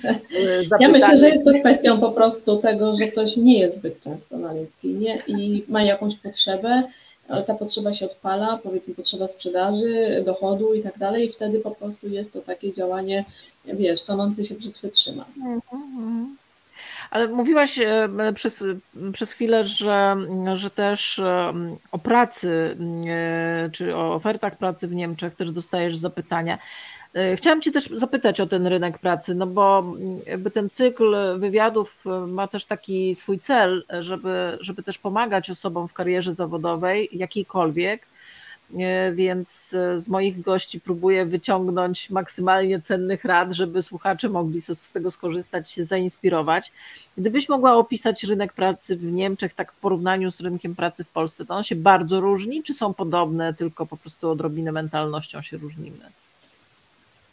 Ja 0.79 0.89
myślę, 0.89 1.17
że 1.19 1.29
jest 1.29 1.45
to 1.45 1.53
kwestią 1.59 1.99
po 1.99 2.11
prostu 2.11 2.57
tego, 2.57 2.95
że 2.95 3.07
ktoś 3.07 3.37
nie 3.37 3.59
jest 3.59 3.77
zbyt 3.77 4.01
często 4.03 4.37
na 4.37 4.53
LinkedInie 4.53 5.21
i 5.27 5.63
ma 5.67 5.83
jakąś 5.83 6.15
potrzebę, 6.15 6.83
ale 7.27 7.43
ta 7.43 7.53
potrzeba 7.53 7.93
się 7.93 8.05
odpala, 8.05 8.59
powiedzmy 8.63 8.93
potrzeba 8.93 9.27
sprzedaży, 9.27 10.23
dochodu 10.25 10.73
i 10.73 10.81
tak 10.81 10.97
dalej 10.97 11.29
i 11.29 11.31
wtedy 11.31 11.59
po 11.59 11.71
prostu 11.71 12.07
jest 12.07 12.33
to 12.33 12.41
takie 12.41 12.73
działanie, 12.73 13.25
wiesz, 13.65 14.03
tonący 14.03 14.45
się 14.45 14.55
brzytwy 14.55 14.89
trzyma. 14.89 15.25
Mm 15.37 15.59
-hmm. 15.59 16.40
Ale 17.11 17.27
mówiłaś 17.27 17.79
e, 17.79 18.09
przez, 18.35 18.65
przez 19.13 19.31
chwilę, 19.31 19.65
że, 19.65 20.15
że 20.53 20.69
też 20.69 21.19
e, 21.19 21.53
o 21.91 21.99
pracy, 21.99 22.77
e, 23.07 23.69
czy 23.69 23.95
o 23.95 24.13
ofertach 24.13 24.57
pracy 24.57 24.87
w 24.87 24.93
Niemczech 24.93 25.35
też 25.35 25.51
dostajesz 25.51 25.97
zapytania. 25.97 26.57
Chciałam 27.35 27.61
Cię 27.61 27.71
też 27.71 27.87
zapytać 27.87 28.39
o 28.39 28.47
ten 28.47 28.67
rynek 28.67 28.99
pracy, 28.99 29.35
no 29.35 29.47
bo 29.47 29.93
ten 30.53 30.69
cykl 30.69 31.15
wywiadów 31.39 32.05
ma 32.27 32.47
też 32.47 32.65
taki 32.65 33.15
swój 33.15 33.39
cel, 33.39 33.83
żeby, 33.99 34.57
żeby 34.61 34.83
też 34.83 34.97
pomagać 34.97 35.49
osobom 35.49 35.87
w 35.87 35.93
karierze 35.93 36.33
zawodowej, 36.33 37.09
jakiejkolwiek, 37.11 38.07
więc 39.13 39.73
e, 39.73 39.99
z 39.99 40.09
moich 40.09 40.41
gości 40.41 40.79
próbuję 40.79 41.25
wyciągnąć 41.25 42.09
maksymalnie 42.09 42.81
cennych 42.81 43.25
rad, 43.25 43.51
żeby 43.51 43.83
słuchacze 43.83 44.29
mogli 44.29 44.61
z 44.61 44.91
tego 44.91 45.11
skorzystać, 45.11 45.71
się 45.71 45.85
zainspirować. 45.85 46.71
Gdybyś 47.17 47.49
mogła 47.49 47.75
opisać 47.75 48.23
rynek 48.23 48.53
pracy 48.53 48.95
w 48.95 49.03
Niemczech 49.03 49.53
tak 49.53 49.71
w 49.71 49.79
porównaniu 49.79 50.31
z 50.31 50.41
rynkiem 50.41 50.75
pracy 50.75 51.03
w 51.03 51.09
Polsce, 51.09 51.45
to 51.45 51.53
on 51.53 51.63
się 51.63 51.75
bardzo 51.75 52.19
różni, 52.19 52.63
czy 52.63 52.73
są 52.73 52.93
podobne, 52.93 53.53
tylko 53.53 53.85
po 53.85 53.97
prostu 53.97 54.29
odrobinę 54.29 54.71
mentalnością 54.71 55.41
się 55.41 55.57
różnimy? 55.57 56.05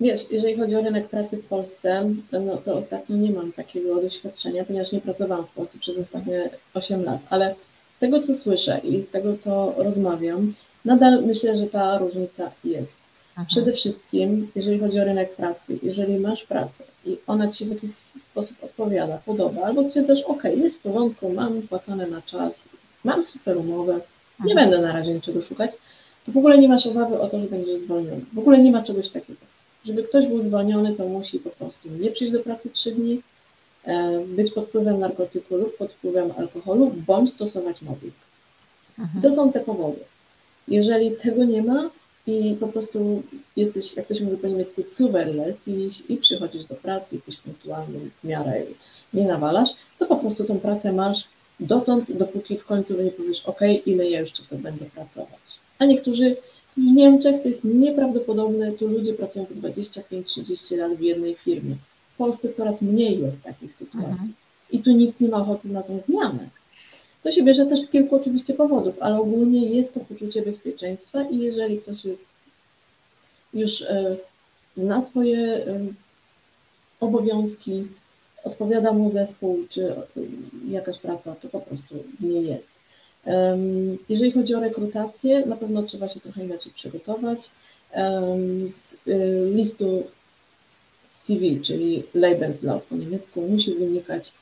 Wiesz, 0.00 0.20
jeżeli 0.30 0.56
chodzi 0.56 0.76
o 0.76 0.82
rynek 0.82 1.08
pracy 1.08 1.36
w 1.36 1.46
Polsce, 1.46 2.10
no 2.32 2.56
to 2.56 2.78
ostatnio 2.78 3.16
nie 3.16 3.30
mam 3.30 3.52
takiego 3.52 4.02
doświadczenia, 4.02 4.64
ponieważ 4.64 4.92
nie 4.92 5.00
pracowałam 5.00 5.46
w 5.46 5.50
Polsce 5.50 5.78
przez 5.78 5.98
ostatnie 5.98 6.50
8 6.74 7.04
lat, 7.04 7.20
ale 7.30 7.54
z 7.96 8.00
tego 8.00 8.22
co 8.22 8.36
słyszę 8.36 8.80
i 8.84 9.02
z 9.02 9.10
tego 9.10 9.36
co 9.36 9.74
rozmawiam, 9.78 10.54
nadal 10.84 11.22
myślę, 11.22 11.58
że 11.58 11.66
ta 11.66 11.98
różnica 11.98 12.50
jest. 12.64 13.00
Aha. 13.36 13.46
Przede 13.48 13.72
wszystkim, 13.72 14.50
jeżeli 14.54 14.78
chodzi 14.78 15.00
o 15.00 15.04
rynek 15.04 15.36
pracy, 15.36 15.78
jeżeli 15.82 16.18
masz 16.18 16.44
pracę 16.44 16.84
i 17.06 17.16
ona 17.26 17.48
Ci 17.48 17.64
w 17.64 17.68
jakiś 17.68 17.90
sposób 18.30 18.56
odpowiada, 18.62 19.18
podoba, 19.26 19.62
albo 19.62 19.88
stwierdzasz, 19.88 20.22
ok, 20.22 20.44
jest 20.44 20.76
w 20.76 20.82
porządku, 20.82 21.32
mam 21.32 21.62
płacone 21.62 22.06
na 22.06 22.22
czas, 22.22 22.52
mam 23.04 23.24
super 23.24 23.56
umowę, 23.56 24.00
nie 24.44 24.52
Aha. 24.52 24.60
będę 24.62 24.78
na 24.78 24.92
razie 24.92 25.14
niczego 25.14 25.42
szukać, 25.42 25.70
to 26.26 26.32
w 26.32 26.36
ogóle 26.36 26.58
nie 26.58 26.68
masz 26.68 26.86
obawy 26.86 27.20
o 27.20 27.28
to, 27.28 27.40
że 27.40 27.46
będziesz 27.46 27.80
zwolniony. 27.80 28.20
W 28.32 28.38
ogóle 28.38 28.58
nie 28.58 28.70
ma 28.70 28.82
czegoś 28.82 29.08
takiego. 29.08 29.40
Żeby 29.84 30.02
ktoś 30.02 30.26
był 30.26 30.42
zwolniony, 30.42 30.94
to 30.94 31.08
musi 31.08 31.38
po 31.38 31.50
prostu 31.50 31.88
nie 31.88 32.10
przyjść 32.10 32.32
do 32.32 32.40
pracy 32.40 32.70
trzy 32.70 32.92
dni, 32.92 33.22
być 34.26 34.52
pod 34.52 34.64
wpływem 34.64 35.00
narkotyku 35.00 35.56
lub 35.56 35.76
pod 35.76 35.92
wpływem 35.92 36.32
alkoholu, 36.38 36.94
bądź 37.06 37.32
stosować 37.32 37.82
mobbing. 37.82 38.14
Mhm. 38.98 39.22
To 39.22 39.32
są 39.32 39.52
te 39.52 39.60
powody. 39.60 39.98
Jeżeli 40.70 41.10
tego 41.10 41.44
nie 41.44 41.62
ma 41.62 41.90
i 42.26 42.56
po 42.60 42.68
prostu 42.68 43.22
jesteś, 43.56 43.96
jak 43.96 44.06
to 44.06 44.14
się 44.14 44.24
mówi 44.24 44.36
po 44.36 44.48
niemiecku, 44.48 44.82
zuverless 44.92 45.56
i, 45.66 45.90
i 46.08 46.16
przychodzisz 46.16 46.64
do 46.64 46.74
pracy, 46.74 47.06
jesteś 47.12 47.36
punktualny 47.36 47.98
w 47.98 48.26
miarę 48.26 48.62
i 48.62 49.16
nie 49.16 49.26
nawalasz, 49.26 49.70
to 49.98 50.06
po 50.06 50.16
prostu 50.16 50.44
tą 50.44 50.58
pracę 50.58 50.92
masz 50.92 51.24
dotąd, 51.60 52.12
dopóki 52.12 52.58
w 52.58 52.64
końcu 52.64 53.02
nie 53.02 53.10
powiesz, 53.10 53.42
ok, 53.46 53.60
ile 53.86 54.10
ja 54.10 54.20
jeszcze 54.20 54.42
to 54.50 54.56
będę 54.56 54.84
pracować. 54.84 55.40
A 55.78 55.84
niektórzy 55.84 56.36
w 56.76 56.80
Niemczech 56.80 57.42
to 57.42 57.48
jest 57.48 57.64
nieprawdopodobne, 57.64 58.72
tu 58.72 58.88
ludzie 58.88 59.14
pracują 59.14 59.46
po 59.46 59.54
25-30 59.54 60.76
lat 60.76 60.94
w 60.94 61.00
jednej 61.00 61.34
firmie. 61.34 61.74
W 62.14 62.16
Polsce 62.16 62.52
coraz 62.52 62.82
mniej 62.82 63.20
jest 63.20 63.42
takich 63.42 63.72
sytuacji. 63.72 64.10
Mhm. 64.10 64.32
I 64.72 64.78
tu 64.78 64.92
nikt 64.92 65.20
nie 65.20 65.28
ma 65.28 65.36
ochoty 65.36 65.68
na 65.68 65.82
tą 65.82 65.98
zmianę. 66.06 66.48
To 67.22 67.32
się 67.32 67.42
bierze 67.42 67.66
też 67.66 67.80
z 67.80 67.90
kilku 67.90 68.16
oczywiście 68.16 68.54
powodów, 68.54 68.94
ale 69.00 69.20
ogólnie 69.20 69.68
jest 69.68 69.94
to 69.94 70.00
poczucie 70.00 70.42
bezpieczeństwa 70.42 71.22
i 71.22 71.38
jeżeli 71.38 71.78
ktoś 71.78 72.04
jest 72.04 72.26
już 73.54 73.82
e, 73.82 74.16
zna 74.76 75.02
swoje 75.02 75.38
e, 75.38 75.80
obowiązki, 77.00 77.86
odpowiada 78.44 78.92
mu 78.92 79.12
zespół 79.12 79.64
czy 79.70 79.90
e, 79.90 80.04
jakaś 80.68 80.98
praca, 80.98 81.34
to 81.34 81.48
po 81.48 81.60
prostu 81.60 82.04
nie 82.20 82.42
jest. 82.42 82.78
Jeżeli 84.08 84.32
chodzi 84.32 84.54
o 84.54 84.60
rekrutację, 84.60 85.46
na 85.46 85.56
pewno 85.56 85.82
trzeba 85.82 86.08
się 86.08 86.20
trochę 86.20 86.44
inaczej 86.44 86.72
przygotować. 86.72 87.50
Z 88.68 88.96
listu 89.54 90.06
CV, 91.24 91.60
czyli 91.60 92.02
Lebenslauf 92.14 92.86
po 92.86 92.96
niemiecku, 92.96 93.40
musi 93.40 93.74
wynikać 93.74 94.32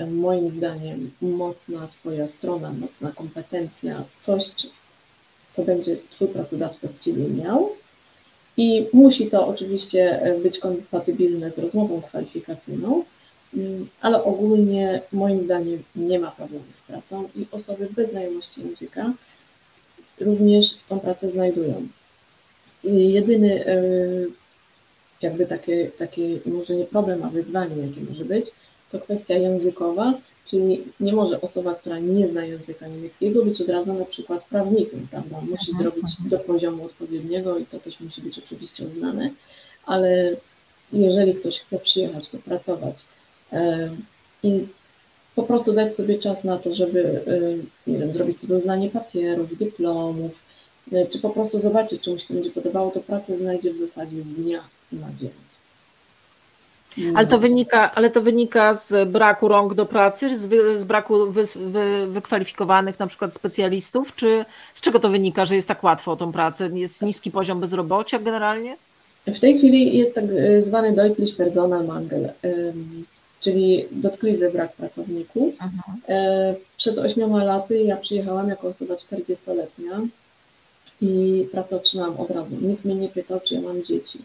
moim 0.00 0.50
zdaniem 0.50 1.10
mocna 1.22 1.88
Twoja 1.88 2.28
strona, 2.28 2.72
mocna 2.72 3.12
kompetencja, 3.12 4.04
coś, 4.20 4.44
co 5.52 5.64
będzie 5.64 5.96
Twój 6.10 6.28
pracodawca 6.28 6.88
z 6.88 6.98
Ciebie 6.98 7.28
miał. 7.28 7.70
I 8.56 8.86
musi 8.92 9.30
to 9.30 9.46
oczywiście 9.46 10.20
być 10.42 10.58
kompatybilne 10.58 11.50
z 11.50 11.58
rozmową 11.58 12.02
kwalifikacyjną, 12.02 13.04
mm, 13.54 13.88
ale 14.00 14.24
ogólnie 14.24 15.00
moim 15.12 15.44
zdaniem 15.44 15.82
nie 15.96 16.18
ma 16.18 16.30
problemu 16.30 16.64
z 16.74 16.82
pracą 16.82 17.28
i 17.36 17.46
osoby 17.50 17.88
bez 17.96 18.10
znajomości 18.10 18.60
języka 18.60 19.12
również 20.20 20.66
tą 20.88 21.00
pracę 21.00 21.30
znajdują. 21.30 21.88
I 22.84 23.12
jedyny 23.12 23.66
e, 23.66 23.76
jakby 25.22 25.46
takie, 25.46 25.90
takie 25.98 26.38
może 26.46 26.74
nie 26.74 26.84
problem, 26.84 27.22
a 27.22 27.30
wyzwanie, 27.30 27.76
jakie 27.86 28.00
może 28.10 28.24
być, 28.24 28.46
to 28.94 29.00
kwestia 29.00 29.34
językowa, 29.34 30.14
czyli 30.46 30.82
nie 31.00 31.12
może 31.12 31.40
osoba, 31.40 31.74
która 31.74 31.98
nie 31.98 32.28
zna 32.28 32.44
języka 32.44 32.88
niemieckiego 32.88 33.44
być 33.44 33.60
od 33.60 33.68
razu 33.68 33.94
na 33.94 34.04
przykład 34.04 34.44
prawnikiem, 34.44 35.06
prawda? 35.10 35.40
Musi 35.40 35.70
mhm, 35.70 35.78
zrobić 35.78 36.14
do 36.30 36.38
poziomu 36.38 36.84
odpowiedniego 36.84 37.58
i 37.58 37.66
to 37.66 37.78
też 37.78 38.00
musi 38.00 38.20
być 38.20 38.38
oczywiście 38.38 38.84
uznane, 38.84 39.30
ale 39.86 40.36
jeżeli 40.92 41.34
ktoś 41.34 41.60
chce 41.60 41.78
przyjechać, 41.78 42.28
to 42.28 42.38
pracować 42.38 42.94
i 44.42 44.66
po 45.34 45.42
prostu 45.42 45.72
dać 45.72 45.96
sobie 45.96 46.18
czas 46.18 46.44
na 46.44 46.58
to, 46.58 46.74
żeby 46.74 47.20
nie 47.86 47.98
wiem, 47.98 48.12
zrobić 48.12 48.40
sobie 48.40 48.54
uznanie 48.54 48.90
papierów, 48.90 49.58
dyplomów, 49.58 50.32
czy 51.12 51.18
po 51.18 51.30
prostu 51.30 51.60
zobaczyć, 51.60 52.02
czy 52.02 52.10
mu 52.10 52.18
się 52.18 52.34
będzie 52.34 52.50
podobało, 52.50 52.90
to 52.90 53.00
pracę 53.00 53.38
znajdzie 53.38 53.72
w 53.72 53.78
zasadzie 53.78 54.22
z 54.22 54.26
dnia 54.26 54.60
na 54.92 55.08
dzień. 55.18 55.43
Ale 57.14 57.26
to, 57.26 57.38
wynika, 57.38 57.94
ale 57.94 58.10
to 58.10 58.22
wynika 58.22 58.74
z 58.74 59.08
braku 59.08 59.48
rąk 59.48 59.74
do 59.74 59.86
pracy, 59.86 60.38
z, 60.38 60.44
wy, 60.46 60.78
z 60.78 60.84
braku 60.84 61.32
wy, 61.32 61.44
wy, 61.56 62.06
wykwalifikowanych 62.06 62.98
na 62.98 63.06
przykład 63.06 63.34
specjalistów, 63.34 64.14
czy 64.14 64.44
z 64.74 64.80
czego 64.80 65.00
to 65.00 65.08
wynika, 65.08 65.46
że 65.46 65.56
jest 65.56 65.68
tak 65.68 65.84
łatwo 65.84 66.12
o 66.12 66.16
tą 66.16 66.32
pracę? 66.32 66.70
Jest 66.74 67.02
niski 67.02 67.30
poziom 67.30 67.60
bezrobocia 67.60 68.18
generalnie? 68.18 68.76
W 69.26 69.40
tej 69.40 69.58
chwili 69.58 69.98
jest 69.98 70.14
tak 70.14 70.24
e, 70.24 70.62
zwany 70.62 70.92
Deutlich 70.92 71.36
Personalmangel, 71.36 72.28
czyli 73.40 73.84
dotkliwy 73.90 74.50
brak 74.50 74.72
pracowników. 74.72 75.54
Aha. 75.58 75.94
E, 76.08 76.54
przed 76.76 76.98
ośmioma 76.98 77.44
laty 77.44 77.82
ja 77.82 77.96
przyjechałam 77.96 78.48
jako 78.48 78.68
osoba 78.68 78.94
40-letnia 78.94 80.00
i 81.00 81.46
pracę 81.52 81.76
otrzymałam 81.76 82.16
od 82.16 82.30
razu. 82.30 82.56
Nikt 82.60 82.84
mnie 82.84 82.94
nie 82.94 83.08
pytał, 83.08 83.40
czy 83.44 83.54
ja 83.54 83.60
mam 83.60 83.82
dzieci 83.82 84.18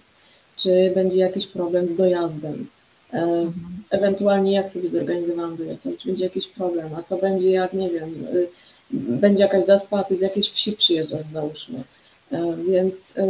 czy 0.59 0.91
będzie 0.95 1.17
jakiś 1.17 1.47
problem 1.47 1.87
z 1.87 1.95
dojazdem, 1.95 2.67
e, 3.13 3.17
mhm. 3.17 3.53
ewentualnie 3.89 4.51
jak 4.51 4.69
sobie 4.69 4.89
zorganizowałam 4.89 5.57
dojazd, 5.57 5.83
czy 5.99 6.07
będzie 6.07 6.23
jakiś 6.23 6.47
problem, 6.47 6.89
a 6.97 7.03
co 7.03 7.17
będzie 7.17 7.51
jak, 7.51 7.73
nie 7.73 7.89
wiem, 7.89 8.27
y, 8.33 8.47
będzie 8.91 9.41
jakaś 9.43 9.65
zaspa, 9.65 10.03
ty 10.03 10.17
z 10.17 10.21
jakiejś 10.21 10.49
wsi 10.49 10.71
przyjeżdżasz, 10.71 11.25
załóżmy. 11.33 11.83
E, 12.31 12.55
więc 12.69 12.95
e, 13.17 13.27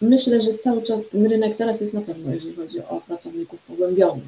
myślę, 0.00 0.42
że 0.42 0.58
cały 0.58 0.82
czas 0.82 1.00
ten 1.12 1.26
rynek 1.26 1.56
teraz 1.56 1.80
jest 1.80 1.94
na 1.94 2.00
pewno, 2.00 2.34
jeżeli 2.34 2.54
chodzi 2.54 2.80
o 2.80 3.02
pracowników 3.06 3.60
pogłębiony, 3.62 4.22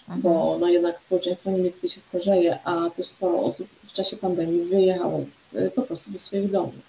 mhm. 0.00 0.20
bo 0.20 0.58
no 0.60 0.68
jednak 0.68 1.00
społeczeństwo 1.00 1.50
niemieckie 1.50 1.88
się 1.88 2.00
starzeje, 2.00 2.58
a 2.64 2.90
też 2.90 3.06
sporo 3.06 3.42
osób 3.42 3.68
w 3.88 3.92
czasie 3.92 4.16
pandemii 4.16 4.64
wyjechało 4.64 5.24
z, 5.52 5.74
po 5.74 5.82
prostu 5.82 6.10
do 6.10 6.18
swoich 6.18 6.50
domów. 6.50 6.88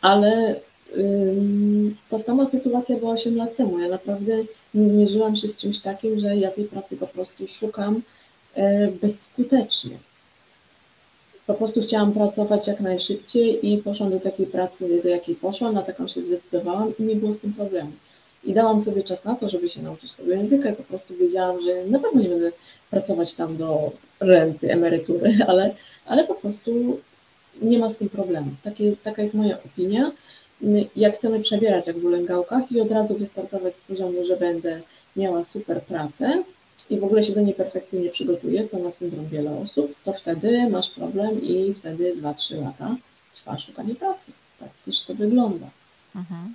Ale 0.00 0.60
ta 2.10 2.18
sama 2.18 2.46
sytuacja 2.46 2.96
była 2.96 3.12
8 3.12 3.36
lat 3.36 3.56
temu. 3.56 3.78
Ja 3.78 3.88
naprawdę 3.88 4.32
nie 4.74 4.92
mierzyłam 4.92 5.36
się 5.36 5.48
z 5.48 5.56
czymś 5.56 5.80
takim, 5.80 6.20
że 6.20 6.36
ja 6.36 6.50
tej 6.50 6.64
pracy 6.64 6.96
po 6.96 7.06
prostu 7.06 7.48
szukam 7.48 8.02
e, 8.54 8.90
bezskutecznie. 8.90 9.98
Po 11.46 11.54
prostu 11.54 11.82
chciałam 11.82 12.12
pracować 12.12 12.66
jak 12.66 12.80
najszybciej 12.80 13.72
i 13.72 13.78
poszłam 13.78 14.10
do 14.10 14.20
takiej 14.20 14.46
pracy, 14.46 15.00
do 15.02 15.08
jakiej 15.08 15.34
poszłam, 15.34 15.74
na 15.74 15.82
taką 15.82 16.08
się 16.08 16.20
zdecydowałam 16.20 16.92
i 16.98 17.02
nie 17.02 17.16
było 17.16 17.34
z 17.34 17.38
tym 17.38 17.52
problemu. 17.52 17.92
I 18.44 18.52
dałam 18.52 18.84
sobie 18.84 19.02
czas 19.02 19.24
na 19.24 19.34
to, 19.34 19.48
żeby 19.48 19.68
się 19.68 19.82
nauczyć 19.82 20.12
tego 20.12 20.32
języka 20.32 20.70
i 20.70 20.74
po 20.74 20.82
prostu 20.82 21.14
wiedziałam, 21.16 21.64
że 21.64 21.84
na 21.86 21.98
pewno 21.98 22.22
nie 22.22 22.28
będę 22.28 22.52
pracować 22.90 23.34
tam 23.34 23.56
do 23.56 23.92
renty, 24.20 24.72
emerytury, 24.72 25.38
ale, 25.48 25.74
ale 26.06 26.24
po 26.24 26.34
prostu 26.34 27.00
nie 27.62 27.78
ma 27.78 27.90
z 27.90 27.96
tym 27.96 28.08
problemu. 28.08 28.50
Takie, 28.64 28.92
taka 29.04 29.22
jest 29.22 29.34
moja 29.34 29.58
opinia 29.64 30.12
jak 30.96 31.18
chcemy 31.18 31.40
przebierać 31.40 31.86
jak 31.86 31.98
w 31.98 32.04
ulęgałkach 32.04 32.72
i 32.72 32.80
od 32.80 32.90
razu 32.90 33.14
wystartować 33.14 33.76
z 33.76 33.80
poziomu, 33.80 34.26
że 34.26 34.36
będę 34.36 34.80
miała 35.16 35.44
super 35.44 35.82
pracę 35.82 36.42
i 36.90 37.00
w 37.00 37.04
ogóle 37.04 37.24
się 37.24 37.32
do 37.32 37.40
niej 37.40 37.54
perfekcyjnie 37.54 38.10
przygotuję, 38.10 38.68
co 38.68 38.78
ma 38.78 38.90
syndrom 38.90 39.28
wiele 39.28 39.50
osób, 39.50 39.94
to 40.04 40.12
wtedy 40.12 40.70
masz 40.70 40.90
problem 40.90 41.42
i 41.42 41.74
wtedy 41.74 42.16
2-3 42.16 42.64
lata 42.64 42.96
trwa 43.34 43.58
szukanie 43.58 43.94
pracy. 43.94 44.32
Tak 44.60 44.68
też 44.84 45.02
to 45.02 45.14
wygląda. 45.14 45.66
Mhm. 46.16 46.54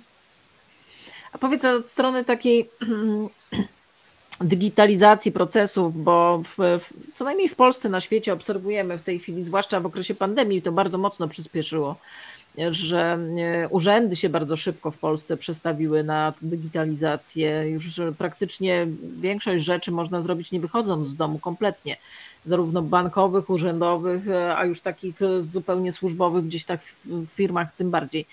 A 1.32 1.38
powiedz 1.38 1.64
od 1.64 1.86
strony 1.88 2.24
takiej 2.24 2.70
digitalizacji 4.40 5.32
procesów, 5.32 6.02
bo 6.02 6.42
w, 6.44 6.80
w, 6.80 7.14
co 7.14 7.24
najmniej 7.24 7.48
w 7.48 7.54
Polsce, 7.54 7.88
na 7.88 8.00
świecie 8.00 8.32
obserwujemy 8.32 8.98
w 8.98 9.02
tej 9.02 9.18
chwili, 9.18 9.42
zwłaszcza 9.42 9.80
w 9.80 9.86
okresie 9.86 10.14
pandemii, 10.14 10.62
to 10.62 10.72
bardzo 10.72 10.98
mocno 10.98 11.28
przyspieszyło 11.28 11.96
że 12.70 13.18
e, 13.38 13.68
urzędy 13.68 14.16
się 14.16 14.28
bardzo 14.28 14.56
szybko 14.56 14.90
w 14.90 14.98
Polsce 14.98 15.36
przestawiły 15.36 16.04
na 16.04 16.34
digitalizację. 16.42 17.70
Już 17.70 18.00
praktycznie 18.18 18.86
większość 19.20 19.64
rzeczy 19.64 19.92
można 19.92 20.22
zrobić 20.22 20.52
nie 20.52 20.60
wychodząc 20.60 21.08
z 21.08 21.16
domu 21.16 21.38
kompletnie, 21.38 21.96
zarówno 22.44 22.82
bankowych, 22.82 23.50
urzędowych, 23.50 24.28
e, 24.28 24.56
a 24.56 24.64
już 24.64 24.80
takich 24.80 25.16
zupełnie 25.40 25.92
służbowych, 25.92 26.46
gdzieś 26.46 26.64
tak 26.64 26.80
w 27.04 27.26
firmach 27.26 27.68
tym 27.76 27.90
bardziej. 27.90 28.26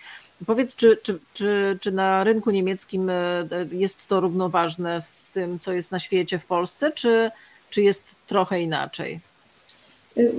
Powiedz, 0.46 0.76
czy, 0.76 0.98
czy, 1.04 1.20
czy, 1.34 1.78
czy 1.82 1.92
na 1.92 2.24
rynku 2.24 2.52
niemieckim 2.52 3.10
e, 3.10 3.48
jest 3.72 4.08
to 4.08 4.20
równoważne 4.20 5.02
z 5.02 5.30
tym, 5.34 5.60
co 5.60 5.72
jest 5.72 5.92
na 5.92 6.00
świecie 6.00 6.40
w 6.40 6.46
Polsce, 6.46 6.92
czy, 6.92 7.32
czy 7.70 7.82
jest 7.82 8.16
trochę 8.28 8.62
inaczej? 8.62 9.20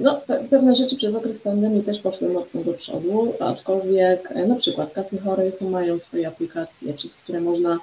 No, 0.00 0.20
pewne 0.50 0.76
rzeczy 0.76 0.96
przez 0.96 1.14
okres 1.14 1.38
pandemii 1.38 1.82
też 1.82 2.00
poszły 2.00 2.28
mocno 2.28 2.64
do 2.64 2.74
przodu, 2.74 3.34
aczkolwiek 3.40 4.32
e, 4.32 4.46
na 4.46 4.54
przykład 4.54 4.92
kasy 4.92 5.18
chorych 5.18 5.60
mają 5.60 5.98
swoje 5.98 6.28
aplikacje, 6.28 6.94
przez 6.94 7.16
które 7.16 7.40
można 7.40 7.78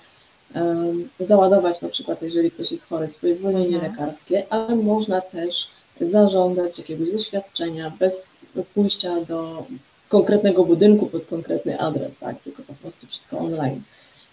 um, 0.55 1.09
załadować 1.19 1.81
na 1.81 1.89
przykład, 1.89 2.21
jeżeli 2.21 2.51
ktoś 2.51 2.71
jest 2.71 2.89
chory, 2.89 3.07
swoje 3.07 3.35
zwolnienie 3.35 3.75
mhm. 3.75 3.91
lekarskie, 3.91 4.43
ale 4.49 4.75
można 4.75 5.21
też 5.21 5.67
zażądać 6.01 6.77
jakiegoś 6.77 7.11
doświadczenia 7.11 7.91
bez 7.99 8.35
pójścia 8.73 9.21
do 9.21 9.65
konkretnego 10.09 10.65
budynku 10.65 11.05
pod 11.05 11.25
konkretny 11.25 11.79
adres, 11.79 12.11
tak, 12.19 12.39
tylko 12.39 12.63
po 12.63 12.73
prostu 12.73 13.07
wszystko 13.07 13.37
online. 13.37 13.81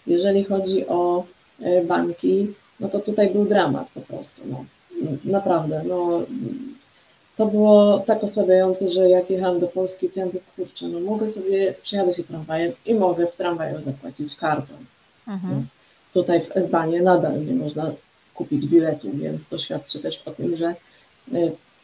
Jeżeli 0.07 0.43
chodzi 0.43 0.87
o 0.87 1.23
e, 1.61 1.83
banki, 1.83 2.47
no 2.79 2.89
to 2.89 2.99
tutaj 2.99 3.29
był 3.29 3.45
dramat 3.45 3.87
po 3.93 4.01
prostu, 4.01 4.41
no, 4.45 4.65
naprawdę, 5.25 5.83
no 5.87 6.21
to 7.37 7.45
było 7.45 7.99
tak 7.99 8.23
osłabiające, 8.23 8.91
że 8.91 9.09
jak 9.09 9.29
jechałam 9.29 9.59
do 9.59 9.67
Polski, 9.67 10.09
to 10.09 10.19
ja 10.19 10.25
mówię, 10.25 10.39
kurczę, 10.55 10.85
no 10.87 10.99
mogę 10.99 11.31
sobie, 11.31 11.73
przejadę 11.83 12.13
się 12.13 12.23
tramwajem 12.23 12.71
i 12.85 12.93
mogę 12.93 13.27
w 13.27 13.35
tramwaju 13.35 13.75
zapłacić 13.85 14.35
kartą. 14.35 14.73
Mhm. 15.27 15.67
Tutaj 16.13 16.41
w 16.41 16.57
Esbanie 16.57 17.01
nadal 17.01 17.45
nie 17.45 17.55
można 17.55 17.91
kupić 18.35 18.67
biletu, 18.67 19.11
więc 19.13 19.41
to 19.49 19.57
świadczy 19.57 19.99
też 19.99 20.21
o 20.25 20.31
tym, 20.31 20.57
że 20.57 20.75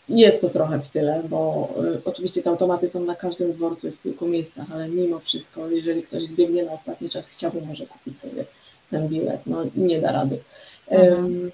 jest 0.09 0.41
to 0.41 0.49
trochę 0.49 0.79
w 0.79 0.89
tyle, 0.89 1.23
bo 1.29 1.69
oczywiście 2.05 2.43
te 2.43 2.49
automaty 2.49 2.89
są 2.89 2.99
na 2.99 3.15
każdym 3.15 3.53
dworcu 3.53 3.87
i 3.87 3.91
w 3.91 4.01
kilku 4.01 4.27
miejscach, 4.27 4.65
ale 4.73 4.89
mimo 4.89 5.19
wszystko, 5.19 5.69
jeżeli 5.69 6.03
ktoś 6.03 6.23
zbiegnie 6.23 6.63
na 6.63 6.71
ostatni 6.71 7.09
czas, 7.09 7.27
chciałby 7.27 7.61
może 7.61 7.85
kupić 7.85 8.19
sobie 8.19 8.45
ten 8.91 9.07
bilet, 9.07 9.41
no 9.45 9.63
nie 9.75 10.01
da 10.01 10.11
rady. 10.11 10.39
Mhm. 10.87 11.51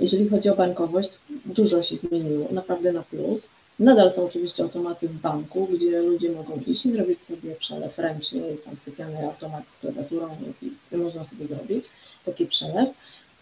Jeżeli 0.00 0.28
chodzi 0.28 0.48
o 0.48 0.56
bankowość, 0.56 1.08
dużo 1.46 1.82
się 1.82 1.96
zmieniło, 1.96 2.48
naprawdę 2.50 2.92
na 2.92 3.02
plus. 3.02 3.48
Nadal 3.78 4.12
są 4.12 4.24
oczywiście 4.24 4.62
automaty 4.62 5.08
w 5.08 5.12
banku, 5.12 5.68
gdzie 5.72 6.02
ludzie 6.02 6.32
mogą 6.32 6.60
iść 6.66 6.86
i 6.86 6.92
zrobić 6.92 7.24
sobie 7.24 7.54
przelew 7.54 7.98
ręcznie. 7.98 8.40
Jest 8.40 8.64
tam 8.64 8.76
specjalny 8.76 9.26
automat 9.26 9.62
z 9.76 9.78
klawiaturą 9.78 10.28
i 10.62 10.96
można 10.96 11.24
sobie 11.24 11.46
zrobić 11.46 11.84
taki 12.24 12.46
przelew. 12.46 12.88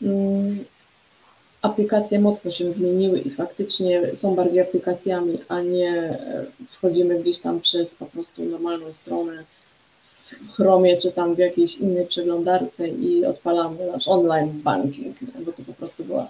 Mm, 0.03 0.65
aplikacje 1.63 2.21
mocno 2.21 2.51
się 2.51 2.73
zmieniły 2.73 3.19
i 3.19 3.31
faktycznie 3.31 4.17
są 4.17 4.35
bardziej 4.35 4.61
aplikacjami, 4.61 5.39
a 5.49 5.61
nie 5.61 5.91
e, 5.91 6.47
wchodzimy 6.71 7.19
gdzieś 7.19 7.39
tam 7.39 7.61
przez 7.61 7.95
po 7.95 8.07
prostu 8.07 8.45
normalną 8.45 8.93
stronę 8.93 9.45
w 10.53 10.57
Chromie 10.57 10.97
czy 10.97 11.13
tam 11.13 11.35
w 11.35 11.39
jakiejś 11.39 11.77
innej 11.77 12.07
przeglądarce 12.07 12.89
i 12.89 13.25
odpalamy 13.25 13.87
nasz 13.93 14.09
online 14.09 14.51
banking, 14.63 15.17
bo 15.45 15.53
to 15.53 15.63
po 15.63 15.73
prostu 15.73 16.05
była 16.05 16.29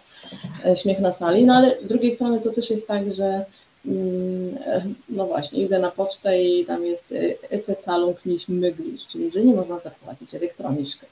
e, 0.64 0.76
śmiech 0.76 1.00
na 1.00 1.12
sali. 1.12 1.46
No 1.46 1.54
ale 1.54 1.76
z 1.84 1.88
drugiej 1.88 2.14
strony 2.14 2.40
to 2.40 2.50
też 2.50 2.70
jest 2.70 2.88
tak, 2.88 3.14
że 3.14 3.44
mm, 3.86 4.58
e, 4.66 4.82
no 5.08 5.26
właśnie, 5.26 5.62
idę 5.62 5.78
na 5.78 5.90
pocztę 5.90 6.42
i 6.42 6.64
tam 6.64 6.86
jest 6.86 7.14
EC-calung 7.50 8.16
niż 8.26 8.48
myglisz, 8.48 9.06
czyli 9.06 9.30
że 9.30 9.44
nie 9.44 9.54
można 9.54 9.78
zapłacić 9.78 10.34
elektronicznie. 10.34 11.08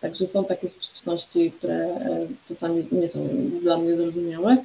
Także 0.00 0.26
są 0.26 0.44
takie 0.44 0.68
sprzeczności, 0.68 1.52
które 1.52 1.88
czasami 2.48 2.86
nie 2.92 3.08
są 3.08 3.28
dla 3.62 3.76
mnie 3.76 3.96
zrozumiałe. 3.96 4.56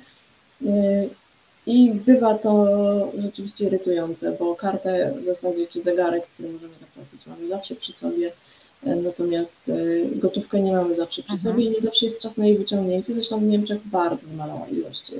I 1.67 1.91
bywa 1.91 2.37
to 2.37 2.67
rzeczywiście 3.17 3.65
irytujące, 3.65 4.35
bo 4.39 4.55
kartę 4.55 5.13
w 5.21 5.25
zasadzie 5.25 5.67
czy 5.67 5.81
zegarek, 5.81 6.27
który 6.27 6.49
możemy 6.49 6.73
zapłacić, 6.73 7.27
mamy 7.27 7.47
zawsze 7.47 7.75
przy 7.75 7.93
sobie, 7.93 8.31
natomiast 8.83 9.55
gotówkę 10.15 10.61
nie 10.61 10.73
mamy 10.73 10.95
zawsze 10.95 11.23
przy 11.23 11.33
mhm. 11.33 11.53
sobie 11.53 11.65
i 11.65 11.71
nie 11.71 11.81
zawsze 11.81 12.05
jest 12.05 12.19
czas 12.19 12.37
na 12.37 12.45
jej 12.45 12.57
wyciągnięcie. 12.57 13.13
Zresztą 13.13 13.39
w 13.39 13.43
Niemczech 13.43 13.87
bardzo 13.87 14.27
zmalała 14.27 14.67
ilość 14.67 15.11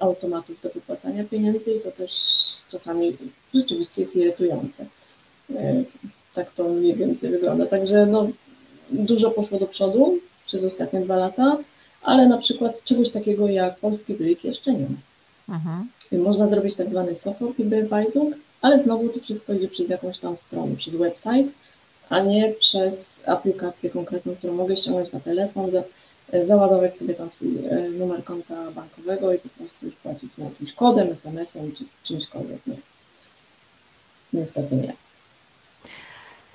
automatów 0.00 0.60
do 0.62 0.68
wypłacania 0.68 1.24
pieniędzy 1.24 1.72
i 1.72 1.80
to 1.80 1.90
też 1.90 2.10
czasami 2.70 3.16
rzeczywiście 3.54 4.02
jest 4.02 4.16
irytujące. 4.16 4.86
Tak 6.34 6.54
to 6.54 6.68
mniej 6.68 6.94
więcej 6.94 7.30
wygląda. 7.30 7.66
Także 7.66 8.06
no, 8.06 8.28
dużo 8.90 9.30
poszło 9.30 9.58
do 9.58 9.66
przodu 9.66 10.18
przez 10.46 10.64
ostatnie 10.64 11.00
dwa 11.00 11.16
lata, 11.16 11.58
ale 12.02 12.28
na 12.28 12.38
przykład 12.38 12.84
czegoś 12.84 13.10
takiego 13.10 13.48
jak 13.48 13.78
polski 13.78 14.14
blik 14.14 14.44
jeszcze 14.44 14.72
nie 14.72 14.80
ma. 14.80 14.96
Mhm. 15.48 15.88
Można 16.12 16.48
zrobić 16.48 16.74
tak 16.74 16.88
zwany 16.88 17.14
software 17.14 17.54
Überweisung, 17.58 18.34
ale 18.62 18.82
znowu 18.82 19.08
to 19.08 19.20
wszystko 19.20 19.52
idzie 19.52 19.68
przez 19.68 19.88
jakąś 19.88 20.18
tam 20.18 20.36
stronę, 20.36 20.76
przez 20.76 20.94
website, 20.94 21.48
a 22.08 22.20
nie 22.20 22.52
przez 22.60 23.22
aplikację 23.26 23.90
konkretną, 23.90 24.34
którą 24.36 24.54
mogę 24.54 24.76
ściągnąć 24.76 25.12
na 25.12 25.20
telefon, 25.20 25.70
za, 25.70 25.82
załadować 26.46 26.96
sobie 26.96 27.14
tam 27.14 27.30
swój 27.30 27.48
e, 27.48 27.88
numer 27.88 28.24
konta 28.24 28.70
bankowego 28.70 29.32
i 29.32 29.38
po 29.38 29.48
prostu 29.48 29.86
już 29.86 29.94
płacić 29.94 30.32
jakimś 30.38 30.72
kodem, 30.72 31.12
SMS-em 31.12 31.72
czy 31.72 31.84
czymśkolwiek. 32.04 32.66
Nie. 32.66 32.76
Niestety 34.32 34.76
nie. 34.76 34.92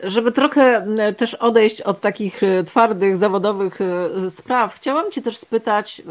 Żeby 0.04 0.32
trochę 0.32 0.86
też 1.18 1.34
odejść 1.34 1.82
od 1.82 2.02
takich 2.02 2.44
e, 2.44 2.64
twardych, 2.64 3.18
zawodowych 3.18 3.80
e, 3.82 4.32
spraw, 4.32 4.74
chciałam 4.76 5.12
Cię 5.12 5.22
też 5.22 5.38
spytać 5.38 6.02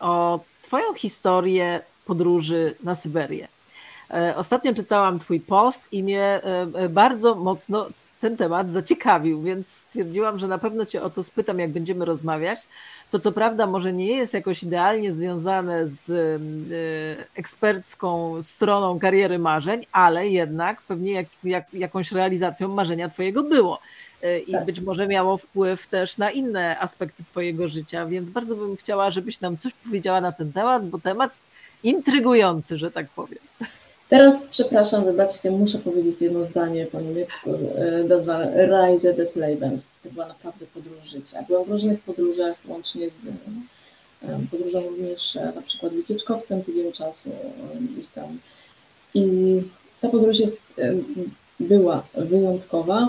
o 0.00 0.40
Twoją 0.62 0.94
historię 0.94 1.80
podróży 2.10 2.74
na 2.84 2.94
Syberię. 2.94 3.48
E, 4.10 4.36
ostatnio 4.36 4.74
czytałam 4.74 5.18
Twój 5.18 5.40
post 5.40 5.82
i 5.92 6.02
mnie 6.02 6.40
bardzo 6.88 7.34
mocno 7.34 7.86
ten 8.20 8.36
temat 8.36 8.70
zaciekawił, 8.70 9.42
więc 9.42 9.68
stwierdziłam, 9.68 10.38
że 10.38 10.48
na 10.48 10.58
pewno 10.58 10.86
Cię 10.86 11.02
o 11.02 11.10
to 11.10 11.22
spytam, 11.22 11.58
jak 11.58 11.70
będziemy 11.70 12.04
rozmawiać. 12.04 12.58
To 13.10 13.18
co 13.18 13.32
prawda 13.32 13.66
może 13.66 13.92
nie 13.92 14.16
jest 14.16 14.34
jakoś 14.34 14.62
idealnie 14.62 15.12
związane 15.12 15.88
z 15.88 16.10
e, 16.10 17.38
ekspercką 17.38 18.42
stroną 18.42 18.98
kariery 18.98 19.38
marzeń, 19.38 19.86
ale 19.92 20.28
jednak 20.28 20.82
pewnie 20.82 21.12
jak, 21.12 21.26
jak, 21.44 21.74
jakąś 21.74 22.12
realizacją 22.12 22.68
marzenia 22.68 23.08
Twojego 23.08 23.42
było. 23.42 23.80
E, 24.22 24.38
I 24.38 24.52
tak. 24.52 24.64
być 24.64 24.80
może 24.80 25.06
miało 25.06 25.36
wpływ 25.36 25.86
też 25.86 26.18
na 26.18 26.30
inne 26.30 26.78
aspekty 26.78 27.24
Twojego 27.24 27.68
życia, 27.68 28.06
więc 28.06 28.30
bardzo 28.30 28.56
bym 28.56 28.76
chciała, 28.76 29.10
żebyś 29.10 29.40
nam 29.40 29.56
coś 29.56 29.72
powiedziała 29.84 30.20
na 30.20 30.32
ten 30.32 30.52
temat, 30.52 30.88
bo 30.88 30.98
temat 30.98 31.32
intrygujący, 31.82 32.78
że 32.78 32.90
tak 32.90 33.08
powiem. 33.08 33.38
Teraz, 34.08 34.42
przepraszam, 34.50 35.04
wybaczcie, 35.04 35.50
muszę 35.50 35.78
powiedzieć 35.78 36.22
jedno 36.22 36.44
zdanie 36.44 36.86
po 36.86 37.00
niemiecku. 37.00 37.50
Das 38.08 38.24
war 38.24 38.48
Reise 38.54 39.14
des 39.14 39.36
Lebens. 39.36 39.82
To 40.02 40.10
była 40.10 40.28
naprawdę 40.28 40.66
podróż 40.74 40.98
życia. 41.10 41.42
Byłam 41.48 41.64
w 41.64 41.70
różnych 41.70 42.00
podróżach, 42.00 42.54
łącznie 42.68 43.08
z 43.08 43.12
podróżą 44.50 44.80
również 44.80 45.36
e, 45.36 45.52
na 45.56 45.62
przykład 45.62 45.92
wycieczkowcem 45.92 46.62
tydzień 46.62 46.92
czasu 46.92 47.30
gdzieś 47.80 48.08
tam. 48.08 48.38
I 49.14 49.24
ta 50.00 50.08
podróż 50.08 50.38
jest, 50.38 50.56
była 51.60 52.02
wyjątkowa 52.14 53.08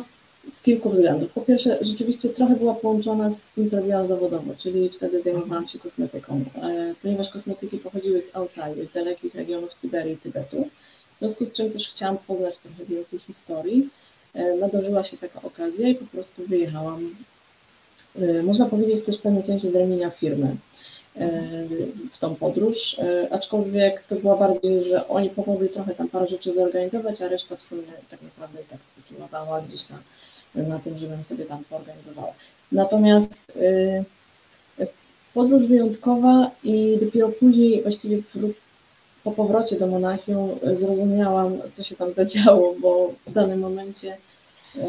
z 0.60 0.62
kilku 0.62 0.90
względów. 0.90 1.34
Po 1.34 1.42
pierwsze, 1.42 1.78
rzeczywiście 1.82 2.30
trochę 2.30 2.56
była 2.56 2.74
połączona 2.74 3.32
z 3.32 3.50
tym, 3.50 3.70
co 3.70 3.78
robiłam 3.78 4.08
zawodowo, 4.08 4.54
czyli 4.58 4.90
wtedy 4.90 5.22
zajmowałam 5.22 5.68
się 5.68 5.80
kosmetyką, 5.80 6.44
e, 6.64 6.94
ponieważ 7.02 7.30
kosmetyki 7.30 7.78
pochodziły 7.78 8.22
z 8.22 8.36
Altai, 8.36 8.88
z 8.92 8.94
dalekich 8.94 9.36
regionów 9.36 9.74
Syberii 9.74 10.14
i 10.14 10.18
Tybetu. 10.18 10.68
W 11.16 11.20
związku 11.20 11.46
z 11.46 11.54
czym 11.54 11.72
też 11.72 11.90
chciałam 11.90 12.18
poznać 12.18 12.60
trochę 12.60 12.86
więcej 12.86 13.20
historii. 13.20 13.90
E, 14.34 14.56
nadarzyła 14.56 15.04
się 15.04 15.18
taka 15.18 15.42
okazja 15.42 15.88
i 15.88 15.96
po 15.96 16.06
prostu 16.06 16.44
wyjechałam. 16.48 17.16
E, 18.16 18.44
można 18.44 18.66
powiedzieć 18.66 19.06
też 19.06 19.18
w 19.18 19.22
pewnym 19.22 19.44
sensie 19.44 19.72
z 19.72 19.76
ramienia 19.76 20.10
firmy 20.10 20.56
w 22.14 22.20
tą 22.20 22.36
podróż, 22.36 22.98
aczkolwiek 23.32 24.04
to 24.04 24.16
była 24.16 24.38
bardziej, 24.38 24.84
że 24.84 25.08
oni 25.08 25.30
pomogli 25.30 25.70
trochę 25.70 25.96
tam 25.96 26.10
parę 26.10 26.28
rzeczy 26.28 26.54
zorganizować, 26.54 27.22
a 27.22 27.28
reszta 27.28 27.56
w 27.56 27.64
sumie 27.64 27.84
tak 28.10 28.22
naprawdę 28.22 28.62
i 28.62 28.66
tak 28.66 28.80
spoczywała 28.96 29.62
gdzieś 29.62 29.90
na, 29.90 29.98
na 30.56 30.80
tym, 30.80 30.98
żebym 30.98 31.24
sobie 31.24 31.46
tam 31.46 31.64
poorganizowała. 31.64 32.34
Natomiast 32.72 33.52
podróż 35.34 35.66
wyjątkowa 35.66 36.52
i 36.64 36.98
dopiero 37.02 37.30
później 37.30 37.82
właściwie 37.82 38.18
po 39.24 39.32
powrocie 39.32 39.80
do 39.80 39.88
Monachium 39.88 40.50
e, 40.64 40.78
zrozumiałam, 40.78 41.58
co 41.74 41.84
się 41.84 41.96
tam 41.96 42.14
zadziało, 42.14 42.76
bo 42.80 43.14
w 43.28 43.34
danym 43.34 43.60
momencie 43.60 44.18
e, 44.78 44.80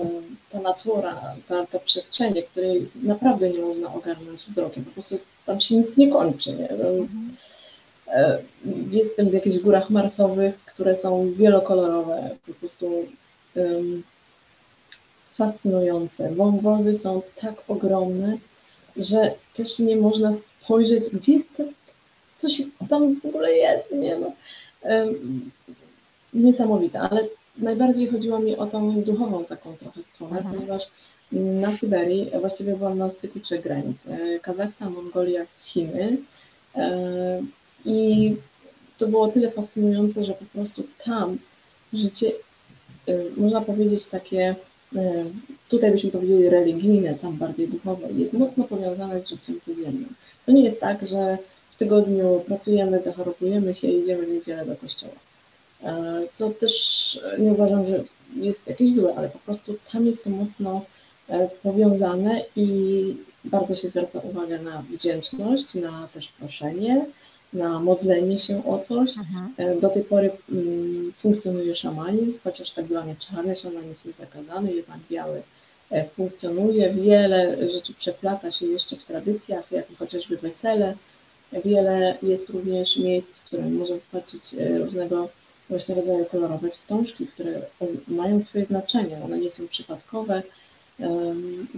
ta 0.51 0.61
natura, 0.61 1.35
ta, 1.49 1.67
ta 1.67 1.79
przestrzenie, 1.79 2.43
której 2.43 2.89
naprawdę 3.03 3.51
nie 3.51 3.63
można 3.63 3.95
ogarnąć 3.95 4.45
wzrokiem, 4.45 4.85
po 4.85 4.91
prostu 4.91 5.19
tam 5.47 5.61
się 5.61 5.75
nic 5.77 5.97
nie 5.97 6.11
kończy. 6.11 6.53
Nie? 6.53 6.69
Jestem 8.91 9.31
w 9.31 9.33
jakichś 9.33 9.59
górach 9.59 9.91
marsowych, 9.91 10.65
które 10.65 10.97
są 10.97 11.33
wielokolorowe, 11.33 12.31
po 12.47 12.55
prostu 12.55 13.07
fascynujące. 15.47 16.31
Wąwozy 16.35 16.99
są 16.99 17.23
tak 17.41 17.55
ogromne, 17.69 18.39
że 18.97 19.35
też 19.57 19.79
nie 19.79 19.97
można 19.97 20.35
spojrzeć, 20.35 21.05
gdzie 21.13 21.33
jest 21.33 21.57
ta 21.57 21.65
coś 22.43 22.63
tam 22.91 23.21
w 23.21 23.27
ogóle 23.27 23.53
jest, 23.53 23.93
nie 23.93 24.17
no. 24.19 24.33
Niesamowite, 26.35 27.01
ale 27.01 27.27
najbardziej 27.59 28.09
chodziło 28.09 28.39
mi 28.39 28.57
o 28.57 28.67
tą 28.67 29.03
duchową 29.03 29.45
taką 29.45 29.77
trochę 29.77 30.03
stronę, 30.03 30.39
mhm. 30.39 30.55
ponieważ 30.55 30.83
na 31.33 31.77
Syberii 31.77 32.31
właściwie 32.41 32.77
byłam 32.77 32.99
na 32.99 33.11
styku 33.11 33.41
trzech 33.41 33.63
granic. 33.63 33.97
E, 34.07 34.41
Kazachstan, 34.41 34.93
Mongolia, 34.93 35.47
Chiny. 35.63 36.17
E, 36.77 37.43
I 37.85 38.37
to 38.99 39.07
było 39.07 39.29
tyle 39.29 39.51
fascynujące, 39.51 40.25
że 40.25 40.33
po 40.33 40.45
prostu 40.45 40.83
tam 41.05 41.39
życie, 41.93 42.33
e, 43.09 43.13
można 43.37 43.61
powiedzieć 43.61 44.07
takie, 44.07 44.55
tutaj 45.69 45.93
byśmy 45.93 46.11
powiedzieli 46.11 46.49
religijne, 46.49 47.15
tam 47.15 47.37
bardziej 47.37 47.69
duchowe, 47.69 48.09
jest 48.13 48.33
mocno 48.33 48.65
powiązane 48.65 49.23
z 49.23 49.29
życiem 49.29 49.61
codziennym. 49.65 50.15
To 50.47 50.53
nie 50.53 50.65
jest 50.65 50.81
tak, 50.81 51.07
że 51.09 51.39
tygodniu 51.83 52.43
pracujemy, 52.47 53.03
zachorowujemy 53.03 53.75
się 53.75 53.89
i 53.89 53.99
idziemy 54.01 54.27
w 54.27 54.31
niedzielę 54.31 54.67
do 54.67 54.77
kościoła. 54.77 55.13
E, 55.85 56.23
co 56.35 56.51
też 56.51 56.75
nie 57.39 57.53
uważam, 57.53 57.87
że 57.87 58.05
jest 58.37 58.67
jakieś 58.67 58.95
złe, 58.95 59.15
ale 59.17 59.29
po 59.29 59.39
prostu 59.39 59.75
tam 59.93 60.07
jest 60.07 60.25
to 60.25 60.31
mocno 60.31 60.85
e, 61.29 61.49
powiązane 61.63 62.45
i 62.57 62.67
bardzo 63.45 63.75
się 63.75 63.89
zwraca 63.89 64.19
uwagę 64.19 64.59
na 64.59 64.83
wdzięczność, 64.83 65.75
na 65.75 66.09
też 66.15 66.29
proszenie, 66.29 67.07
na 67.53 67.81
modlenie 67.81 68.39
się 68.39 68.65
o 68.65 68.79
coś. 68.79 69.11
Mhm. 69.19 69.55
E, 69.57 69.81
do 69.81 69.89
tej 69.89 70.05
pory 70.05 70.31
mm, 70.53 71.13
funkcjonuje 71.23 71.75
szamanizm, 71.75 72.39
chociaż 72.45 72.71
tak 72.71 72.87
zwane 72.87 73.15
czarny 73.17 73.57
szamanizm 73.57 74.01
jest 74.05 74.19
zakazany, 74.19 74.83
tam 74.83 75.01
biały 75.11 75.43
funkcjonuje. 76.17 76.91
Wiele 76.91 77.69
rzeczy 77.73 77.95
przeplata 77.95 78.53
się 78.53 78.67
jeszcze 78.67 78.97
w 78.97 79.05
tradycjach, 79.05 79.73
jak 79.73 79.87
chociażby 79.99 80.37
wesele. 80.37 80.95
Wiele 81.65 82.19
jest 82.23 82.49
również 82.49 82.97
miejsc, 82.97 83.29
w 83.29 83.45
których 83.45 83.67
można 83.67 83.97
zobaczyć 83.97 84.55
różnego 84.79 85.29
właśnie 85.69 85.95
rodzaju 85.95 86.25
kolorowe 86.25 86.71
wstążki, 86.71 87.27
które 87.27 87.63
mają 88.09 88.43
swoje 88.43 88.65
znaczenie. 88.65 89.21
One 89.25 89.39
nie 89.39 89.51
są 89.51 89.69
przypadkowe. 89.69 90.43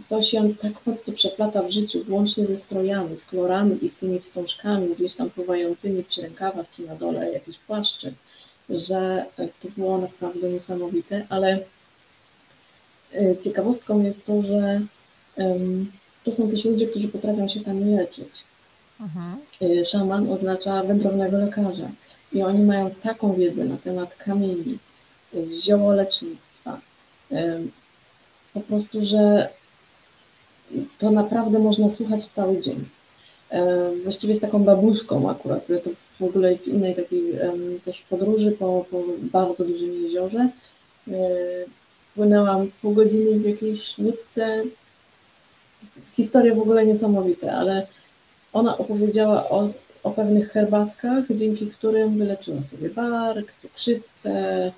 To 0.08 0.22
się 0.22 0.54
tak 0.54 0.72
mocno 0.86 1.12
przeplata 1.12 1.62
w 1.62 1.70
życiu, 1.70 2.04
włącznie 2.04 2.46
ze 2.46 2.58
strojami, 2.58 3.16
z 3.16 3.24
kolorami 3.24 3.84
i 3.84 3.88
z 3.88 3.94
tymi 3.94 4.20
wstążkami 4.20 4.94
gdzieś 4.94 5.14
tam 5.14 5.30
pływającymi 5.30 6.04
przy 6.04 6.22
rękawach 6.22 6.66
czy 6.76 6.82
na 6.82 6.94
dole 6.94 7.32
jakiś 7.32 7.58
płaszczyk, 7.58 8.14
że 8.70 9.24
to 9.38 9.68
było 9.76 9.98
naprawdę 9.98 10.50
niesamowite, 10.50 11.26
ale 11.28 11.58
e, 13.14 13.36
ciekawostką 13.36 14.02
jest 14.02 14.26
to, 14.26 14.42
że 14.42 14.80
to 16.24 16.32
są 16.32 16.50
też 16.50 16.64
ludzie, 16.64 16.86
którzy 16.86 17.08
potrafią 17.08 17.48
się 17.48 17.60
sami 17.60 17.96
leczyć. 17.96 18.44
Mhm. 19.00 19.36
E, 19.62 19.86
szaman 19.86 20.32
oznacza 20.32 20.82
wędrownego 20.82 21.38
lekarza 21.38 21.90
i 22.32 22.42
oni 22.42 22.64
mają 22.64 22.90
taką 22.90 23.34
wiedzę 23.34 23.64
na 23.64 23.76
temat 23.76 24.16
kamieni, 24.16 24.78
e, 25.34 25.60
ziołolecznictwa, 25.60 26.80
po 28.54 28.60
prostu, 28.60 29.06
że 29.06 29.48
to 30.98 31.10
naprawdę 31.10 31.58
można 31.58 31.90
słuchać 31.90 32.26
cały 32.26 32.62
dzień. 32.62 32.84
Właściwie 34.04 34.34
z 34.34 34.40
taką 34.40 34.64
babuszką 34.64 35.30
akurat, 35.30 35.66
to 35.66 35.90
w 36.20 36.24
ogóle 36.24 36.56
w 36.56 36.68
innej 36.68 36.94
takiej 36.94 37.22
też 37.84 38.00
podróży 38.00 38.52
po, 38.52 38.84
po 38.90 39.02
bardzo 39.18 39.64
dużym 39.64 40.02
jeziorze. 40.02 40.48
Płynęłam 42.14 42.70
pół 42.82 42.92
godziny 42.92 43.38
w 43.38 43.46
jakiejś 43.46 43.98
łódce. 43.98 44.62
Historie 46.12 46.54
w 46.54 46.60
ogóle 46.60 46.86
niesamowite, 46.86 47.52
ale 47.52 47.86
ona 48.52 48.78
opowiedziała 48.78 49.48
o, 49.48 49.68
o 50.02 50.10
pewnych 50.10 50.52
herbatkach, 50.52 51.24
dzięki 51.30 51.66
którym 51.66 52.18
wyleczyła 52.18 52.58
sobie 52.70 52.90
bark, 52.90 53.52
cukrzycę, 53.62 54.72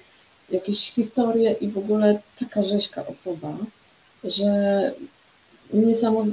jakieś 0.50 0.92
historie 0.92 1.52
i 1.52 1.68
w 1.68 1.78
ogóle 1.78 2.18
taka 2.40 2.62
rzeźka 2.62 3.06
osoba, 3.06 3.56
że 4.24 4.92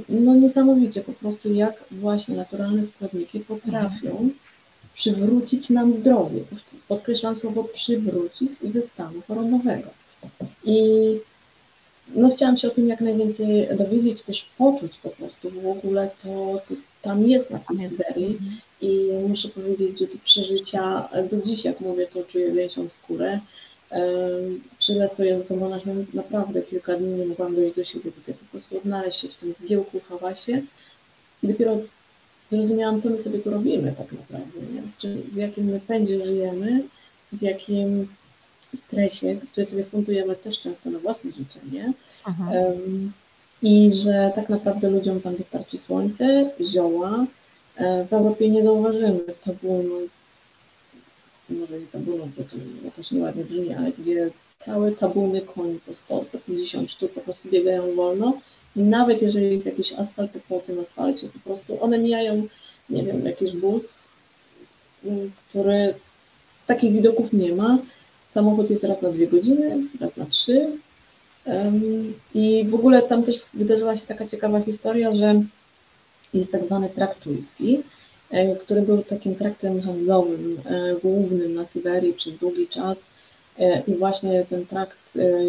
no 0.08 0.34
niesamowicie 0.34 1.00
po 1.00 1.12
prostu 1.12 1.52
jak 1.52 1.84
właśnie 1.90 2.36
naturalne 2.36 2.86
składniki 2.86 3.40
potrafią 3.40 4.30
przywrócić 4.94 5.70
nam 5.70 5.94
zdrowie. 5.94 6.40
Podkreślam 6.88 7.36
słowo 7.36 7.64
przywrócić 7.64 8.50
ze 8.62 8.82
stanu 8.82 9.20
chorobowego. 9.28 9.90
I 10.64 10.78
no 12.14 12.30
chciałam 12.36 12.56
się 12.56 12.68
o 12.68 12.70
tym 12.70 12.88
jak 12.88 13.00
najwięcej 13.00 13.68
dowiedzieć, 13.78 14.22
też 14.22 14.46
poczuć 14.58 14.92
po 15.02 15.08
prostu 15.08 15.50
w 15.50 15.66
ogóle 15.66 16.10
to, 16.22 16.60
co 16.64 16.74
tam 17.02 17.28
jest 17.28 17.50
na 17.50 17.58
tej 17.58 17.90
serii. 17.96 18.38
I 18.80 19.08
muszę 19.28 19.48
powiedzieć, 19.48 19.98
że 19.98 20.06
te 20.06 20.18
przeżycia, 20.18 21.08
do 21.30 21.46
dziś 21.46 21.64
jak 21.64 21.80
mówię, 21.80 22.06
to 22.06 22.22
czuję 22.22 22.52
większą 22.52 22.88
skórę. 22.88 23.40
Przylatując 24.78 25.48
do 25.48 25.56
Monachium 25.56 26.06
naprawdę 26.14 26.62
kilka 26.62 26.96
dni 26.96 27.12
nie 27.12 27.26
mogłam 27.26 27.54
dojść 27.54 27.76
do 27.76 27.84
siebie, 27.84 28.12
tutaj 28.12 28.34
po 28.34 28.44
prostu 28.50 28.78
odnaleźć 28.78 29.20
się 29.20 29.28
w 29.28 29.34
tym 29.34 29.54
zgiełku, 29.64 30.00
hałasie 30.08 30.62
i 31.42 31.48
dopiero 31.48 31.78
zrozumiałam, 32.50 33.02
co 33.02 33.10
my 33.10 33.22
sobie 33.22 33.38
tu 33.38 33.50
robimy 33.50 33.94
tak 33.98 34.12
naprawdę, 34.12 34.60
nie? 34.74 34.82
Czy 34.98 35.14
w 35.14 35.36
jakim 35.36 35.64
my 35.64 35.80
pędzie 35.80 36.24
żyjemy, 36.24 36.82
w 37.32 37.42
jakim 37.42 38.08
stresie, 38.86 39.36
który 39.52 39.66
sobie 39.66 39.84
fundujemy 39.84 40.36
też 40.36 40.60
często 40.60 40.90
na 40.90 40.98
własne 40.98 41.30
życzenie 41.30 41.92
um, 42.26 43.12
i 43.62 43.92
że 43.94 44.32
tak 44.34 44.48
naprawdę 44.48 44.90
ludziom 44.90 45.20
tam 45.20 45.36
wystarczy 45.36 45.78
słońce, 45.78 46.50
zioła. 46.60 47.26
E, 47.76 48.04
w 48.04 48.12
Europie 48.12 48.50
nie 48.50 48.62
zauważymy 48.62 49.20
tabuny, 49.44 50.08
może 51.50 51.80
nie 51.80 51.86
tabuną, 51.86 52.30
bo 52.36 52.42
to 52.44 52.56
jakoś 52.84 53.10
nieładnie 53.10 53.44
brzmi, 53.44 53.74
ale 53.74 53.92
gdzie 53.92 54.30
całe 54.58 54.92
tabuny 54.92 55.40
koni 55.40 55.78
po 55.86 55.92
100-150 56.14 56.88
sztuk 56.88 57.12
po 57.12 57.20
prostu 57.20 57.48
biegają 57.48 57.94
wolno 57.94 58.40
i 58.76 58.80
nawet 58.80 59.22
jeżeli 59.22 59.50
jest 59.50 59.66
jakiś 59.66 59.92
asfalt, 59.92 60.32
to 60.32 60.38
po 60.48 60.58
tym 60.60 60.80
asfalcie 60.80 61.28
po 61.28 61.38
prostu 61.38 61.84
one 61.84 61.98
mijają, 61.98 62.46
nie 62.90 63.02
wiem, 63.02 63.24
jakiś 63.24 63.52
bus, 63.52 64.08
mm, 65.04 65.32
który 65.48 65.94
takich 66.66 66.92
widoków 66.92 67.32
nie 67.32 67.54
ma. 67.54 67.78
Samochód 68.34 68.70
jest 68.70 68.84
raz 68.84 69.02
na 69.02 69.10
dwie 69.10 69.26
godziny, 69.26 69.76
raz 70.00 70.16
na 70.16 70.26
trzy. 70.26 70.66
I 72.34 72.66
w 72.68 72.74
ogóle 72.74 73.02
tam 73.02 73.22
też 73.22 73.42
wydarzyła 73.54 73.96
się 73.96 74.06
taka 74.06 74.26
ciekawa 74.26 74.60
historia, 74.60 75.14
że 75.14 75.42
jest 76.34 76.52
tak 76.52 76.64
zwany 76.64 76.88
trakt 76.88 77.22
czujski, 77.22 77.82
który 78.60 78.82
był 78.82 79.02
takim 79.02 79.34
traktem 79.34 79.82
handlowym 79.82 80.60
e, 80.64 80.94
głównym 81.02 81.54
na 81.54 81.66
Syberii 81.66 82.12
przez 82.12 82.36
długi 82.36 82.68
czas 82.68 82.98
e, 83.58 83.82
i 83.86 83.94
właśnie 83.94 84.44
ten 84.50 84.66
trakt 84.66 84.98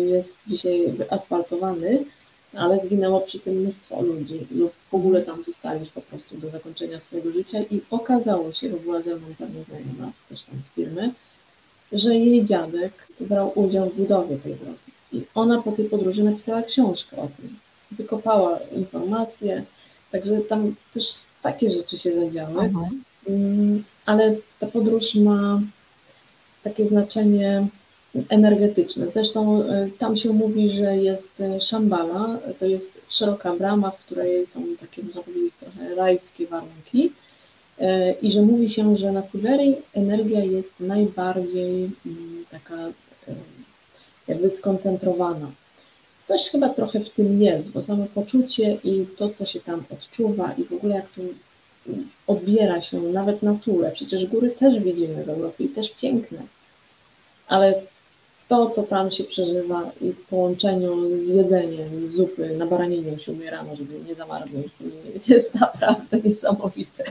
jest 0.05 0.35
dzisiaj 0.47 0.93
asfaltowany, 1.09 2.05
ale 2.53 2.79
zginęło 2.85 3.21
przy 3.21 3.39
tym 3.39 3.53
mnóstwo 3.53 4.01
ludzi 4.01 4.47
lub 4.51 4.73
w 4.91 4.93
ogóle 4.93 5.21
tam 5.21 5.43
zostali 5.43 5.79
już 5.79 5.89
po 5.89 6.01
prostu 6.01 6.37
do 6.37 6.49
zakończenia 6.49 6.99
swojego 6.99 7.31
życia 7.31 7.59
i 7.71 7.81
okazało 7.91 8.53
się, 8.53 8.69
bo 8.69 8.77
była 8.77 9.01
ze 9.01 9.15
mną 9.15 9.27
pewna 9.37 9.63
znajoma 9.63 10.11
też 10.29 10.43
tam 10.43 10.55
z 10.65 10.75
firmy, 10.75 11.11
że 11.91 12.15
jej 12.15 12.45
dziadek 12.45 12.93
brał 13.19 13.51
udział 13.55 13.89
w 13.89 13.95
budowie 13.95 14.37
tej 14.37 14.55
drogi. 14.55 14.79
I 15.13 15.21
ona 15.35 15.61
po 15.61 15.71
tej 15.71 15.85
podróży 15.85 16.23
napisała 16.23 16.61
książkę 16.61 17.17
o 17.17 17.27
tym, 17.37 17.59
wykopała 17.91 18.59
informacje, 18.75 19.63
także 20.11 20.37
tam 20.37 20.75
też 20.93 21.05
takie 21.45 21.71
rzeczy 21.71 21.97
się 21.97 22.15
zadziały, 22.15 22.61
mhm. 22.61 23.03
mm, 23.27 23.83
ale 24.05 24.35
ta 24.59 24.67
podróż 24.67 25.15
ma 25.15 25.61
takie 26.63 26.87
znaczenie 26.87 27.67
energetyczne. 28.29 29.05
Zresztą 29.13 29.63
e, 29.63 29.89
tam 29.99 30.17
się 30.17 30.29
mówi, 30.29 30.71
że 30.71 30.97
jest 30.97 31.41
e, 31.41 31.61
Szambala, 31.61 32.39
to 32.59 32.65
jest 32.65 32.91
szeroka 33.09 33.55
brama, 33.55 33.91
w 33.91 33.99
której 33.99 34.47
są 34.47 34.61
takie, 34.81 35.03
można 35.03 35.21
powiedzieć, 35.21 35.53
trochę 35.59 35.95
rajskie 35.95 36.47
warunki 36.47 37.11
e, 37.79 38.11
i 38.11 38.31
że 38.31 38.41
mówi 38.41 38.69
się, 38.69 38.97
że 38.97 39.11
na 39.11 39.21
Syberii 39.21 39.75
energia 39.93 40.43
jest 40.43 40.73
najbardziej 40.79 41.91
mm, 42.05 42.45
taka 42.51 42.77
jakby 44.27 44.49
skoncentrowana. 44.49 45.47
Coś 46.27 46.49
chyba 46.49 46.69
trochę 46.69 46.99
w 46.99 47.09
tym 47.09 47.41
jest, 47.41 47.69
bo 47.69 47.81
samo 47.81 48.05
poczucie 48.13 48.77
i 48.83 49.05
to, 49.17 49.29
co 49.29 49.45
się 49.45 49.59
tam 49.59 49.83
odczuwa 49.93 50.53
i 50.57 50.63
w 50.63 50.73
ogóle 50.73 50.95
jak 50.95 51.09
to 51.09 51.21
odbiera 52.27 52.81
się 52.81 53.01
nawet 53.01 53.43
naturę. 53.43 53.91
Przecież 53.91 54.25
góry 54.25 54.49
też 54.49 54.79
widzimy 54.79 55.23
w 55.23 55.29
Europie 55.29 55.63
i 55.63 55.69
też 55.69 55.89
piękne, 55.89 56.39
ale 57.47 57.81
to, 58.47 58.69
co 58.69 58.83
tam 58.83 59.11
się 59.11 59.23
przeżywa 59.23 59.91
i 60.01 60.11
w 60.11 60.25
połączeniu 60.25 61.19
z 61.25 61.27
jedzeniem 61.27 62.09
zupy 62.09 62.57
na 62.57 62.65
baraninie 62.65 63.19
się 63.19 63.31
umierano, 63.31 63.75
żeby 63.75 63.99
nie 64.07 64.15
zamarznąć, 64.15 64.67
jest 65.27 65.53
naprawdę 65.53 66.17
niesamowite. 66.29 67.03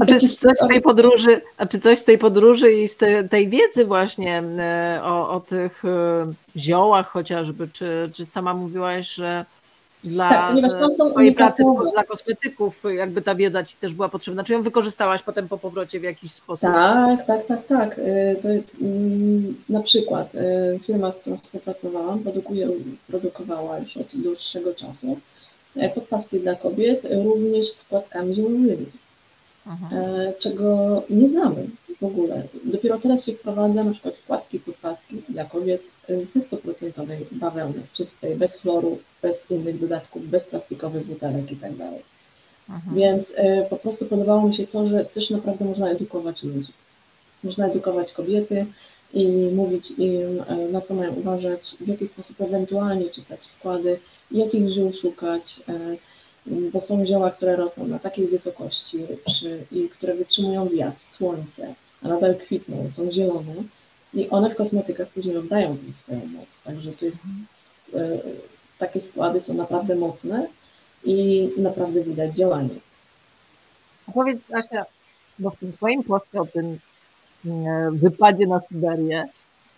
A 0.00 0.06
czy 0.06 0.20
coś 0.20 0.58
z 0.58 0.68
tej 0.68 0.82
podróży, 0.82 1.40
a 1.56 1.66
czy 1.66 1.78
coś 1.78 1.98
z 1.98 2.04
tej 2.04 2.18
podróży 2.18 2.72
i 2.72 2.88
z 2.88 2.96
te, 2.96 3.24
tej 3.28 3.48
wiedzy 3.48 3.84
właśnie 3.84 4.42
e, 4.58 5.00
o, 5.04 5.30
o 5.30 5.40
tych 5.40 5.84
e, 5.84 6.32
ziołach 6.56 7.08
chociażby, 7.08 7.68
czy, 7.72 8.10
czy 8.14 8.26
sama 8.26 8.54
mówiłaś, 8.54 9.14
że 9.14 9.44
dla 10.04 10.28
tak, 10.28 10.72
są 10.96 11.10
twojej 11.10 11.34
pracy 11.34 11.62
dla 11.92 12.04
kosmetyków 12.04 12.82
jakby 12.96 13.22
ta 13.22 13.34
wiedza 13.34 13.64
Ci 13.64 13.76
też 13.76 13.94
była 13.94 14.08
potrzebna? 14.08 14.44
Czy 14.44 14.52
ją 14.52 14.62
wykorzystałaś 14.62 15.22
potem 15.22 15.48
po 15.48 15.58
powrocie 15.58 16.00
w 16.00 16.02
jakiś 16.02 16.32
sposób? 16.32 16.68
Tak, 16.72 17.26
tak, 17.26 17.46
tak, 17.46 17.66
tak. 17.66 17.98
E, 17.98 18.36
to, 18.36 18.48
mm, 18.48 19.54
na 19.68 19.80
przykład 19.80 20.32
firma, 20.86 21.12
z 21.12 21.16
którą 21.16 21.36
współpracowałam, 21.36 22.18
produkuje, 22.18 22.68
produkowała 23.06 23.78
już 23.78 23.96
od 23.96 24.06
dłuższego 24.14 24.74
czasu 24.74 25.18
podpaski 25.94 26.40
dla 26.40 26.54
kobiet, 26.54 27.06
również 27.24 27.68
z 27.68 27.84
płatkami 27.84 28.34
ziołowymi. 28.34 28.86
E, 29.92 30.32
czego 30.40 31.02
nie 31.10 31.28
znamy 31.28 31.66
w 32.00 32.04
ogóle. 32.04 32.42
Dopiero 32.64 32.98
teraz 32.98 33.24
się 33.24 33.32
wprowadza 33.32 33.84
na 33.84 33.92
przykład 33.92 34.14
wkładki 34.14 34.60
podpaski 34.60 35.22
dla 35.28 35.44
kobiet 35.44 35.82
ze 36.08 36.40
100% 36.40 37.24
bawełny, 37.32 37.82
czystej, 37.92 38.36
bez 38.36 38.56
chloru, 38.56 38.98
bez 39.22 39.50
innych 39.50 39.80
dodatków, 39.80 40.28
bez 40.28 40.44
plastikowych 40.44 41.06
butelek 41.06 41.52
i 41.52 41.56
tak 41.56 41.76
dalej. 41.76 42.02
Więc 42.92 43.32
e, 43.34 43.62
po 43.70 43.76
prostu 43.76 44.06
podobało 44.06 44.48
mi 44.48 44.56
się 44.56 44.66
to, 44.66 44.88
że 44.88 45.04
też 45.04 45.30
naprawdę 45.30 45.64
można 45.64 45.90
edukować 45.90 46.42
ludzi. 46.42 46.72
Można 47.44 47.66
edukować 47.66 48.12
kobiety 48.12 48.66
i 49.14 49.28
mówić 49.54 49.90
im, 49.90 50.42
e, 50.46 50.56
na 50.56 50.80
co 50.80 50.94
mają 50.94 51.14
uważać, 51.14 51.76
w 51.80 51.88
jaki 51.88 52.06
sposób 52.06 52.40
ewentualnie 52.40 53.10
czytać 53.10 53.46
składy, 53.46 53.98
jakich 54.30 54.70
żył 54.70 54.92
szukać, 54.92 55.60
bo 56.46 56.80
są 56.80 57.06
zioła, 57.06 57.30
które 57.30 57.56
rosną 57.56 57.86
na 57.86 57.98
takiej 57.98 58.26
wysokości 58.26 58.98
przy, 59.26 59.64
i 59.72 59.88
które 59.88 60.14
wytrzymują 60.14 60.68
wiatr, 60.68 61.04
słońce, 61.04 61.74
a 62.02 62.08
nadal 62.08 62.36
kwitną, 62.36 62.90
są 62.90 63.12
zielone 63.12 63.54
i 64.14 64.28
one 64.28 64.50
w 64.50 64.56
kosmetykach 64.56 65.08
później 65.08 65.36
oddają 65.36 65.76
tę 65.76 65.92
swoją 65.92 66.26
moc. 66.26 66.60
Także 66.64 66.92
to 66.92 67.04
jest 67.04 67.22
e, 67.94 68.18
takie 68.78 69.00
składy 69.00 69.40
są 69.40 69.54
naprawdę 69.54 69.96
mocne 69.96 70.48
i 71.04 71.48
naprawdę 71.56 72.02
widać 72.02 72.34
działanie. 72.34 72.74
A 74.08 74.12
powiedz 74.12 74.38
Asia, 74.52 74.84
bo 75.38 75.50
w 75.50 75.58
tym 75.58 75.72
Twoim 75.72 76.04
poście 76.04 76.40
o 76.40 76.46
tym 76.46 76.78
e, 77.46 77.90
wypadzie 77.92 78.46
na 78.46 78.60
Syberię 78.68 79.24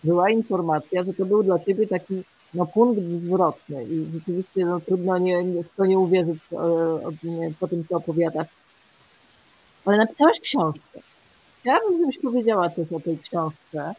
była 0.03 0.29
informacja, 0.29 1.03
że 1.03 1.13
to 1.13 1.25
był 1.25 1.43
dla 1.43 1.59
Ciebie 1.59 1.87
taki 1.87 2.23
no, 2.53 2.65
punkt 2.65 3.01
zwrotny 3.01 3.83
i 3.83 4.05
rzeczywiście 4.13 4.65
no, 4.65 4.79
trudno 4.79 5.17
nie, 5.17 5.43
nie, 5.43 5.63
nie 5.79 5.99
uwierzyć 5.99 6.39
e, 6.51 7.51
po 7.59 7.67
tym, 7.67 7.85
co 7.89 7.97
opowiadasz. 7.97 8.47
Ale 9.85 9.97
napisałeś 9.97 10.39
książkę. 10.39 10.99
Chciałabym, 11.59 11.99
żebyś 11.99 12.17
powiedziała 12.17 12.69
coś 12.69 12.91
o 12.91 12.99
tej 12.99 13.17
książce, 13.17 13.93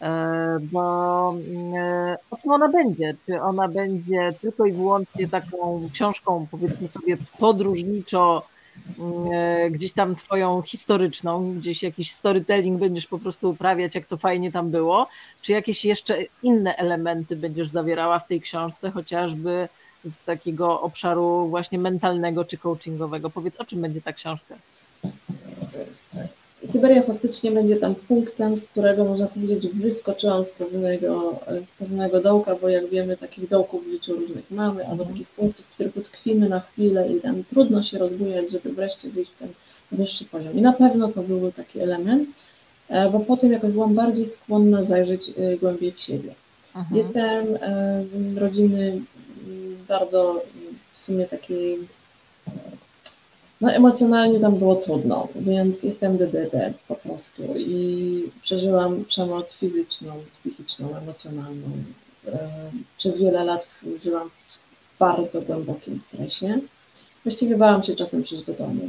e, 0.00 0.58
bo 0.60 1.34
e, 1.74 2.16
o 2.30 2.36
czym 2.36 2.50
ona 2.50 2.68
będzie? 2.68 3.14
Czy 3.26 3.42
ona 3.42 3.68
będzie 3.68 4.34
tylko 4.40 4.66
i 4.66 4.72
wyłącznie 4.72 5.28
taką 5.28 5.88
książką, 5.92 6.46
powiedzmy 6.50 6.88
sobie, 6.88 7.16
podróżniczo, 7.38 8.42
gdzieś 9.70 9.92
tam 9.92 10.16
twoją 10.16 10.62
historyczną, 10.62 11.54
gdzieś 11.54 11.82
jakiś 11.82 12.12
storytelling 12.12 12.80
będziesz 12.80 13.06
po 13.06 13.18
prostu 13.18 13.50
uprawiać, 13.50 13.94
jak 13.94 14.06
to 14.06 14.16
fajnie 14.16 14.52
tam 14.52 14.70
było, 14.70 15.08
czy 15.42 15.52
jakieś 15.52 15.84
jeszcze 15.84 16.18
inne 16.42 16.76
elementy 16.76 17.36
będziesz 17.36 17.68
zawierała 17.68 18.18
w 18.18 18.26
tej 18.26 18.40
książce, 18.40 18.90
chociażby 18.90 19.68
z 20.04 20.22
takiego 20.22 20.80
obszaru 20.80 21.46
właśnie 21.46 21.78
mentalnego 21.78 22.44
czy 22.44 22.58
coachingowego. 22.58 23.30
Powiedz, 23.30 23.60
o 23.60 23.64
czym 23.64 23.80
będzie 23.80 24.00
ta 24.00 24.12
książka? 24.12 24.54
Syberia 26.72 27.02
faktycznie 27.02 27.50
będzie 27.50 27.76
tam 27.76 27.94
punktem, 27.94 28.56
z 28.56 28.64
którego 28.64 29.04
można 29.04 29.26
powiedzieć 29.26 29.72
wyskoczyłam 29.72 30.44
z 30.44 30.50
pewnego, 30.50 31.40
z 31.46 31.78
pewnego 31.78 32.20
dołka, 32.20 32.54
bo 32.54 32.68
jak 32.68 32.88
wiemy 32.88 33.16
takich 33.16 33.48
dołków 33.48 33.86
w 33.86 33.90
życiu 33.90 34.14
różnych 34.14 34.50
mamy, 34.50 34.86
albo 34.88 35.04
takich 35.04 35.28
punktów, 35.28 35.66
w 35.66 35.74
których 35.74 35.91
utkwimy 36.02 36.48
na 36.48 36.60
chwilę 36.60 37.12
i 37.12 37.20
tam 37.20 37.44
trudno 37.44 37.82
się 37.82 37.98
rozbujać, 37.98 38.50
żeby 38.50 38.72
wreszcie 38.72 39.10
wyjść 39.10 39.30
w 39.30 39.38
ten 39.38 39.48
wyższy 39.92 40.24
poziom. 40.24 40.52
I 40.52 40.62
na 40.62 40.72
pewno 40.72 41.08
to 41.08 41.22
byłby 41.22 41.52
taki 41.52 41.80
element, 41.80 42.28
e, 42.88 43.10
bo 43.10 43.20
potem 43.20 43.52
jakoś 43.52 43.72
byłam 43.72 43.94
bardziej 43.94 44.28
skłonna 44.28 44.84
zajrzeć 44.84 45.28
e, 45.28 45.56
głębiej 45.56 45.92
w 45.92 46.00
siebie. 46.00 46.34
Mhm. 46.76 46.96
Jestem 46.96 47.46
z 48.32 48.36
rodziny 48.36 49.00
bardzo 49.88 50.42
w 50.92 51.00
sumie 51.00 51.26
takiej 51.26 51.78
no 53.62 53.72
emocjonalnie 53.72 54.40
tam 54.40 54.56
było 54.56 54.76
trudno, 54.76 55.28
więc 55.36 55.82
jestem 55.82 56.16
DDD 56.16 56.74
po 56.88 56.94
prostu 56.94 57.42
i 57.56 58.30
przeżyłam 58.42 59.04
przemoc 59.04 59.52
fizyczną, 59.52 60.12
psychiczną, 60.32 60.96
emocjonalną. 60.96 61.66
E, 62.28 62.48
przez 62.98 63.18
wiele 63.18 63.44
lat 63.44 63.66
żyłam 64.04 64.30
w 64.30 64.41
bardzo 65.02 65.40
głębokim 65.42 66.00
stresie. 66.08 66.58
Właściwie 67.24 67.56
bałam 67.56 67.82
się 67.82 67.96
czasem 67.96 68.22
przyjść 68.22 68.44
do 68.44 68.52
domu. 68.52 68.88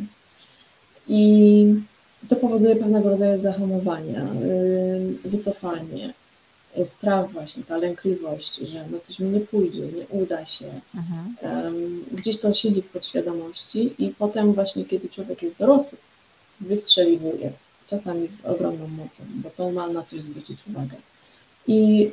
I 1.07 1.21
to 2.29 2.35
powoduje 2.35 2.75
pewnego 2.75 3.09
rodzaju 3.09 3.41
zahamowania, 3.41 4.21
e, 4.21 4.27
wycofanie, 5.25 6.13
strach 6.85 7.31
właśnie, 7.31 7.63
ta 7.63 7.77
lękliwość, 7.77 8.55
że 8.55 8.85
no 8.91 8.97
coś 9.07 9.19
mi 9.19 9.29
nie 9.29 9.39
pójdzie, 9.39 9.81
nie 9.81 10.21
uda 10.21 10.45
się. 10.45 10.65
Mhm. 10.95 11.35
Gdzieś 12.11 12.39
to 12.39 12.53
siedzi 12.53 12.81
w 12.81 12.89
podświadomości 12.89 13.93
i 13.99 14.09
potem 14.09 14.53
właśnie, 14.53 14.85
kiedy 14.85 15.09
człowiek 15.09 15.41
jest 15.41 15.57
dorosły, 15.57 15.97
wystrzeliwuje, 16.61 17.51
czasami 17.89 18.27
z 18.27 18.45
ogromną 18.45 18.87
mocą, 18.87 19.23
bo 19.35 19.49
to 19.49 19.71
ma 19.71 19.87
na 19.87 20.03
coś 20.03 20.21
zwrócić 20.21 20.59
uwagę. 20.69 20.95
I 21.67 22.09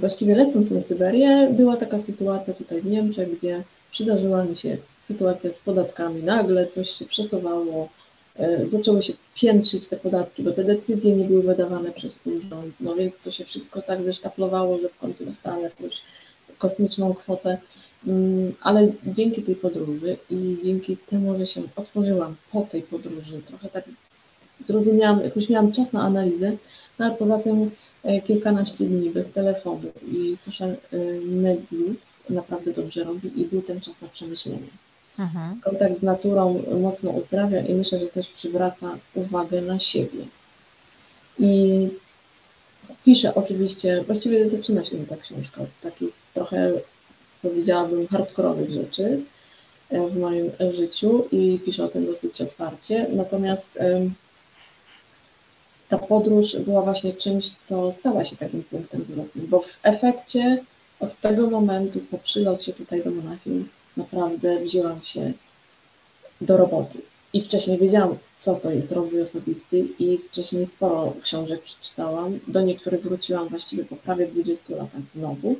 właściwie 0.00 0.34
lecąc 0.34 0.70
na 0.70 0.82
Syberię, 0.82 1.48
była 1.52 1.76
taka 1.76 2.00
sytuacja 2.00 2.54
tutaj 2.54 2.80
w 2.80 2.86
Niemczech, 2.86 3.38
gdzie 3.38 3.62
przydarzyła 3.90 4.44
mi 4.44 4.56
się 4.56 4.76
sytuacja 5.06 5.50
z 5.50 5.58
podatkami. 5.58 6.22
Nagle 6.22 6.66
coś 6.66 6.90
się 6.90 7.04
przesuwało, 7.04 7.88
E, 8.38 8.66
zaczęły 8.66 9.02
się 9.02 9.12
piętrzyć 9.34 9.86
te 9.86 9.96
podatki, 9.96 10.42
bo 10.42 10.52
te 10.52 10.64
decyzje 10.64 11.16
nie 11.16 11.24
były 11.24 11.42
wydawane 11.42 11.90
przez 11.90 12.18
urząd, 12.24 12.74
no 12.80 12.94
więc 12.94 13.18
to 13.18 13.30
się 13.30 13.44
wszystko 13.44 13.82
tak 13.82 14.02
zesztaplowało, 14.02 14.78
że 14.78 14.88
w 14.88 14.98
końcu 14.98 15.24
dostałam 15.24 15.62
jakąś 15.62 16.02
kosmiczną 16.58 17.14
kwotę, 17.14 17.58
mm, 18.06 18.52
ale 18.60 18.92
dzięki 19.06 19.42
tej 19.42 19.54
podróży 19.54 20.16
i 20.30 20.56
dzięki 20.64 20.96
temu, 20.96 21.38
że 21.38 21.46
się 21.46 21.62
otworzyłam 21.76 22.34
po 22.52 22.62
tej 22.62 22.82
podróży, 22.82 23.42
trochę 23.46 23.68
tak 23.68 23.84
zrozumiałam, 24.66 25.24
jakoś 25.24 25.48
miałam 25.48 25.72
czas 25.72 25.92
na 25.92 26.02
analizę, 26.02 26.52
no 26.98 27.06
ale 27.06 27.14
poza 27.14 27.38
tym 27.38 27.70
kilkanaście 28.26 28.84
dni 28.84 29.10
bez 29.10 29.32
telefonu 29.32 29.92
i 30.12 30.36
social 30.36 30.70
e, 30.70 30.76
mediów 31.26 31.96
naprawdę 32.30 32.72
dobrze 32.72 33.04
robi 33.04 33.40
i 33.40 33.44
był 33.44 33.62
ten 33.62 33.80
czas 33.80 33.94
na 34.02 34.08
przemyślenie. 34.08 34.68
Mhm. 35.18 35.60
Kontakt 35.60 36.00
z 36.00 36.02
naturą 36.02 36.62
mocno 36.80 37.10
uzdrawia 37.10 37.60
i 37.60 37.74
myślę, 37.74 37.98
że 37.98 38.06
też 38.06 38.28
przywraca 38.28 38.96
uwagę 39.14 39.62
na 39.62 39.78
siebie. 39.78 40.26
I 41.38 41.88
piszę 43.04 43.34
oczywiście, 43.34 44.04
właściwie 44.06 44.50
zaczyna 44.50 44.84
się 44.84 45.06
ta 45.06 45.16
książka 45.16 45.62
od 45.62 45.68
takich 45.82 46.10
trochę, 46.34 46.72
powiedziałabym, 47.42 48.06
hardkorowych 48.06 48.70
rzeczy 48.70 49.20
e, 49.90 50.08
w 50.08 50.18
moim 50.18 50.50
życiu 50.76 51.28
i 51.32 51.60
piszę 51.64 51.84
o 51.84 51.88
tym 51.88 52.06
dosyć 52.06 52.40
otwarcie. 52.40 53.06
Natomiast 53.12 53.78
ta 55.88 55.98
podróż 55.98 56.56
była 56.56 56.82
właśnie 56.82 57.12
czymś, 57.12 57.50
co 57.64 57.92
stała 57.92 58.24
się 58.24 58.36
takim 58.36 58.62
punktem 58.62 59.04
zwrotnym, 59.04 59.46
bo 59.46 59.60
w 59.60 59.78
efekcie 59.82 60.58
od 61.00 61.20
tego 61.20 61.50
momentu 61.50 62.00
po 62.10 62.18
przylocie 62.18 62.72
tutaj 62.72 63.04
do 63.04 63.10
Monachium 63.10 63.68
naprawdę 63.96 64.60
wzięłam 64.60 65.00
się 65.02 65.32
do 66.40 66.56
roboty. 66.56 66.98
I 67.32 67.40
wcześniej 67.40 67.78
wiedziałam, 67.78 68.16
co 68.40 68.54
to 68.54 68.70
jest 68.70 68.92
rozwój 68.92 69.22
osobisty 69.22 69.84
i 69.98 70.18
wcześniej 70.18 70.66
sporo 70.66 71.12
książek 71.22 71.62
przeczytałam. 71.62 72.38
Do 72.48 72.60
niektórych 72.60 73.02
wróciłam 73.02 73.48
właściwie 73.48 73.84
po 73.84 73.96
prawie 73.96 74.26
20 74.26 74.76
latach 74.76 75.02
znowu 75.12 75.56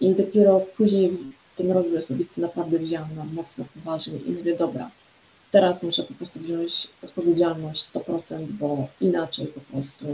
i 0.00 0.14
dopiero 0.14 0.60
później 0.76 1.18
ten 1.56 1.70
rozwój 1.70 1.98
osobisty 1.98 2.40
naprawdę 2.40 2.78
wzięłam 2.78 3.16
na 3.16 3.24
mocno 3.24 3.64
poważnie 3.74 4.18
i 4.26 4.32
mówię, 4.32 4.56
dobra, 4.56 4.90
teraz 5.56 5.82
muszę 5.82 6.02
po 6.02 6.14
prostu 6.14 6.40
wziąć 6.40 6.88
odpowiedzialność 7.04 7.84
100%, 7.84 8.46
bo 8.50 8.86
inaczej 9.00 9.46
po 9.46 9.60
prostu 9.60 10.06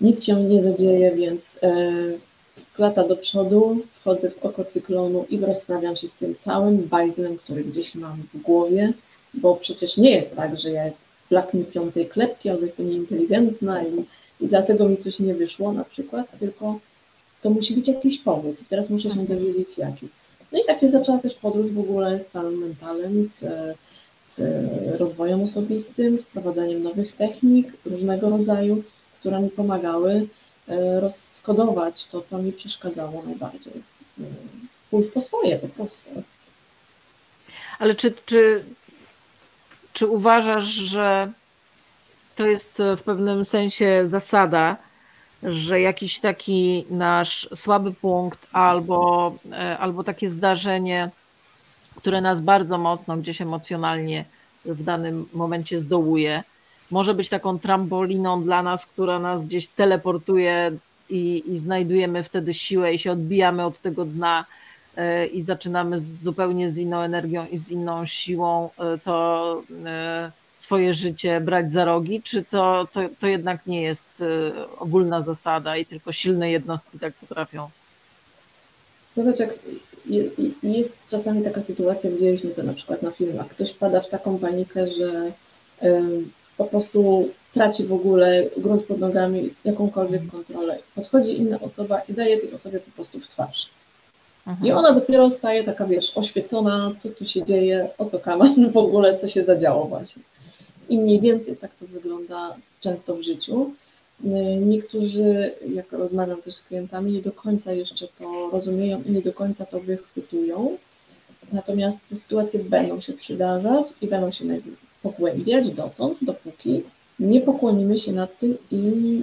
nic 0.00 0.24
się 0.24 0.42
nie 0.42 0.62
zadzieje, 0.62 1.16
więc 1.16 1.58
e, 1.62 1.92
lata 2.78 3.08
do 3.08 3.16
przodu, 3.16 3.80
wchodzę 4.00 4.30
w 4.30 4.44
oko 4.44 4.64
cyklonu 4.64 5.26
i 5.30 5.38
rozprawiam 5.40 5.96
się 5.96 6.08
z 6.08 6.12
tym 6.12 6.34
całym 6.44 6.88
bajzlem, 6.88 7.36
który 7.36 7.64
gdzieś 7.64 7.94
mam 7.94 8.16
w 8.34 8.40
głowie, 8.42 8.92
bo 9.34 9.56
przecież 9.56 9.96
nie 9.96 10.10
jest 10.10 10.36
tak, 10.36 10.60
że 10.60 10.70
ja 10.70 10.84
blak 11.30 11.54
mi 11.54 11.64
piątej 11.64 12.06
klepki, 12.06 12.48
albo 12.48 12.66
jestem 12.66 12.90
nieinteligentna 12.90 13.82
i, 13.82 14.04
i 14.40 14.48
dlatego 14.48 14.88
mi 14.88 14.96
coś 14.96 15.18
nie 15.18 15.34
wyszło 15.34 15.72
na 15.72 15.84
przykład, 15.84 16.38
tylko 16.38 16.78
to 17.42 17.50
musi 17.50 17.74
być 17.74 17.88
jakiś 17.88 18.18
powód 18.18 18.62
i 18.62 18.64
teraz 18.64 18.90
muszę 18.90 19.08
się 19.10 19.20
mhm. 19.20 19.38
dowiedzieć 19.38 19.78
jaki. 19.78 20.08
No 20.52 20.58
i 20.58 20.64
tak 20.66 20.80
się 20.80 20.90
zaczęła 20.90 21.18
też 21.18 21.34
podróż 21.34 21.72
w 21.72 21.80
ogóle 21.80 22.20
z 22.22 22.32
całym 22.32 22.58
mentalem, 22.58 23.28
z, 23.40 23.44
z 24.36 24.40
rozwojem 25.00 25.42
osobistym, 25.42 26.18
z 26.18 26.24
prowadzeniem 26.24 26.82
nowych 26.82 27.16
technik 27.16 27.72
różnego 27.84 28.30
rodzaju, 28.30 28.82
które 29.20 29.40
mi 29.40 29.50
pomagały 29.50 30.26
e, 30.68 31.00
roz, 31.00 31.16
skodować 31.16 32.06
to, 32.06 32.22
co 32.22 32.38
mi 32.38 32.52
przeszkadzało 32.52 33.22
najbardziej. 33.26 33.72
Pójść 34.90 35.10
po 35.10 35.20
swoje 35.20 35.58
po 35.58 35.68
prostu. 35.68 36.10
Ale 37.78 37.94
czy, 37.94 38.14
czy, 38.26 38.64
czy 39.92 40.06
uważasz, 40.06 40.64
że 40.64 41.32
to 42.36 42.46
jest 42.46 42.82
w 42.96 43.02
pewnym 43.02 43.44
sensie 43.44 44.02
zasada, 44.06 44.76
że 45.42 45.80
jakiś 45.80 46.20
taki 46.20 46.84
nasz 46.90 47.48
słaby 47.54 47.92
punkt 47.92 48.46
albo, 48.52 49.34
e, 49.52 49.78
albo 49.78 50.04
takie 50.04 50.30
zdarzenie, 50.30 51.10
które 52.00 52.20
nas 52.20 52.40
bardzo 52.40 52.78
mocno 52.78 53.16
gdzieś 53.16 53.40
emocjonalnie 53.40 54.24
w 54.64 54.82
danym 54.82 55.26
momencie 55.32 55.78
zdołuje, 55.78 56.42
może 56.90 57.14
być 57.14 57.28
taką 57.28 57.58
trampoliną 57.58 58.42
dla 58.42 58.62
nas, 58.62 58.86
która 58.86 59.18
nas 59.18 59.42
gdzieś 59.42 59.68
teleportuje 59.68 60.72
i, 61.10 61.42
i 61.46 61.58
znajdujemy 61.58 62.24
wtedy 62.24 62.54
siłę 62.54 62.94
i 62.94 62.98
się 62.98 63.12
odbijamy 63.12 63.64
od 63.64 63.80
tego 63.80 64.04
dna 64.04 64.44
e, 64.96 65.26
i 65.26 65.42
zaczynamy 65.42 66.00
z, 66.00 66.22
zupełnie 66.22 66.70
z 66.70 66.78
inną 66.78 67.00
energią 67.00 67.46
i 67.46 67.58
z 67.58 67.70
inną 67.70 68.06
siłą 68.06 68.70
e, 68.78 68.98
to 68.98 69.62
e, 69.86 70.32
swoje 70.58 70.94
życie 70.94 71.40
brać 71.40 71.72
za 71.72 71.84
rogi, 71.84 72.22
czy 72.22 72.44
to, 72.44 72.88
to, 72.92 73.00
to 73.20 73.26
jednak 73.26 73.66
nie 73.66 73.82
jest 73.82 74.22
ogólna 74.78 75.22
zasada 75.22 75.76
i 75.76 75.86
tylko 75.86 76.12
silne 76.12 76.50
jednostki 76.50 76.98
tak 76.98 77.14
potrafią? 77.14 77.70
Zobacz, 79.16 79.38
jak 79.38 79.50
jest 80.62 80.92
czasami 81.08 81.42
taka 81.42 81.62
sytuacja, 81.62 82.10
widzieliśmy 82.10 82.50
to 82.50 82.62
na 82.62 82.74
przykład 82.74 83.02
na 83.02 83.10
filmach, 83.10 83.48
ktoś 83.48 83.70
wpada 83.70 84.00
w 84.00 84.08
taką 84.08 84.38
panikę, 84.38 84.86
że 84.90 85.32
po 86.56 86.64
prostu 86.64 87.28
traci 87.54 87.84
w 87.84 87.92
ogóle 87.92 88.44
grunt 88.56 88.84
pod 88.84 88.98
nogami, 88.98 89.54
jakąkolwiek 89.64 90.26
kontrolę. 90.30 90.78
Podchodzi 90.94 91.38
inna 91.38 91.60
osoba 91.60 92.00
i 92.08 92.12
daje 92.12 92.38
tej 92.38 92.52
osobie 92.52 92.80
po 92.80 92.90
prostu 92.90 93.20
w 93.20 93.28
twarz. 93.28 93.70
Mhm. 94.46 94.66
I 94.66 94.72
ona 94.72 94.92
dopiero 94.92 95.30
staje 95.30 95.64
taka, 95.64 95.86
wiesz, 95.86 96.12
oświecona, 96.14 96.92
co 97.02 97.08
tu 97.08 97.26
się 97.26 97.44
dzieje, 97.44 97.88
o 97.98 98.04
co 98.04 98.18
kaman 98.18 98.70
w 98.72 98.76
ogóle, 98.76 99.18
co 99.18 99.28
się 99.28 99.44
zadziało 99.44 99.84
właśnie. 99.84 100.22
I 100.88 100.98
mniej 100.98 101.20
więcej 101.20 101.56
tak 101.56 101.70
to 101.80 101.86
wygląda 101.86 102.56
często 102.80 103.14
w 103.14 103.22
życiu. 103.22 103.72
Niektórzy, 104.60 105.52
jak 105.74 105.92
rozmawiam 105.92 106.42
też 106.42 106.54
z 106.54 106.62
klientami, 106.62 107.12
nie 107.12 107.22
do 107.22 107.32
końca 107.32 107.72
jeszcze 107.72 108.08
to 108.08 108.50
rozumieją 108.52 109.02
i 109.02 109.12
nie 109.12 109.22
do 109.22 109.32
końca 109.32 109.66
to 109.66 109.80
wychwytują. 109.80 110.76
Natomiast 111.52 111.98
te 112.10 112.16
sytuacje 112.16 112.60
będą 112.64 113.00
się 113.00 113.12
przydarzać 113.12 113.86
i 114.02 114.06
będą 114.06 114.30
się 114.30 114.44
pogłębiać 115.02 115.70
dotąd, 115.70 116.18
dopóki 116.22 116.82
nie 117.20 117.40
pokłonimy 117.40 118.00
się 118.00 118.12
nad 118.12 118.38
tym 118.38 118.58
i 118.70 118.76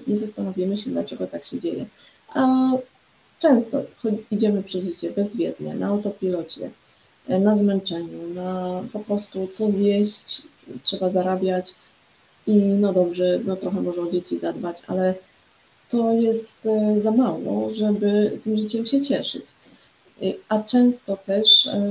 nie 0.08 0.18
zastanowimy 0.18 0.78
się, 0.78 0.90
dlaczego 0.90 1.28
tak 1.28 1.46
się 1.46 1.60
dzieje. 1.60 1.86
A 2.34 2.72
często 3.40 3.82
idziemy 4.32 4.64
przez 4.64 4.84
życie 4.84 5.12
bezwiednie, 5.12 5.76
na 5.76 5.88
autopilocie, 5.88 6.70
na 7.28 7.58
zmęczeniu, 7.58 8.34
na 8.34 8.82
po 8.94 9.00
prostu 9.00 9.48
co 9.54 9.72
zjeść, 9.72 10.42
trzeba 10.84 11.10
zarabiać 11.10 11.74
i 12.48 12.56
no 12.56 12.94
dobrze, 12.94 13.40
no 13.46 13.56
trochę 13.56 13.82
może 13.82 14.02
o 14.02 14.12
dzieci 14.12 14.38
zadbać, 14.38 14.78
ale 14.88 15.14
to 15.90 16.14
jest 16.14 16.66
e, 16.66 17.02
za 17.02 17.12
mało, 17.12 17.72
żeby 17.76 18.40
tym 18.44 18.58
życiem 18.58 18.86
się 18.86 19.02
cieszyć. 19.02 19.46
A 20.50 20.64
często 20.64 21.18
też 21.18 21.68
e, 21.68 21.82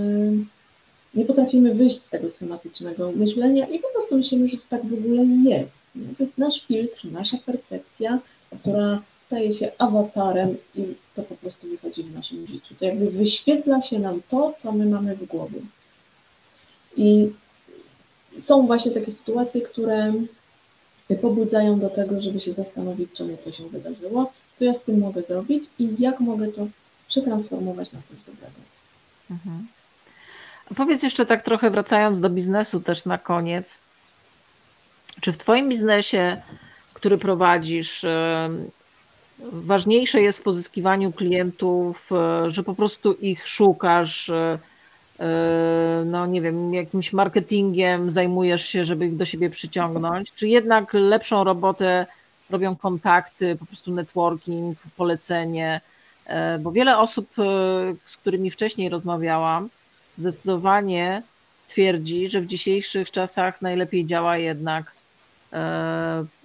nie 1.14 1.24
potrafimy 1.24 1.74
wyjść 1.74 2.00
z 2.00 2.08
tego 2.08 2.30
schematycznego 2.30 3.12
myślenia 3.12 3.66
i 3.66 3.78
po 3.78 3.88
prostu 3.88 4.16
myślimy, 4.16 4.48
że 4.48 4.56
to 4.56 4.62
tak 4.68 4.86
w 4.86 4.94
ogóle 4.94 5.24
jest. 5.24 5.72
To 6.16 6.22
jest 6.22 6.38
nasz 6.38 6.66
filtr, 6.66 7.04
nasza 7.04 7.36
percepcja, 7.46 8.18
która 8.60 9.02
staje 9.26 9.54
się 9.54 9.70
awatarem 9.78 10.56
i 10.74 10.84
to 11.14 11.22
po 11.22 11.34
prostu 11.34 11.68
wychodzi 11.68 12.02
w 12.02 12.14
naszym 12.14 12.46
życiu. 12.46 12.74
To 12.78 12.84
jakby 12.84 13.10
wyświetla 13.10 13.82
się 13.82 13.98
nam 13.98 14.20
to, 14.28 14.54
co 14.58 14.72
my 14.72 14.86
mamy 14.86 15.16
w 15.16 15.26
głowie. 15.26 15.60
I 16.96 17.28
są 18.38 18.66
właśnie 18.66 18.92
takie 18.92 19.12
sytuacje, 19.12 19.60
które 19.60 20.12
pobudzają 21.14 21.78
do 21.80 21.90
tego, 21.90 22.20
żeby 22.20 22.40
się 22.40 22.52
zastanowić, 22.52 23.12
czemu 23.12 23.36
to 23.36 23.52
się 23.52 23.68
wydarzyło, 23.68 24.32
co 24.54 24.64
ja 24.64 24.74
z 24.74 24.82
tym 24.82 24.98
mogę 24.98 25.22
zrobić 25.22 25.64
i 25.78 25.88
jak 25.98 26.20
mogę 26.20 26.48
to 26.48 26.66
przetransformować 27.08 27.92
na 27.92 28.00
coś 28.08 28.18
dobrego. 28.26 28.56
Mhm. 29.30 29.66
Powiedz 30.76 31.02
jeszcze 31.02 31.26
tak 31.26 31.42
trochę 31.42 31.70
wracając 31.70 32.20
do 32.20 32.30
biznesu 32.30 32.80
też 32.80 33.04
na 33.04 33.18
koniec. 33.18 33.78
Czy 35.20 35.32
w 35.32 35.38
Twoim 35.38 35.68
biznesie, 35.68 36.42
który 36.94 37.18
prowadzisz, 37.18 38.04
ważniejsze 39.38 40.20
jest 40.20 40.38
w 40.38 40.42
pozyskiwaniu 40.42 41.12
klientów, 41.12 42.10
e, 42.12 42.50
że 42.50 42.62
po 42.62 42.74
prostu 42.74 43.12
ich 43.12 43.48
szukasz, 43.48 44.28
e, 44.28 44.58
no 46.04 46.26
nie 46.26 46.42
wiem, 46.42 46.74
jakimś 46.74 47.12
marketingiem 47.12 48.10
zajmujesz 48.10 48.66
się, 48.66 48.84
żeby 48.84 49.06
ich 49.06 49.16
do 49.16 49.24
siebie 49.24 49.50
przyciągnąć, 49.50 50.32
czy 50.32 50.48
jednak 50.48 50.94
lepszą 50.94 51.44
robotę 51.44 52.06
robią 52.50 52.76
kontakty, 52.76 53.56
po 53.56 53.66
prostu 53.66 53.92
networking, 53.92 54.78
polecenie, 54.96 55.80
bo 56.60 56.72
wiele 56.72 56.98
osób, 56.98 57.28
z 58.04 58.16
którymi 58.16 58.50
wcześniej 58.50 58.88
rozmawiałam, 58.88 59.68
zdecydowanie 60.18 61.22
twierdzi, 61.68 62.30
że 62.30 62.40
w 62.40 62.46
dzisiejszych 62.46 63.10
czasach 63.10 63.62
najlepiej 63.62 64.06
działa 64.06 64.38
jednak 64.38 64.92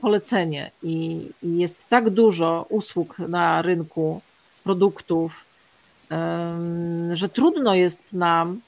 polecenie. 0.01 0.71
I 0.83 1.27
jest 1.43 1.89
tak 1.89 2.09
dużo 2.09 2.65
usług 2.69 3.19
na 3.19 3.61
rynku, 3.61 4.21
produktów, 4.63 5.45
że 7.13 7.29
trudno 7.29 7.75
jest 7.75 8.13
nam 8.13 8.61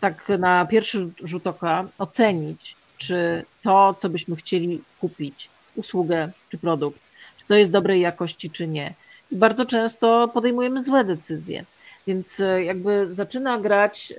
tak 0.00 0.28
na 0.38 0.66
pierwszy 0.66 1.08
rzut 1.22 1.46
oka 1.46 1.84
ocenić, 1.98 2.76
czy 2.98 3.44
to, 3.62 3.94
co 4.00 4.08
byśmy 4.08 4.36
chcieli 4.36 4.82
kupić, 5.00 5.50
usługę 5.76 6.30
czy 6.50 6.58
produkt, 6.58 7.00
czy 7.38 7.46
to 7.46 7.54
jest 7.54 7.72
dobrej 7.72 8.00
jakości, 8.00 8.50
czy 8.50 8.68
nie. 8.68 8.94
I 9.32 9.36
bardzo 9.36 9.66
często 9.66 10.28
podejmujemy 10.34 10.84
złe 10.84 11.04
decyzje. 11.04 11.64
Więc 12.06 12.40
e, 12.40 12.64
jakby 12.64 13.14
zaczyna 13.14 13.58
grać 13.58 14.12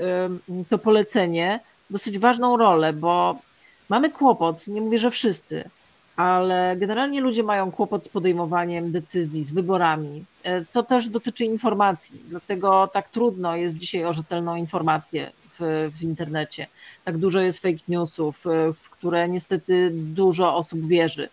to 0.69 0.77
polecenie 0.77 1.59
dosyć 1.89 2.19
ważną 2.19 2.57
rolę, 2.57 2.93
bo 2.93 3.39
mamy 3.89 4.09
kłopot, 4.09 4.67
nie 4.67 4.81
mówię, 4.81 4.99
że 4.99 5.11
wszyscy, 5.11 5.69
ale 6.19 6.75
generalnie 6.77 7.21
ludzie 7.21 7.43
mają 7.43 7.71
kłopot 7.71 8.05
z 8.05 8.09
podejmowaniem 8.09 8.91
decyzji, 8.91 9.43
z 9.43 9.51
wyborami. 9.51 10.25
E, 10.43 10.65
to 10.65 10.83
też 10.83 11.09
dotyczy 11.09 11.45
informacji, 11.45 12.21
dlatego 12.27 12.89
tak 12.93 13.09
trudno 13.09 13.55
jest 13.55 13.77
dzisiaj 13.77 14.05
o 14.05 14.13
rzetelną 14.13 14.55
informację 14.55 15.31
w, 15.59 15.91
w 15.99 16.03
internecie. 16.03 16.67
Tak 17.05 17.17
dużo 17.17 17.39
jest 17.39 17.59
fake 17.59 17.83
newsów, 17.87 18.47
e, 18.47 18.73
w 18.73 18.89
które 18.89 19.29
niestety 19.29 19.91
dużo 19.93 20.55
osób 20.55 20.87
wierzy. 20.87 21.29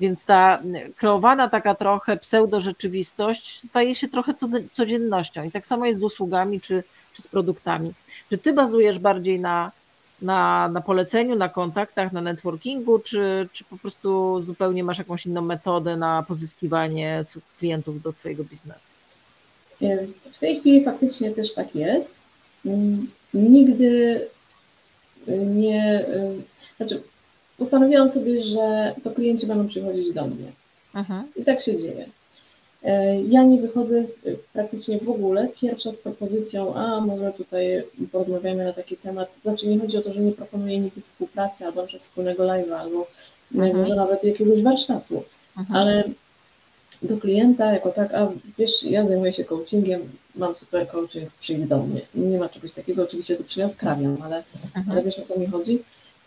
Więc 0.00 0.24
ta 0.24 0.62
kreowana 0.96 1.48
taka 1.48 1.74
trochę 1.74 2.16
pseudo-rzeczywistość 2.16 3.68
staje 3.68 3.94
się 3.94 4.08
trochę 4.08 4.34
codziennością. 4.72 5.42
I 5.42 5.50
tak 5.50 5.66
samo 5.66 5.86
jest 5.86 6.00
z 6.00 6.04
usługami 6.04 6.60
czy, 6.60 6.82
czy 7.12 7.22
z 7.22 7.28
produktami. 7.28 7.92
Czy 8.30 8.38
ty 8.38 8.52
bazujesz 8.52 8.98
bardziej 8.98 9.40
na, 9.40 9.70
na, 10.22 10.68
na 10.68 10.80
poleceniu, 10.80 11.36
na 11.36 11.48
kontaktach, 11.48 12.12
na 12.12 12.20
networkingu, 12.20 12.98
czy, 12.98 13.48
czy 13.52 13.64
po 13.64 13.78
prostu 13.78 14.42
zupełnie 14.42 14.84
masz 14.84 14.98
jakąś 14.98 15.26
inną 15.26 15.42
metodę 15.42 15.96
na 15.96 16.22
pozyskiwanie 16.22 17.24
klientów 17.58 18.02
do 18.02 18.12
swojego 18.12 18.44
biznesu? 18.44 18.88
W 20.32 20.38
tej 20.38 20.60
chwili 20.60 20.84
faktycznie 20.84 21.30
też 21.30 21.54
tak 21.54 21.74
jest. 21.74 22.14
Nigdy 23.34 24.20
nie, 25.46 26.04
znaczy 26.76 27.02
postanowiłam 27.58 28.10
sobie, 28.10 28.42
że 28.42 28.94
to 29.04 29.10
klienci 29.10 29.46
będą 29.46 29.68
przychodzić 29.68 30.14
do 30.14 30.26
mnie. 30.26 30.52
Aha. 30.94 31.24
I 31.36 31.44
tak 31.44 31.62
się 31.62 31.78
dzieje. 31.78 32.06
E, 32.84 33.22
ja 33.22 33.42
nie 33.42 33.60
wychodzę 33.60 34.04
praktycznie 34.52 34.98
w 34.98 35.10
ogóle 35.10 35.48
pierwsza 35.60 35.92
z 35.92 35.96
propozycją, 35.96 36.74
a 36.74 37.00
może 37.00 37.32
tutaj 37.32 37.82
porozmawiamy 38.12 38.64
na 38.64 38.72
taki 38.72 38.96
temat. 38.96 39.30
Znaczy 39.42 39.66
nie 39.66 39.78
chodzi 39.78 39.96
o 39.96 40.02
to, 40.02 40.12
że 40.12 40.20
nie 40.20 40.32
proponuję 40.32 40.78
nigdy 40.78 41.00
współpracy 41.00 41.64
albo 41.66 41.82
na 41.82 41.98
wspólnego 42.02 42.42
live'a, 42.42 42.72
albo 42.72 43.06
może 43.50 43.94
nawet 43.94 44.24
jakiegoś 44.24 44.62
warsztatu, 44.62 45.22
Aha. 45.56 45.74
ale 45.74 46.04
do 47.02 47.16
klienta 47.16 47.72
jako 47.72 47.90
tak, 47.90 48.14
a 48.14 48.28
wiesz, 48.58 48.82
ja 48.82 49.06
zajmuję 49.06 49.32
się 49.32 49.44
coachingiem, 49.44 50.00
mam 50.34 50.54
super 50.54 50.88
coaching, 50.88 51.30
przyjdź 51.40 51.66
do 51.66 51.82
mnie. 51.82 52.00
Nie 52.14 52.38
ma 52.38 52.48
czegoś 52.48 52.72
takiego, 52.72 53.02
oczywiście 53.02 53.36
to 53.36 53.44
przyjaskrawiam, 53.44 54.22
ale, 54.22 54.42
ale 54.90 55.02
wiesz 55.02 55.18
o 55.18 55.22
co 55.22 55.40
mi 55.40 55.46
chodzi. 55.46 55.78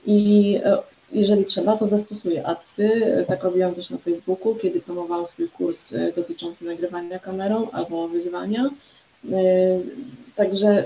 I 0.05 0.59
e, 0.63 0.77
jeżeli 1.11 1.45
trzeba, 1.45 1.77
to 1.77 1.87
zastosuję 1.87 2.47
adsy. 2.47 3.01
Tak 3.27 3.43
robiłam 3.43 3.75
też 3.75 3.89
na 3.89 3.97
Facebooku, 3.97 4.55
kiedy 4.55 4.81
promowałam 4.81 5.27
swój 5.27 5.49
kurs 5.49 5.93
e, 5.93 6.11
dotyczący 6.15 6.65
nagrywania 6.65 7.19
kamerą 7.19 7.67
albo 7.71 8.07
wyzwania. 8.07 8.69
E, 9.31 9.37
także 10.35 10.85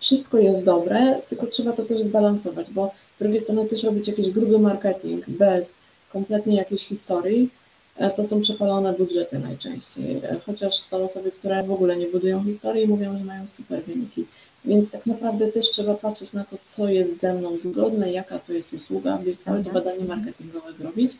wszystko 0.00 0.38
jest 0.38 0.64
dobre, 0.64 1.20
tylko 1.28 1.46
trzeba 1.46 1.72
to 1.72 1.82
też 1.82 2.02
zbalansować, 2.02 2.70
bo 2.70 2.94
z 3.16 3.18
drugiej 3.22 3.40
strony 3.40 3.66
też 3.66 3.82
robić 3.82 4.08
jakiś 4.08 4.30
gruby 4.30 4.58
marketing 4.58 5.24
bez 5.28 5.74
kompletnie 6.12 6.56
jakiejś 6.56 6.86
historii, 6.86 7.50
to 8.16 8.24
są 8.24 8.40
przepalone 8.40 8.92
budżety 8.92 9.38
najczęściej. 9.38 10.20
Chociaż 10.46 10.78
są 10.78 11.04
osoby, 11.04 11.30
które 11.30 11.62
w 11.62 11.72
ogóle 11.72 11.96
nie 11.96 12.06
budują 12.06 12.44
historii 12.44 12.84
i 12.84 12.88
mówią, 12.88 13.18
że 13.18 13.24
mają 13.24 13.46
super 13.46 13.82
wyniki. 13.82 14.26
Więc 14.64 14.90
tak 14.90 15.06
naprawdę 15.06 15.52
też 15.52 15.70
trzeba 15.70 15.94
patrzeć 15.94 16.32
na 16.32 16.44
to, 16.44 16.56
co 16.64 16.88
jest 16.88 17.20
ze 17.20 17.32
mną 17.32 17.58
zgodne, 17.58 18.12
jaka 18.12 18.38
to 18.38 18.52
jest 18.52 18.72
usługa, 18.72 19.18
więc 19.18 19.40
całe 19.40 19.64
to 19.64 19.70
badanie 19.70 20.04
marketingowe 20.04 20.72
zrobić. 20.72 21.12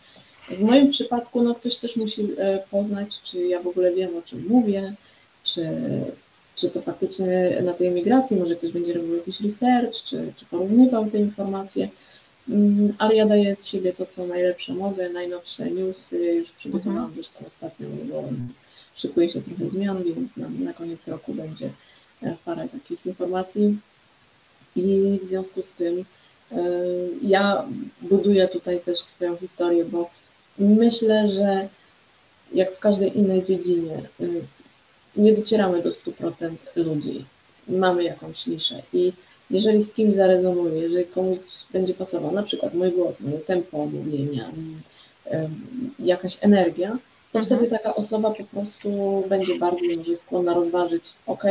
W 0.51 0.61
moim 0.61 0.91
przypadku 0.91 1.43
no, 1.43 1.55
ktoś 1.55 1.77
też 1.77 1.97
musi 1.97 2.29
e, 2.39 2.59
poznać, 2.71 3.09
czy 3.25 3.39
ja 3.39 3.63
w 3.63 3.67
ogóle 3.67 3.93
wiem, 3.93 4.17
o 4.17 4.23
czym 4.23 4.45
mówię, 4.49 4.95
czy, 5.45 5.69
czy 6.57 6.71
to 6.71 6.81
faktycznie 6.81 7.59
na 7.63 7.75
tej 7.75 7.91
migracji, 7.91 8.37
może 8.37 8.57
ktoś 8.57 8.73
będzie 8.73 8.93
robił 8.93 9.17
jakiś 9.17 9.41
research, 9.41 10.05
czy, 10.05 10.33
czy 10.37 10.47
porównywał 10.47 11.11
te 11.11 11.19
informacje, 11.19 11.89
ale 12.99 13.15
ja 13.15 13.27
daję 13.27 13.57
z 13.57 13.67
siebie 13.67 13.93
to, 13.93 14.07
co 14.07 14.27
najlepsze 14.27 14.75
mogę, 14.75 15.11
najnowsze 15.11 15.71
newsy, 15.71 16.17
już 16.19 16.51
przygotowałam 16.51 17.05
mhm. 17.05 17.15
zresztą 17.15 17.45
ostatnio, 17.47 17.89
bo 18.05 18.25
szykuje 18.95 19.33
się 19.33 19.43
trochę 19.43 19.71
zmian, 19.71 20.03
więc 20.03 20.37
na, 20.37 20.49
na 20.49 20.73
koniec 20.73 21.09
roku 21.09 21.35
będzie 21.35 21.71
parę 22.45 22.69
takich 22.69 23.07
informacji 23.07 23.79
i 24.77 25.19
w 25.23 25.29
związku 25.29 25.63
z 25.63 25.71
tym 25.71 26.05
e, 26.53 26.57
ja 27.23 27.65
buduję 28.03 28.49
tutaj 28.49 28.81
też 28.81 29.01
swoją 29.01 29.37
historię, 29.37 29.85
bo 29.85 30.11
myślę, 30.59 31.33
że 31.33 31.69
jak 32.53 32.77
w 32.77 32.79
każdej 32.79 33.19
innej 33.19 33.45
dziedzinie 33.45 33.97
e, 34.21 34.27
nie 35.17 35.33
docieramy 35.33 35.83
do 35.83 35.91
100% 35.91 36.51
ludzi. 36.77 37.25
Mamy 37.69 38.05
jakąś 38.05 38.47
niszę 38.47 38.83
i 38.93 39.13
jeżeli 39.51 39.83
z 39.83 39.93
kimś 39.93 40.15
zarezonuje, 40.15 40.83
jeżeli 40.83 41.07
komuś 41.07 41.39
będzie 41.75 41.95
pasował, 41.95 42.33
na 42.33 42.43
przykład 42.43 42.75
mój 42.75 42.93
głos, 42.93 43.21
moje 43.21 43.39
tempo 43.39 43.87
mówienia, 43.87 44.51
jakaś 45.99 46.39
energia, 46.41 46.99
to 47.33 47.39
mhm. 47.39 47.47
wtedy 47.47 47.71
taka 47.71 47.95
osoba 47.95 48.31
po 48.31 48.45
prostu 48.45 48.89
będzie 49.29 49.59
bardziej 49.59 49.97
może 49.97 50.17
skłonna 50.17 50.55
rozważyć, 50.55 51.05
ok, 51.27 51.45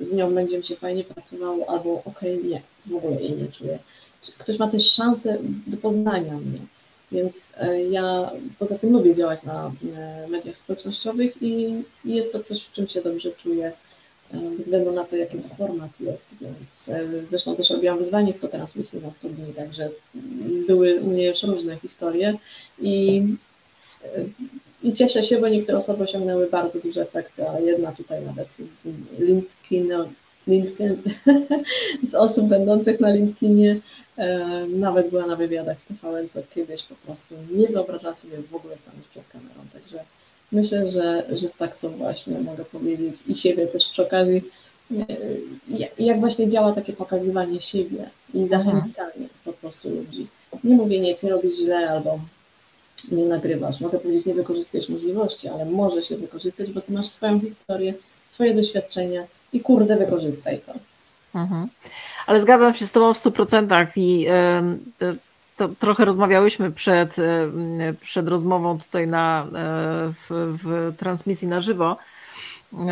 z 0.00 0.12
nią 0.12 0.34
będzie 0.34 0.58
mi 0.58 0.64
się 0.64 0.76
fajnie 0.76 1.04
pracowało, 1.04 1.70
albo 1.70 2.02
okej, 2.04 2.34
okay, 2.36 2.50
nie, 2.50 2.60
w 2.86 2.94
ogóle 2.94 3.22
jej 3.22 3.32
nie 3.32 3.48
czuję. 3.48 3.78
Ktoś 4.38 4.58
ma 4.58 4.68
też 4.68 4.92
szansę 4.92 5.38
do 5.66 5.76
poznania 5.76 6.34
mnie, 6.34 6.58
więc 7.12 7.34
e, 7.56 7.82
ja 7.82 8.30
poza 8.58 8.78
tym 8.78 8.92
lubię 8.92 9.14
działać 9.14 9.42
na 9.42 9.72
e, 9.96 10.28
mediach 10.28 10.56
społecznościowych 10.56 11.42
i 11.42 11.82
jest 12.04 12.32
to 12.32 12.42
coś, 12.42 12.64
w 12.64 12.72
czym 12.72 12.88
się 12.88 13.02
dobrze 13.02 13.30
czuję, 13.30 13.72
bez 14.32 14.60
względu 14.60 14.92
na 14.92 15.04
to, 15.04 15.16
jaki 15.16 15.38
format 15.58 15.90
jest, 16.00 16.26
więc 16.40 17.00
zresztą 17.30 17.56
też 17.56 17.70
robiłam 17.70 17.98
wyzwanie 17.98 18.32
100 18.32 18.48
transmisji 18.48 19.00
na 19.02 19.12
100 19.12 19.28
dni, 19.28 19.54
także 19.54 19.90
były 20.66 21.00
u 21.00 21.06
mnie 21.06 21.32
różne 21.42 21.76
historie 21.76 22.34
i 22.80 23.22
i 24.82 24.92
cieszę 24.92 25.22
się, 25.22 25.40
bo 25.40 25.48
niektóre 25.48 25.78
osoby 25.78 26.04
osiągnęły 26.04 26.50
bardzo 26.50 26.80
duże 26.80 27.02
efekty, 27.02 27.48
a 27.48 27.60
jedna 27.60 27.92
tutaj 27.92 28.24
nawet 28.24 28.48
z 28.58 29.20
LinkedIn, 29.20 29.92
LinkedIn 30.46 30.96
z 32.10 32.14
osób 32.14 32.48
będących 32.48 33.00
na 33.00 33.10
LinkedInie 33.10 33.76
e, 34.16 34.66
nawet 34.68 35.10
była 35.10 35.26
na 35.26 35.36
wywiadach 35.36 35.78
w 35.78 35.86
TVN, 35.86 36.28
co 36.28 36.40
kiedyś 36.54 36.82
po 36.82 36.94
prostu 36.94 37.34
nie 37.50 37.68
wyobrażała 37.68 38.14
sobie 38.14 38.36
w 38.50 38.54
ogóle 38.54 38.76
stanąć 38.76 39.06
przed 39.08 39.28
kamerą. 39.28 39.60
Także 39.72 40.04
myślę, 40.52 40.90
że, 40.90 41.24
że 41.36 41.48
tak 41.48 41.78
to 41.78 41.88
właśnie 41.88 42.38
mogę 42.38 42.64
powiedzieć 42.64 43.14
i 43.26 43.34
siebie 43.34 43.66
też 43.66 43.88
przy 43.88 44.06
okazji, 44.06 44.42
e, 44.98 45.04
jak 45.98 46.20
właśnie 46.20 46.50
działa 46.50 46.72
takie 46.72 46.92
pokazywanie 46.92 47.60
siebie 47.60 48.10
i 48.34 48.46
zachęcanie 48.46 49.28
po 49.44 49.52
prostu 49.52 49.90
ludzi. 49.90 50.26
Nie 50.64 50.76
mówię, 50.76 51.00
nie, 51.00 51.14
ty 51.14 51.28
robisz 51.28 51.56
źle 51.56 51.90
albo 51.90 52.18
nie 53.12 53.24
nagrywasz. 53.24 53.80
Mogę 53.80 53.98
powiedzieć, 53.98 54.26
nie 54.26 54.34
wykorzystujesz 54.34 54.88
możliwości, 54.88 55.48
ale 55.48 55.64
może 55.64 56.02
się 56.02 56.16
wykorzystać, 56.16 56.72
bo 56.72 56.80
ty 56.80 56.92
masz 56.92 57.08
swoją 57.08 57.40
historię, 57.40 57.94
swoje 58.30 58.54
doświadczenia 58.54 59.22
i 59.52 59.60
kurde, 59.60 59.96
wykorzystaj 59.96 60.60
to. 60.66 60.72
Mhm. 61.34 61.68
Ale 62.26 62.40
zgadzam 62.40 62.74
się 62.74 62.86
z 62.86 62.92
Tobą 62.92 63.14
w 63.14 63.22
100% 63.22 63.86
i 63.96 64.26
y, 65.02 65.16
to 65.60 65.68
trochę 65.68 66.04
rozmawiałyśmy 66.04 66.70
przed, 66.72 67.18
y, 67.18 67.22
przed 68.00 68.28
rozmową 68.28 68.78
tutaj 68.78 69.06
na, 69.06 69.46
y, 69.46 69.48
w, 70.12 70.58
w 70.62 70.96
transmisji 70.96 71.48
na 71.48 71.60
żywo, 71.60 71.96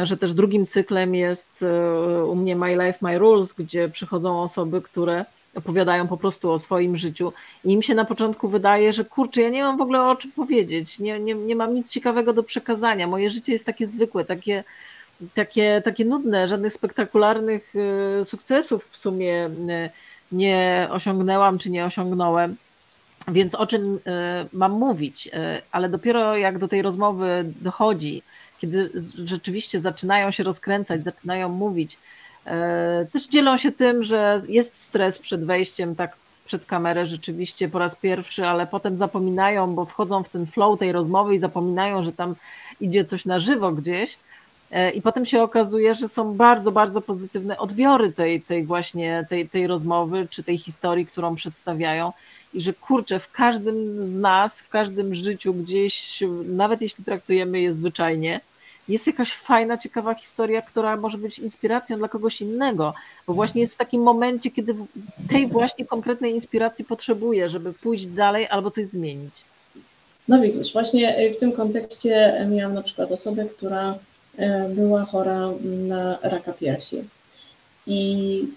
że 0.03 0.17
też 0.17 0.35
drugim 0.35 0.67
cyklem 0.67 1.15
jest 1.15 1.65
u 2.27 2.35
mnie 2.35 2.57
My 2.57 2.73
Life, 2.73 2.99
My 3.01 3.19
Rules, 3.19 3.53
gdzie 3.53 3.89
przychodzą 3.89 4.43
osoby, 4.43 4.83
które 4.83 5.25
opowiadają 5.55 6.09
po 6.09 6.17
prostu 6.17 6.51
o 6.51 6.59
swoim 6.59 6.97
życiu. 6.97 7.33
I 7.65 7.73
im 7.73 7.83
się 7.83 7.95
na 7.95 8.05
początku 8.05 8.49
wydaje, 8.49 8.93
że 8.93 9.05
kurczę, 9.05 9.43
ja 9.43 9.49
nie 9.49 9.63
mam 9.63 9.79
w 9.79 9.81
ogóle 9.81 10.03
o 10.03 10.17
czym 10.17 10.33
powiedzieć, 10.33 10.99
nie, 10.99 11.21
nie, 11.21 11.35
nie 11.35 11.57
mam 11.57 11.75
nic 11.75 11.89
ciekawego 11.89 12.33
do 12.33 12.43
przekazania, 12.43 13.07
moje 13.07 13.31
życie 13.31 13.53
jest 13.53 13.67
takie 13.67 13.87
zwykłe, 13.87 14.25
takie, 14.25 14.65
takie, 15.35 15.83
takie 15.85 16.05
nudne, 16.05 16.49
żadnych 16.49 16.73
spektakularnych 16.73 17.75
sukcesów 18.25 18.89
w 18.91 18.97
sumie 18.97 19.51
nie 20.33 20.89
osiągnęłam 20.91 21.59
czy 21.59 21.71
nie 21.71 21.85
osiągnąłem. 21.85 22.57
Więc 23.29 23.55
o 23.55 23.67
czym 23.67 23.97
y, 23.97 24.01
mam 24.53 24.73
mówić? 24.73 25.31
Ale 25.73 25.89
dopiero 25.89 26.37
jak 26.37 26.59
do 26.59 26.69
tej 26.69 26.83
rozmowy 26.83 27.45
dochodzi, 27.61 28.23
kiedy 28.59 28.91
rzeczywiście 29.25 29.81
zaczynają 29.81 30.31
się 30.31 30.43
rozkręcać, 30.43 31.05
zaczynają 31.05 31.49
mówić, 31.49 31.99
E, 32.49 33.07
też 33.13 33.29
dzielą 33.29 33.57
się 33.57 33.73
tym, 33.73 34.03
że 34.03 34.41
jest 34.49 34.77
stres 34.77 35.19
przed 35.19 35.45
wejściem 35.45 35.97
tak 35.97 36.17
przed 36.47 36.67
kamerę 36.67 37.07
rzeczywiście 37.07 37.69
po 37.69 37.79
raz 37.79 37.97
pierwszy, 37.97 38.47
ale 38.47 38.67
potem 38.67 38.97
zapominają, 38.97 39.75
bo 39.75 39.85
wchodzą 39.85 40.23
w 40.23 40.29
ten 40.29 40.47
flow 40.47 40.79
tej 40.79 40.93
rozmowy 40.93 41.35
i 41.35 41.39
zapominają, 41.39 42.05
że 42.05 42.13
tam 42.13 42.35
idzie 42.81 43.05
coś 43.05 43.25
na 43.25 43.41
żywo 43.41 43.73
gdzieś. 43.73 44.19
E, 44.71 44.91
I 44.91 45.03
potem 45.03 45.27
się 45.27 45.43
okazuje, 45.43 45.95
że 45.95 46.09
są 46.09 46.35
bardzo, 46.35 46.73
bardzo 46.73 47.01
pozytywne 47.01 47.59
odbiory 47.59 48.13
tej, 48.13 48.41
tej 48.41 48.65
właśnie 48.65 49.27
tej, 49.29 49.49
tej 49.49 49.67
rozmowy, 49.67 50.27
czy 50.31 50.43
tej 50.43 50.59
historii, 50.59 51.07
którą 51.07 51.35
przedstawiają. 51.35 52.13
I 52.55 52.63
że 52.63 52.73
kurczę, 52.73 53.21
w 53.21 53.31
każdym 53.33 54.07
z 54.07 54.17
nas, 54.17 54.61
w 54.61 54.69
każdym 54.69 55.15
życiu 55.15 55.55
gdzieś, 55.55 56.23
nawet 56.45 56.83
jeśli 56.83 57.05
traktujemy 57.05 57.61
je 57.61 57.73
zwyczajnie, 57.73 58.41
jest 58.89 59.07
jakaś 59.07 59.33
fajna, 59.33 59.79
ciekawa 59.79 60.15
historia, 60.15 60.63
która 60.63 60.97
może 60.97 61.19
być 61.19 61.39
inspiracją 61.39 61.99
dla 61.99 62.09
kogoś 62.09 62.41
innego, 62.41 62.95
bo 63.27 63.35
właśnie 63.35 63.61
jest 63.61 63.75
w 63.75 63.77
takim 63.77 64.03
momencie, 64.03 64.51
kiedy 64.51 64.75
tej 65.31 65.47
właśnie 65.47 65.85
konkretnej 65.85 66.35
inspiracji 66.35 66.85
potrzebuje, 66.85 67.51
żeby 67.51 67.73
pójść 67.73 68.07
dalej 68.07 68.47
albo 68.51 68.71
coś 68.71 68.87
zmienić. 68.87 69.35
No 70.29 70.41
widzisz, 70.41 70.73
właśnie 70.73 71.33
w 71.37 71.41
tym 71.41 71.53
kontekście 71.53 72.47
miałam 72.51 72.75
na 72.75 72.83
przykład 72.83 73.13
osobę, 73.13 73.45
która 73.45 73.99
była 74.69 75.05
chora 75.05 75.51
na 75.65 76.19
raka 76.23 76.53
piersi. 76.53 77.05
I 77.87 78.49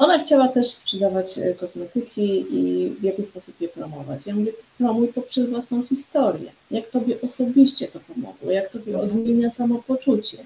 ona 0.00 0.18
chciała 0.18 0.48
też 0.48 0.70
sprzedawać 0.70 1.38
e, 1.38 1.54
kosmetyki 1.54 2.46
i 2.50 2.90
w 2.90 3.02
jaki 3.02 3.24
sposób 3.24 3.60
je 3.60 3.68
promować. 3.68 4.26
Ja 4.26 4.34
mówię, 4.34 4.52
promuj 4.78 5.08
poprzez 5.08 5.50
własną 5.50 5.82
historię. 5.82 6.52
Jak 6.70 6.90
Tobie 6.90 7.20
osobiście 7.20 7.88
to 7.88 8.00
pomogło, 8.00 8.50
jak 8.50 8.70
Tobie 8.70 8.98
odmienia 8.98 9.50
samopoczucie, 9.50 10.38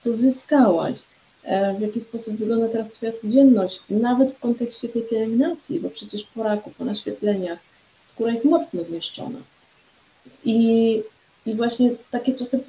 co 0.00 0.16
zyskałaś, 0.16 0.94
e, 1.44 1.74
w 1.74 1.80
jaki 1.80 2.00
sposób 2.00 2.36
wygląda 2.36 2.68
teraz 2.68 2.92
Twoja 2.92 3.12
codzienność, 3.12 3.80
nawet 3.90 4.32
w 4.32 4.40
kontekście 4.40 4.88
tej 4.88 5.02
pielęgnacji, 5.02 5.80
bo 5.80 5.90
przecież 5.90 6.22
po 6.34 6.42
raku, 6.42 6.70
po 6.78 6.84
naświetleniach 6.84 7.58
skóra 8.08 8.32
jest 8.32 8.44
mocno 8.44 8.84
zniszczona. 8.84 9.38
I, 10.44 11.02
i 11.46 11.54
właśnie 11.54 11.90
takie 12.10 12.34
czasem 12.34 12.60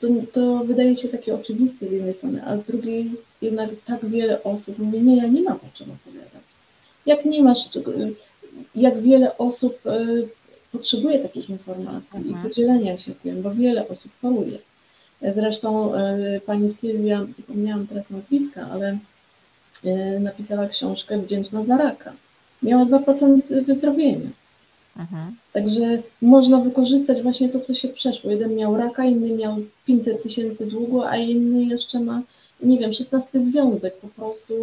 to, 0.00 0.08
to 0.32 0.58
wydaje 0.58 0.96
się 0.96 1.08
takie 1.08 1.34
oczywiste 1.34 1.88
z 1.88 1.92
jednej 1.92 2.14
strony, 2.14 2.42
a 2.46 2.56
z 2.56 2.64
drugiej 2.64 3.10
jednak 3.42 3.70
tak 3.86 4.06
wiele 4.06 4.42
osób 4.42 4.78
mówi, 4.78 5.02
nie, 5.02 5.16
ja 5.16 5.26
nie 5.26 5.42
mam 5.42 5.56
o 5.56 5.78
czym 5.78 5.90
opowiadać. 5.90 6.42
Jak 7.06 7.24
nie 7.24 7.42
masz 7.42 7.68
jak 8.74 9.00
wiele 9.02 9.38
osób 9.38 9.86
y, 9.86 10.28
potrzebuje 10.72 11.18
takich 11.18 11.50
informacji 11.50 12.18
mhm. 12.18 12.30
i 12.30 12.48
podzielenia 12.48 12.98
się 12.98 13.12
tym, 13.22 13.42
bo 13.42 13.50
wiele 13.50 13.88
osób 13.88 14.12
choruje. 14.22 14.58
Zresztą 15.34 15.94
y, 15.94 16.40
pani 16.46 16.72
Sylwia, 16.72 17.26
zapomniałam 17.38 17.86
teraz 17.86 18.10
nazwiska, 18.10 18.68
ale 18.72 18.98
y, 19.84 20.20
napisała 20.20 20.68
książkę 20.68 21.18
Wdzięczna 21.18 21.64
za 21.64 21.76
raka. 21.76 22.12
Miała 22.62 22.84
2% 22.84 23.64
wyzdrowienia. 23.64 24.30
Mhm. 24.98 25.36
Także 25.52 26.02
można 26.22 26.60
wykorzystać 26.60 27.22
właśnie 27.22 27.48
to, 27.48 27.60
co 27.60 27.74
się 27.74 27.88
przeszło. 27.88 28.30
Jeden 28.30 28.56
miał 28.56 28.76
raka, 28.76 29.04
inny 29.04 29.30
miał 29.30 29.56
500 29.86 30.22
tysięcy 30.22 30.66
długu, 30.66 31.02
a 31.02 31.16
inny 31.16 31.64
jeszcze 31.64 32.00
ma, 32.00 32.22
nie 32.62 32.78
wiem, 32.78 32.92
16 32.92 33.40
związek. 33.40 33.96
Po 33.96 34.08
prostu 34.08 34.54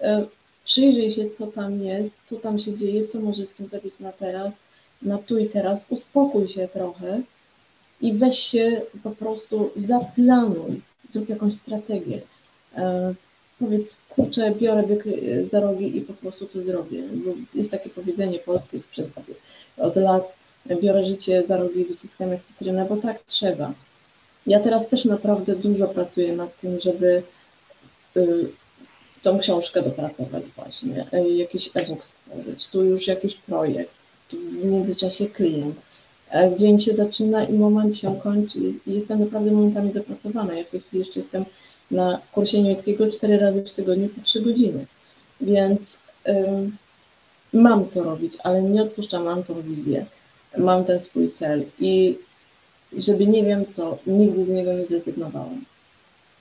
e, 0.00 0.26
przyjrzyj 0.64 1.12
się, 1.12 1.30
co 1.30 1.46
tam 1.46 1.82
jest, 1.82 2.10
co 2.28 2.36
tam 2.36 2.58
się 2.58 2.76
dzieje, 2.76 3.06
co 3.06 3.20
możesz 3.20 3.48
z 3.48 3.52
tym 3.52 3.66
zrobić 3.66 3.94
na 4.00 4.12
teraz, 4.12 4.52
na 5.02 5.18
tu 5.18 5.38
i 5.38 5.48
teraz, 5.48 5.84
uspokój 5.88 6.48
się 6.48 6.68
trochę 6.68 7.22
i 8.00 8.12
weź 8.12 8.38
się 8.38 8.80
po 9.02 9.10
prostu 9.10 9.70
zaplanuj, 9.76 10.80
zrób 11.10 11.28
jakąś 11.28 11.54
strategię. 11.54 12.20
E, 12.76 13.14
powiedz, 13.58 13.96
kurczę, 14.08 14.50
biorę 14.60 14.82
za 15.52 15.60
rogi 15.60 15.96
i 15.96 16.00
po 16.00 16.12
prostu 16.12 16.46
to 16.46 16.62
zrobię. 16.62 17.02
Jest 17.54 17.70
takie 17.70 17.90
powiedzenie 17.90 18.38
polskie 18.38 18.80
sprzed 18.80 19.08
od 19.76 19.96
lat 19.96 20.34
biorę 20.82 21.06
życie 21.06 21.42
za 21.48 21.56
rogi 21.56 21.80
i 21.80 21.84
wyciskam 21.84 22.30
jak 22.30 22.40
cytrynę, 22.44 22.86
bo 22.88 22.96
tak 22.96 23.22
trzeba. 23.22 23.72
Ja 24.46 24.60
teraz 24.60 24.88
też 24.88 25.04
naprawdę 25.04 25.56
dużo 25.56 25.88
pracuję 25.88 26.36
nad 26.36 26.60
tym, 26.60 26.80
żeby 26.80 27.22
y, 28.16 28.48
tą 29.22 29.38
książkę 29.38 29.82
dopracować 29.82 30.42
właśnie, 30.56 31.06
jakiś 31.36 31.70
e-book 31.74 32.04
stworzyć, 32.04 32.68
tu 32.68 32.84
już 32.84 33.06
jakiś 33.06 33.34
projekt, 33.34 33.94
tu 34.30 34.36
w 34.36 34.64
międzyczasie 34.64 35.26
klient. 35.26 35.76
Dzień 36.58 36.80
się 36.80 36.94
zaczyna 36.94 37.44
i 37.44 37.52
moment 37.52 37.96
się 37.96 38.20
kończy 38.22 38.58
jestem 38.86 39.20
naprawdę 39.20 39.50
momentami 39.50 39.92
zapracowana. 39.92 40.54
Ja 40.54 40.64
w 40.64 40.70
tej 40.70 40.80
chwili 40.80 41.04
jeszcze 41.04 41.20
jestem 41.20 41.44
na 41.90 42.18
kursie 42.32 42.62
niemieckiego 42.62 43.10
cztery 43.10 43.38
razy 43.38 43.62
w 43.62 43.72
tygodniu 43.72 44.08
po 44.08 44.20
trzy 44.22 44.40
godziny, 44.40 44.86
więc 45.40 45.98
mam 47.52 47.88
co 47.88 48.02
robić, 48.02 48.32
ale 48.44 48.62
nie 48.62 48.82
odpuszczam, 48.82 49.24
mam 49.24 49.44
tą 49.44 49.62
wizję, 49.62 50.06
mam 50.58 50.84
ten 50.84 51.00
swój 51.00 51.32
cel 51.32 51.64
i 51.80 52.18
żeby 52.98 53.26
nie 53.26 53.44
wiem 53.44 53.64
co, 53.76 53.98
nigdy 54.06 54.44
z 54.44 54.48
niego 54.48 54.72
nie 54.72 54.86
zrezygnowałam. 54.86 55.64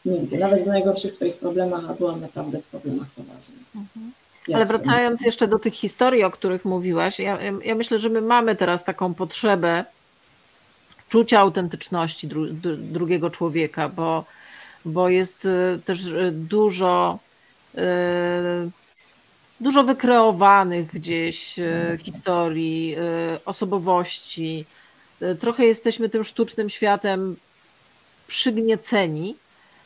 Nigdy. 0.05 0.37
Nawet 0.37 0.63
w 0.63 0.67
najgorszych 0.67 1.13
swoich 1.13 1.35
problemach, 1.35 1.89
a 1.89 1.93
byłam 1.93 2.21
naprawdę 2.21 2.59
w 2.59 2.63
problemach 2.63 3.07
poważnych. 3.11 3.59
Mhm. 3.75 4.11
Ale 4.53 4.65
wracając 4.65 5.21
jeszcze 5.21 5.47
do 5.47 5.59
tych 5.59 5.73
historii, 5.73 6.23
o 6.23 6.31
których 6.31 6.65
mówiłaś, 6.65 7.19
ja, 7.19 7.37
ja 7.63 7.75
myślę, 7.75 7.99
że 7.99 8.09
my 8.09 8.21
mamy 8.21 8.55
teraz 8.55 8.83
taką 8.83 9.13
potrzebę 9.13 9.85
czucia 11.09 11.39
autentyczności 11.39 12.27
dru, 12.27 12.45
drugiego 12.77 13.29
człowieka, 13.29 13.89
bo, 13.89 14.25
bo 14.85 15.09
jest 15.09 15.45
y, 15.45 15.79
też 15.85 16.05
y, 16.05 16.31
dużo 16.31 17.19
y, 17.75 17.79
dużo 19.59 19.83
wykreowanych 19.83 20.87
gdzieś 20.93 21.55
historii, 22.03 22.95
osobowości. 23.45 24.65
Trochę 25.39 25.65
jesteśmy 25.65 26.09
tym 26.09 26.23
sztucznym 26.23 26.69
światem 26.69 27.35
przygnieceni 28.27 29.35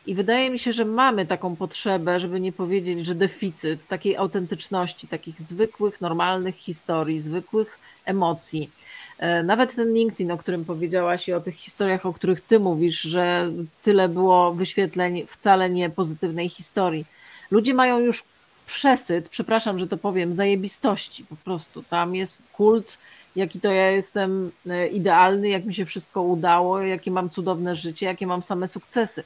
I 0.08 0.14
wydaje 0.14 0.50
mi 0.50 0.58
się, 0.58 0.72
że 0.72 0.84
mamy 0.84 1.26
taką 1.26 1.56
potrzebę, 1.56 2.20
żeby 2.20 2.40
nie 2.40 2.52
powiedzieć, 2.52 3.06
że 3.06 3.14
deficyt 3.14 3.86
takiej 3.86 4.16
autentyczności, 4.16 5.08
takich 5.08 5.42
zwykłych, 5.42 6.00
normalnych 6.00 6.56
historii, 6.56 7.20
zwykłych 7.20 7.78
emocji. 8.04 8.70
E, 9.18 9.42
nawet 9.42 9.74
ten 9.74 9.94
LinkedIn, 9.94 10.30
o 10.30 10.38
którym 10.38 10.64
powiedziałaś 10.64 11.28
i 11.28 11.32
o 11.32 11.40
tych 11.40 11.54
historiach, 11.54 12.06
o 12.06 12.12
których 12.12 12.40
ty 12.40 12.60
mówisz, 12.60 13.00
że 13.00 13.52
tyle 13.82 14.08
było 14.08 14.54
wyświetleń 14.54 15.26
wcale 15.26 15.70
nie 15.70 15.90
pozytywnej 15.90 16.48
historii. 16.48 17.04
Ludzie 17.50 17.74
mają 17.74 17.98
już 17.98 18.24
przesyt, 18.66 19.28
przepraszam, 19.28 19.78
że 19.78 19.88
to 19.88 19.96
powiem, 19.96 20.32
zajebistości 20.32 21.24
po 21.24 21.36
prostu. 21.36 21.82
Tam 21.82 22.14
jest 22.14 22.38
kult, 22.52 22.98
jaki 23.36 23.60
to 23.60 23.72
ja 23.72 23.90
jestem 23.90 24.50
e, 24.66 24.88
idealny, 24.88 25.48
jak 25.48 25.64
mi 25.64 25.74
się 25.74 25.84
wszystko 25.84 26.22
udało, 26.22 26.80
jakie 26.80 27.10
mam 27.10 27.30
cudowne 27.30 27.76
życie, 27.76 28.06
jakie 28.06 28.26
mam 28.26 28.42
same 28.42 28.68
sukcesy. 28.68 29.24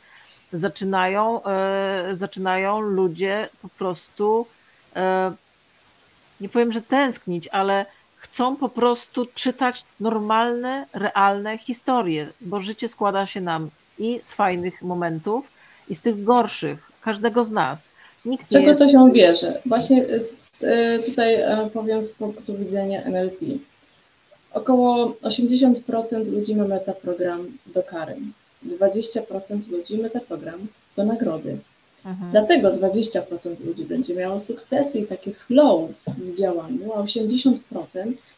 Zaczynają, 0.52 1.44
e, 1.44 2.08
zaczynają 2.12 2.80
ludzie 2.80 3.48
po 3.62 3.68
prostu, 3.68 4.46
e, 4.96 5.32
nie 6.40 6.48
powiem, 6.48 6.72
że 6.72 6.82
tęsknić, 6.82 7.48
ale 7.48 7.86
chcą 8.16 8.56
po 8.56 8.68
prostu 8.68 9.26
czytać 9.34 9.84
normalne, 10.00 10.86
realne 10.92 11.58
historie, 11.58 12.28
bo 12.40 12.60
życie 12.60 12.88
składa 12.88 13.26
się 13.26 13.40
nam 13.40 13.70
i 13.98 14.20
z 14.24 14.32
fajnych 14.32 14.82
momentów, 14.82 15.46
i 15.88 15.94
z 15.94 16.02
tych 16.02 16.24
gorszych, 16.24 16.90
każdego 17.00 17.44
z 17.44 17.50
nas. 17.50 17.88
Nikt 18.24 18.46
z 18.46 18.48
czego 18.48 18.66
jest... 18.66 18.80
to 18.80 18.88
się 18.88 19.12
bierze? 19.12 19.60
Właśnie 19.66 20.04
z, 20.18 20.64
e, 20.64 20.98
tutaj 20.98 21.38
powiem 21.72 22.04
z 22.04 22.08
punktu 22.08 22.56
widzenia 22.56 23.02
NLP. 23.02 23.46
Około 24.52 25.06
80% 25.06 26.32
ludzi 26.32 26.56
ma 26.56 26.64
metaprogram 26.64 27.46
do 27.66 27.82
kary. 27.82 28.16
20% 28.66 29.70
ludzi 29.70 29.98
metaprogram 29.98 30.66
do 30.96 31.04
nagrody. 31.04 31.58
Mhm. 32.04 32.30
Dlatego 32.30 32.68
20% 32.68 33.64
ludzi 33.66 33.84
będzie 33.84 34.14
miało 34.14 34.40
sukcesy 34.40 34.98
i 34.98 35.06
takie 35.06 35.32
flow 35.32 35.90
w 36.18 36.38
działaniu, 36.38 36.92
a 36.92 37.02
80% 37.02 37.52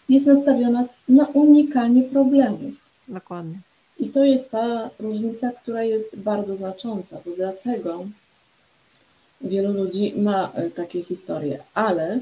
jest 0.08 0.26
nastawiona 0.26 0.84
na 1.08 1.26
unikanie 1.26 2.02
problemów. 2.02 2.72
Dokładnie. 3.08 3.58
I 3.98 4.08
to 4.08 4.24
jest 4.24 4.50
ta 4.50 4.90
różnica, 4.98 5.50
która 5.50 5.82
jest 5.82 6.16
bardzo 6.16 6.56
znacząca, 6.56 7.20
bo 7.26 7.30
dlatego 7.36 8.04
wielu 9.40 9.72
ludzi 9.72 10.12
ma 10.16 10.52
e, 10.54 10.70
takie 10.70 11.02
historie, 11.02 11.58
ale 11.74 12.20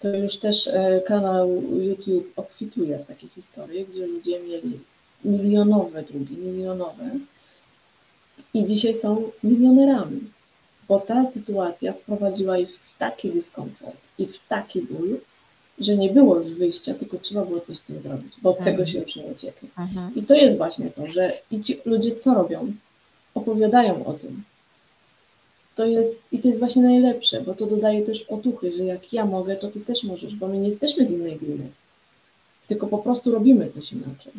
to 0.00 0.08
już 0.08 0.36
też 0.36 0.66
e, 0.66 1.02
kanał 1.06 1.62
YouTube 1.72 2.32
obfituje 2.36 2.98
w 2.98 3.06
takie 3.06 3.28
historie, 3.28 3.84
gdzie 3.84 4.06
ludzie 4.06 4.40
mieli 4.40 4.78
milionowe 5.24 6.02
długi, 6.02 6.36
milionowe 6.36 7.10
i 8.54 8.66
dzisiaj 8.66 8.96
są 8.96 9.30
milionerami, 9.44 10.20
bo 10.88 11.00
ta 11.00 11.30
sytuacja 11.30 11.92
wprowadziła 11.92 12.58
ich 12.58 12.68
w 12.68 12.98
taki 12.98 13.30
dyskomfort 13.30 13.96
i 14.18 14.26
w 14.26 14.38
taki 14.48 14.82
ból, 14.82 15.18
że 15.78 15.96
nie 15.96 16.10
było 16.10 16.40
już 16.40 16.50
wyjścia, 16.50 16.94
tylko 16.94 17.18
trzeba 17.18 17.44
było 17.44 17.60
coś 17.60 17.78
z 17.78 17.82
tym 17.82 18.00
zrobić, 18.00 18.32
bo 18.42 18.50
od 18.50 18.58
tego 18.58 18.70
mhm. 18.70 18.88
się 18.88 18.98
już 18.98 19.16
nie 19.16 19.22
ucieknie. 19.22 19.68
I 20.16 20.22
to 20.22 20.34
jest 20.34 20.56
właśnie 20.56 20.90
to, 20.90 21.06
że 21.06 21.32
i 21.50 21.60
ci 21.60 21.80
ludzie 21.84 22.16
co 22.16 22.34
robią? 22.34 22.72
Opowiadają 23.34 24.06
o 24.06 24.12
tym, 24.12 24.42
to 25.76 25.86
jest, 25.86 26.16
i 26.32 26.38
to 26.38 26.48
jest 26.48 26.60
właśnie 26.60 26.82
najlepsze, 26.82 27.40
bo 27.40 27.54
to 27.54 27.66
dodaje 27.66 28.02
też 28.02 28.22
otuchy, 28.22 28.76
że 28.76 28.84
jak 28.84 29.12
ja 29.12 29.26
mogę, 29.26 29.56
to 29.56 29.70
ty 29.70 29.80
też 29.80 30.02
możesz, 30.02 30.36
bo 30.36 30.48
my 30.48 30.58
nie 30.58 30.68
jesteśmy 30.68 31.06
z 31.06 31.10
innej 31.10 31.36
gliny, 31.36 31.68
tylko 32.68 32.86
po 32.86 32.98
prostu 32.98 33.32
robimy 33.32 33.70
coś 33.70 33.92
inaczej. 33.92 34.32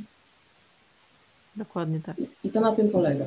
Dokładnie 1.56 2.00
tak. 2.06 2.20
I, 2.20 2.28
i 2.44 2.50
to 2.50 2.62
na 2.62 2.72
tym 2.72 2.90
polega. 2.90 3.26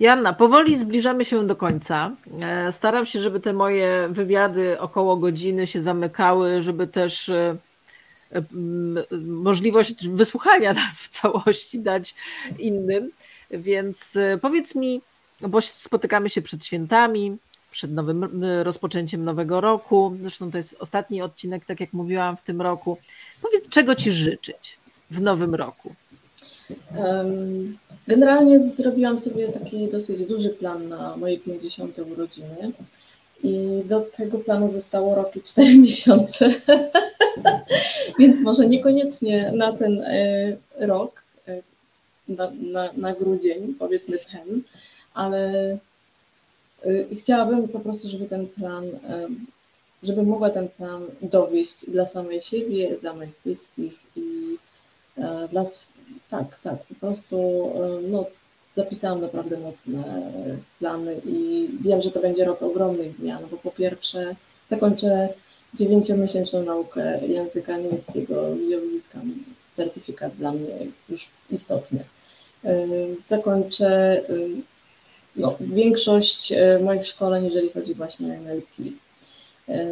Janna, 0.00 0.32
powoli 0.32 0.78
zbliżamy 0.78 1.24
się 1.24 1.46
do 1.46 1.56
końca. 1.56 2.10
E, 2.42 2.72
staram 2.72 3.06
się, 3.06 3.20
żeby 3.20 3.40
te 3.40 3.52
moje 3.52 4.08
wywiady 4.10 4.80
około 4.80 5.16
godziny 5.16 5.66
się 5.66 5.82
zamykały, 5.82 6.62
żeby 6.62 6.86
też 6.86 7.28
e, 7.28 7.56
możliwość 9.26 10.08
wysłuchania 10.08 10.72
nas 10.84 11.00
w 11.00 11.08
całości 11.08 11.78
dać 11.78 12.14
innym. 12.58 13.10
Więc 13.50 14.16
e, 14.16 14.38
powiedz 14.42 14.74
mi, 14.74 15.00
bo 15.40 15.60
spotykamy 15.60 16.30
się 16.30 16.42
przed 16.42 16.64
świętami, 16.64 17.36
przed 17.70 17.92
nowym 17.92 18.44
rozpoczęciem 18.62 19.24
nowego 19.24 19.60
roku. 19.60 20.16
Zresztą 20.20 20.50
to 20.50 20.58
jest 20.58 20.76
ostatni 20.80 21.22
odcinek, 21.22 21.64
tak 21.64 21.80
jak 21.80 21.92
mówiłam, 21.92 22.36
w 22.36 22.42
tym 22.42 22.62
roku. 22.62 22.98
Powiedz, 23.42 23.68
czego 23.68 23.94
Ci 23.94 24.12
życzyć 24.12 24.78
w 25.10 25.20
nowym 25.20 25.54
roku? 25.54 25.94
Generalnie 28.10 28.60
zrobiłam 28.76 29.20
sobie 29.20 29.48
taki 29.48 29.88
dosyć 29.88 30.26
duży 30.26 30.50
plan 30.50 30.88
na 30.88 31.16
moje 31.16 31.38
50. 31.38 31.98
urodziny. 31.98 32.72
I 33.42 33.82
do 33.84 34.00
tego 34.00 34.38
planu 34.38 34.72
zostało 34.72 35.14
rok 35.14 35.36
i 35.36 35.42
4 35.42 35.78
miesiące. 35.86 36.54
Więc 38.18 38.40
może 38.40 38.66
niekoniecznie 38.66 39.52
na 39.54 39.72
ten 39.72 40.02
e, 40.02 40.56
rok, 40.86 41.22
e, 41.48 41.62
na, 42.28 42.50
na, 42.60 42.92
na 42.92 43.14
grudzień, 43.14 43.74
powiedzmy 43.78 44.18
ten, 44.32 44.62
ale 45.14 45.72
y, 46.86 47.06
chciałabym 47.20 47.68
po 47.68 47.80
prostu, 47.80 48.08
żeby 48.08 48.26
ten 48.26 48.46
plan, 48.46 48.84
żeby 50.02 50.22
mogła 50.22 50.50
ten 50.50 50.68
plan 50.68 51.02
dowieść 51.22 51.90
dla 51.90 52.06
samej 52.06 52.42
siebie, 52.42 52.96
dla 53.00 53.14
moich 53.14 53.34
bliskich 53.44 53.98
i 54.16 54.56
e, 55.18 55.48
dla, 55.52 55.64
tak, 56.30 56.60
tak, 56.62 56.78
po 56.88 56.94
prostu 56.94 57.36
no, 58.08 58.24
zapisałam 58.76 59.20
naprawdę 59.20 59.58
mocne 59.58 60.32
plany 60.78 61.20
i 61.24 61.68
wiem, 61.80 62.02
że 62.02 62.10
to 62.10 62.20
będzie 62.20 62.44
rok 62.44 62.62
ogromnych 62.62 63.16
zmian, 63.16 63.42
bo 63.50 63.56
po 63.56 63.70
pierwsze 63.70 64.34
zakończę 64.70 65.28
dziewięciomiesięczną 65.74 66.62
naukę 66.62 67.26
języka 67.26 67.76
niemieckiego, 67.76 68.56
gdzie 68.66 68.78
uzyskam 68.78 69.34
certyfikat 69.76 70.32
dla 70.36 70.52
mnie 70.52 70.74
już 71.08 71.28
istotny. 71.50 72.04
Zakończę 73.28 74.22
no, 75.36 75.56
większość 75.60 76.52
e, 76.52 76.78
moich 76.82 77.06
szkoleń, 77.06 77.44
jeżeli 77.44 77.70
chodzi 77.70 77.94
właśnie 77.94 78.26
o 78.26 78.34
NLP. 78.34 78.82
E, 79.68 79.86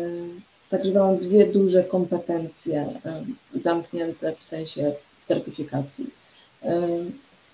także 0.70 0.92
mam 0.92 1.16
dwie 1.16 1.46
duże 1.46 1.84
kompetencje 1.84 2.80
e, 3.04 3.24
zamknięte 3.62 4.34
w 4.40 4.44
sensie 4.44 4.92
certyfikacji. 5.28 6.06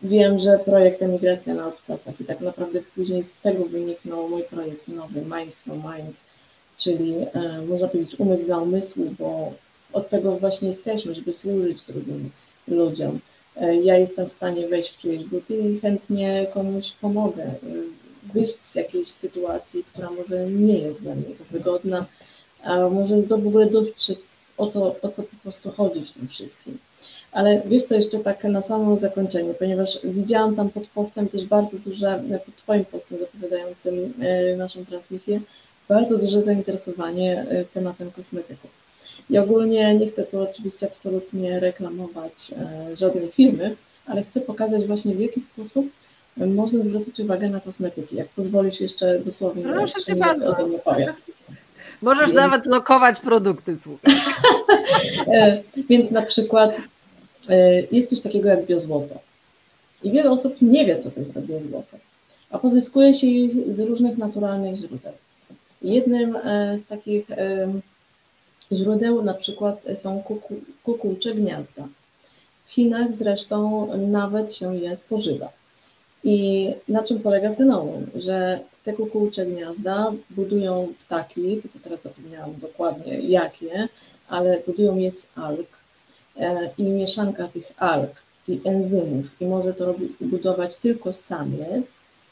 Wiem, 0.03 0.39
że 0.41 0.59
projekt 0.59 1.03
Emigracja 1.03 1.55
na 1.55 1.67
obcasach 1.67 2.21
i 2.21 2.25
tak 2.25 2.41
naprawdę 2.41 2.81
później 2.95 3.25
z 3.25 3.41
tego 3.41 3.65
wyniknął 3.65 4.29
mój 4.29 4.43
projekt 4.43 4.89
nowy 4.89 5.21
Mind 5.21 5.55
for 5.55 5.77
Mind, 5.77 6.17
czyli 6.79 7.15
można 7.69 7.89
powiedzieć 7.89 8.21
umysł 8.21 8.45
dla 8.45 8.59
umysłu, 8.59 9.15
bo 9.19 9.53
od 9.93 10.09
tego 10.09 10.37
właśnie 10.37 10.69
jesteśmy, 10.69 11.15
żeby 11.15 11.35
służyć 11.35 11.83
drugim 11.85 12.31
ludziom. 12.69 13.19
E, 13.57 13.77
ja 13.77 13.99
jestem 13.99 14.27
w 14.27 14.33
stanie 14.33 14.69
wejść 14.69 14.91
w 14.91 14.99
czyjeś 14.99 15.25
buty 15.25 15.57
i 15.57 15.81
chętnie 15.81 16.47
komuś 16.55 16.93
pomogę 17.01 17.43
e, 17.43 17.57
wyjść 18.35 18.63
z 18.63 18.75
jakiejś 18.75 19.11
sytuacji, 19.11 19.85
która 19.85 20.11
może 20.11 20.47
nie 20.47 20.79
jest 20.79 21.01
dla 21.01 21.15
mnie 21.15 21.25
wygodna, 21.51 22.07
a 22.63 22.89
może 22.89 23.17
do 23.17 23.39
w 23.39 23.47
ogóle 23.47 23.67
dostrzec, 23.67 24.19
o 24.57 24.67
co, 24.67 24.97
o 25.03 25.09
co 25.09 25.23
po 25.23 25.37
prostu 25.43 25.71
chodzi 25.71 26.01
w 26.01 26.13
tym 26.13 26.29
wszystkim. 26.29 26.79
Ale 27.35 27.63
wiesz 27.67 27.83
co, 27.83 27.95
jeszcze 27.95 28.19
tak 28.19 28.45
na 28.45 28.63
samym 28.63 28.99
zakończeniu, 28.99 29.55
ponieważ 29.59 29.99
widziałam 30.05 30.57
tam 30.57 30.71
pod 30.71 30.87
postem 30.87 31.29
też 31.29 31.47
bardzo 31.47 31.79
duże, 31.79 32.23
pod 32.47 32.57
Twoim 32.57 32.85
postem 32.85 33.19
zapowiadającym 33.19 34.13
e, 34.21 34.57
naszą 34.57 34.87
transmisję, 34.87 35.41
bardzo 35.89 36.19
duże 36.19 36.43
zainteresowanie 36.43 37.47
tematem 37.75 38.11
kosmetyków. 38.11 38.71
I 39.31 39.39
ogólnie 39.39 39.95
nie 39.95 40.07
chcę 40.07 40.23
tu 40.23 40.41
oczywiście 40.41 40.87
absolutnie 40.87 41.61
reklamować 41.61 42.33
e, 42.93 42.97
żadnej 42.97 43.29
firmy, 43.29 43.77
ale 44.07 44.23
chcę 44.23 44.41
pokazać 44.41 44.87
właśnie 44.87 45.15
w 45.15 45.21
jaki 45.21 45.41
sposób 45.41 45.87
można 46.37 46.85
zwrócić 46.85 47.21
uwagę 47.21 47.49
na 47.49 47.61
kosmetyki. 47.61 48.17
Jak 48.17 48.29
pozwolisz 48.29 48.81
jeszcze 48.81 49.19
dosłownie 49.19 49.63
Proszę 49.63 50.03
Cię 50.07 50.17
bardzo. 50.17 50.51
o 50.51 50.55
tym 50.55 50.75
opowiem. 50.75 51.13
Możesz 52.03 52.27
więc... 52.27 52.35
nawet 52.35 52.67
lokować 52.67 53.21
produkty, 53.21 53.79
słuchaj. 53.79 54.15
E, 55.27 55.63
więc 55.89 56.11
na 56.11 56.23
przykład 56.23 56.71
e, 56.71 56.83
jest 57.93 58.11
coś 58.11 58.21
takiego 58.21 58.49
jak 58.49 58.67
biozłoto. 58.67 59.15
I 60.03 60.11
wiele 60.11 60.31
osób 60.31 60.63
nie 60.63 60.85
wie, 60.87 61.03
co 61.03 61.11
to 61.11 61.21
jest 61.21 61.35
to 61.35 61.41
biozłoto. 61.41 61.97
A 62.51 62.59
pozyskuje 62.59 63.15
się 63.15 63.27
je 63.27 63.75
z 63.75 63.79
różnych 63.79 64.19
naturalnych 64.19 64.77
źródeł. 64.77 65.13
Jednym 65.83 66.39
z 66.85 66.87
takich 66.89 67.27
źródeł 68.73 69.23
na 69.23 69.35
przykład 69.35 69.83
są 70.03 70.23
kuku, 70.23 70.55
kukułcze 70.83 71.35
gniazda. 71.35 71.89
W 72.67 72.71
Chinach 72.73 73.17
zresztą 73.19 73.89
nawet 73.97 74.55
się 74.55 74.77
je 74.77 74.97
spożywa. 74.97 75.53
I 76.25 76.69
na 76.89 77.03
czym 77.03 77.21
polega 77.21 77.55
fenomen? 77.55 78.07
Że 78.15 78.61
te 78.85 78.93
kukułcze 78.93 79.47
gniazda 79.47 80.13
budują 80.31 80.89
ptaki, 81.07 81.59
tylko 81.63 81.79
teraz 81.85 82.03
zapomniałam 82.03 82.55
dokładnie 82.61 83.19
jakie, 83.21 83.89
ale 84.29 84.61
budują 84.67 84.97
je 84.97 85.13
z 85.13 85.27
alg. 85.35 85.84
E, 86.37 86.71
I 86.79 86.83
mieszanka 86.83 87.49
tych 87.49 87.73
alg 87.77 88.23
i 88.49 88.61
enzymów, 88.65 89.25
i 89.41 89.47
może 89.47 89.75
to 89.75 89.95
budować 90.21 90.77
tylko 90.77 91.13
samiec, 91.13 91.85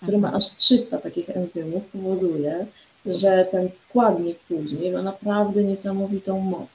który 0.02 0.18
ma 0.18 0.32
aż 0.32 0.50
300 0.56 0.98
takich 0.98 1.30
enzymów, 1.30 1.82
powoduje, 1.92 2.66
że 3.06 3.46
ten 3.50 3.68
składnik 3.88 4.38
później 4.38 4.92
ma 4.92 5.02
naprawdę 5.02 5.64
niesamowitą 5.64 6.40
moc. 6.40 6.68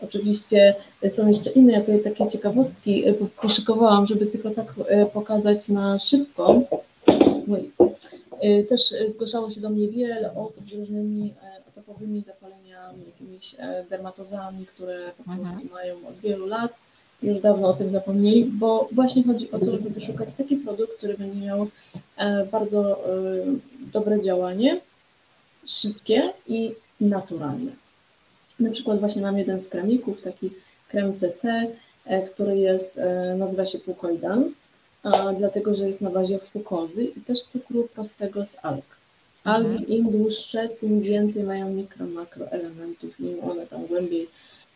Oczywiście 0.00 0.74
są 1.16 1.28
jeszcze 1.28 1.50
inne 1.50 1.82
takie 2.04 2.30
ciekawostki, 2.30 3.04
poszykowałam, 3.42 4.06
żeby 4.06 4.26
tylko 4.26 4.50
tak 4.50 4.74
pokazać 5.12 5.68
na 5.68 5.98
szybko. 5.98 6.62
Też 8.68 8.94
zgłaszało 9.14 9.50
się 9.50 9.60
do 9.60 9.70
mnie 9.70 9.88
wiele 9.88 10.34
osób 10.34 10.70
z 10.70 10.72
różnymi 10.72 11.34
atopowymi 11.68 12.24
zapaleniami, 12.26 13.04
jakimiś 13.06 13.56
dermatozami, 13.90 14.66
które 14.66 15.10
po 15.18 15.24
prostu 15.24 15.42
mhm. 15.42 15.68
mają 15.72 15.94
od 16.08 16.18
wielu 16.20 16.46
lat 16.46 16.72
już 17.22 17.40
dawno 17.40 17.68
o 17.68 17.72
tym 17.72 17.90
zapomnieli, 17.90 18.44
bo 18.44 18.88
właśnie 18.92 19.24
chodzi 19.24 19.50
o 19.50 19.58
to, 19.58 19.72
żeby 19.72 19.90
wyszukać 19.90 20.34
taki 20.34 20.56
produkt, 20.56 20.96
który 20.96 21.14
będzie 21.18 21.40
miał 21.40 21.68
e, 22.16 22.46
bardzo 22.46 23.06
e, 23.06 23.18
dobre 23.92 24.22
działanie, 24.22 24.80
szybkie 25.66 26.32
i 26.46 26.74
naturalne. 27.00 27.72
Na 28.60 28.70
przykład 28.70 29.00
właśnie 29.00 29.22
mam 29.22 29.38
jeden 29.38 29.60
z 29.60 29.68
kremików, 29.68 30.22
taki 30.22 30.50
krem 30.88 31.14
CC, 31.20 31.66
e, 32.04 32.22
który 32.22 32.58
jest, 32.58 33.00
nazywa 33.38 33.66
się 33.66 33.78
Pukoidan, 33.78 34.50
dlatego 35.38 35.74
że 35.74 35.88
jest 35.88 36.00
na 36.00 36.10
bazie 36.10 36.38
fukozy 36.38 37.04
i 37.04 37.20
też 37.20 37.42
cukru 37.42 37.88
prostego 37.94 38.46
z 38.46 38.56
alg. 38.62 38.98
Algi 39.44 39.68
mhm. 39.68 39.88
im 39.88 40.10
dłuższe, 40.10 40.68
tym 40.68 41.00
więcej 41.00 41.44
mają 41.44 41.70
mikro, 41.70 42.06
makroelementów, 42.06 43.20
im 43.20 43.44
one 43.50 43.66
tam 43.66 43.86
głębiej 43.86 44.28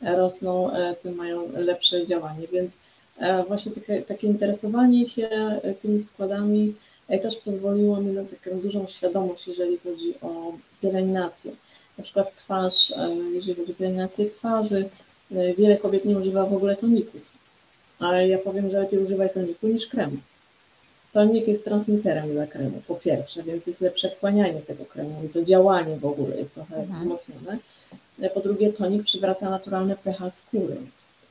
rosną, 0.03 0.73
e, 0.73 0.95
tym 0.95 1.15
mają 1.15 1.53
lepsze 1.53 2.07
działanie. 2.07 2.47
Więc 2.53 2.71
e, 3.19 3.45
właśnie 3.45 3.73
takie, 3.73 4.03
takie 4.03 4.27
interesowanie 4.27 5.09
się 5.09 5.29
e, 5.29 5.75
tymi 5.75 6.03
składami 6.03 6.75
też 7.23 7.37
pozwoliło 7.37 8.01
mi 8.01 8.13
na 8.13 8.25
taką 8.25 8.61
dużą 8.61 8.87
świadomość, 8.87 9.49
jeżeli 9.49 9.79
chodzi 9.79 10.15
o 10.23 10.53
pielęgnację. 10.83 11.53
Na 11.99 12.05
przykład 12.05 12.37
twarz, 12.37 12.93
jeżeli 13.33 13.55
chodzi 13.55 13.73
o 13.73 13.75
pielęgnację 13.75 14.31
twarzy, 14.31 14.89
wiele 15.31 15.77
kobiet 15.77 16.05
nie 16.05 16.19
używa 16.19 16.47
w 16.47 16.55
ogóle 16.55 16.77
toników, 16.77 17.32
ale 17.99 18.29
ja 18.29 18.39
powiem, 18.39 18.71
że 18.71 18.81
lepiej 18.81 18.99
używaj 18.99 19.31
toniku 19.31 19.69
niż 19.69 19.87
kremu. 19.87 20.17
Tonik 21.13 21.49
jest 21.49 21.65
transmiterem 21.65 22.33
dla 22.33 22.47
kremu, 22.47 22.83
po 22.87 22.95
pierwsze, 22.95 23.43
więc 23.43 23.67
jest 23.67 23.81
lepsze 23.81 24.11
wchłanianie 24.11 24.61
tego 24.61 24.85
kremu 24.85 25.23
i 25.25 25.29
to 25.29 25.45
działanie 25.45 25.97
w 25.97 26.05
ogóle 26.05 26.37
jest 26.37 26.55
trochę 26.55 26.77
mhm. 26.77 27.01
wzmocnione. 27.01 27.59
Po 28.35 28.41
drugie, 28.41 28.73
tonik 28.73 29.03
przywraca 29.03 29.51
naturalne 29.51 29.97
pH 29.97 30.31
skóry, 30.31 30.77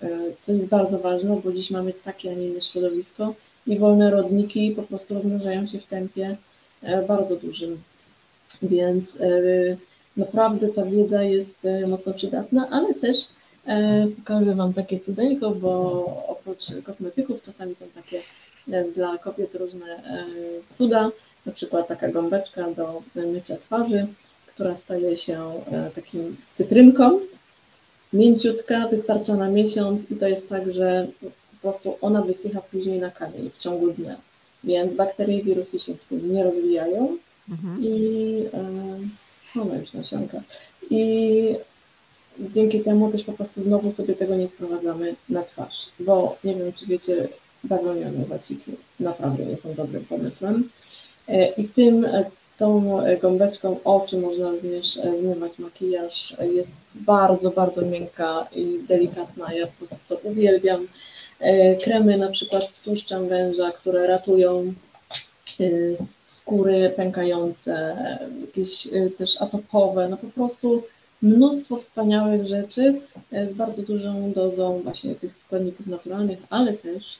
e, 0.03 0.09
co 0.41 0.51
jest 0.51 0.67
bardzo 0.67 0.99
ważne, 0.99 1.41
bo 1.43 1.51
dziś 1.51 1.71
mamy 1.71 1.93
takie, 1.93 2.31
a 2.31 2.33
nie 2.33 2.47
inne 2.47 2.61
środowisko 2.61 3.33
i 3.67 3.79
wolne 3.79 4.11
rodniki 4.11 4.71
po 4.71 4.83
prostu 4.83 5.13
rozmnażają 5.13 5.67
się 5.67 5.79
w 5.79 5.87
tempie 5.87 6.37
e, 6.81 7.01
bardzo 7.01 7.35
dużym. 7.35 7.81
Więc 8.61 9.15
e, 9.15 9.29
naprawdę 10.17 10.67
ta 10.67 10.85
wiedza 10.85 11.23
jest 11.23 11.55
mocno 11.87 12.13
przydatna, 12.13 12.67
ale 12.71 12.93
też 12.93 13.17
pokażę 14.17 14.55
Wam 14.55 14.73
takie 14.73 14.99
cudeńko, 14.99 15.51
bo 15.51 15.71
oprócz 16.27 16.65
kosmetyków 16.83 17.43
czasami 17.43 17.75
są 17.75 17.85
takie 17.95 18.21
dla 18.95 19.17
kobiet 19.17 19.55
różne 19.55 20.01
cuda, 20.77 21.09
na 21.45 21.51
przykład 21.51 21.87
taka 21.87 22.07
gąbeczka 22.07 22.71
do 22.71 23.01
mycia 23.15 23.57
twarzy, 23.57 24.07
która 24.47 24.77
staje 24.77 25.17
się 25.17 25.63
e, 25.71 25.89
takim 25.95 26.37
cytrynką, 26.57 27.19
mięciutka, 28.13 28.87
wystarcza 28.87 29.35
na 29.35 29.49
miesiąc 29.49 30.11
i 30.11 30.15
to 30.15 30.27
jest 30.27 30.49
tak, 30.49 30.73
że 30.73 31.07
po 31.21 31.27
prostu 31.61 31.97
ona 32.01 32.21
wysycha 32.21 32.61
później 32.61 32.99
na 32.99 33.11
kamień 33.11 33.49
w 33.49 33.57
ciągu 33.57 33.91
dnia, 33.91 34.15
więc 34.63 34.93
bakterie 34.93 35.39
i 35.39 35.43
wirusy 35.43 35.79
się 35.79 35.93
w 35.93 36.05
tym 36.09 36.33
nie 36.33 36.43
rozwijają. 36.43 37.17
Mhm. 37.49 37.81
i 37.81 38.45
e, 38.53 38.59
mamy 39.55 39.79
już 39.79 39.93
nasionka 39.93 40.41
i 40.89 41.55
dzięki 42.39 42.81
temu 42.81 43.11
też 43.11 43.23
po 43.23 43.33
prostu 43.33 43.63
znowu 43.63 43.91
sobie 43.91 44.15
tego 44.15 44.35
nie 44.35 44.47
wprowadzamy 44.47 45.15
na 45.29 45.43
twarz, 45.43 45.85
bo 45.99 46.37
nie 46.43 46.55
wiem, 46.55 46.73
czy 46.73 46.85
wiecie, 46.85 47.27
bawełniane 47.63 48.25
waciki 48.25 48.71
naprawdę 48.99 49.45
nie 49.45 49.57
są 49.57 49.73
dobrym 49.73 50.05
pomysłem 50.05 50.69
e, 51.27 51.47
i 51.47 51.67
tym 51.67 52.07
Tą 52.61 52.99
gąbeczką 53.21 53.77
oczy 53.83 54.17
można 54.17 54.51
również 54.51 54.97
e, 54.97 55.17
zmywać 55.19 55.59
makijaż. 55.59 56.35
Jest 56.53 56.71
bardzo, 56.95 57.51
bardzo 57.51 57.81
miękka 57.81 58.47
i 58.55 58.79
delikatna. 58.87 59.53
Ja 59.53 59.67
po 59.67 59.73
prostu 59.77 59.97
to 60.09 60.15
uwielbiam. 60.23 60.87
E, 61.39 61.75
kremy 61.75 62.17
na 62.17 62.31
przykład 62.31 62.71
z 62.71 62.81
tłuszczem 62.81 63.27
węża, 63.27 63.71
które 63.71 64.07
ratują 64.07 64.73
e, 65.59 65.63
skóry 66.25 66.93
pękające, 66.95 67.97
jakieś 68.41 68.87
też 69.17 69.41
atopowe, 69.41 70.09
no 70.09 70.17
po 70.17 70.27
prostu 70.27 70.83
mnóstwo 71.21 71.77
wspaniałych 71.77 72.47
rzeczy 72.47 73.01
z 73.31 73.53
bardzo 73.53 73.81
dużą 73.81 74.31
dozą 74.31 74.79
właśnie 74.83 75.15
tych 75.15 75.35
składników 75.45 75.87
naturalnych, 75.87 76.39
ale 76.49 76.73
też 76.73 77.17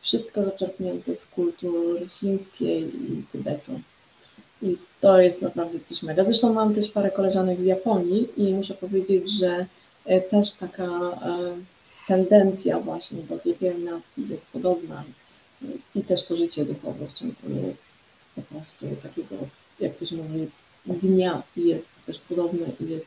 wszystko 0.00 0.44
zaczerpnięte 0.44 1.16
z 1.16 1.26
kultur 1.26 2.08
chińskiej 2.20 2.82
i 2.82 3.22
Tybetu. 3.32 3.80
I 4.62 4.76
to 5.00 5.20
jest 5.20 5.42
naprawdę 5.42 5.78
coś 5.88 6.02
mega. 6.02 6.24
Zresztą 6.24 6.52
mam 6.52 6.74
też 6.74 6.90
parę 6.90 7.10
koleżanek 7.10 7.60
z 7.60 7.64
Japonii 7.64 8.28
i 8.36 8.54
muszę 8.54 8.74
powiedzieć, 8.74 9.30
że 9.30 9.66
e, 10.04 10.20
też 10.20 10.52
taka 10.52 10.84
e, 10.84 11.18
tendencja 12.08 12.80
właśnie 12.80 13.22
do 13.22 13.38
tej 13.38 13.54
pielęgnacji 13.54 14.28
jest 14.28 14.46
podobna 14.46 15.04
i 15.94 16.02
też 16.02 16.24
to 16.24 16.36
życie 16.36 16.64
duchowe 16.64 17.06
w 17.06 17.12
ciągu 17.12 17.74
po 18.36 18.42
prostu 18.42 18.86
takiego, 19.02 19.34
jak 19.80 19.94
to 19.94 20.06
się 20.06 20.16
mówi, 20.16 20.46
dnia 20.86 21.42
jest 21.56 21.86
też 22.06 22.18
podobne 22.18 22.66
i 22.80 22.90
jest 22.90 23.06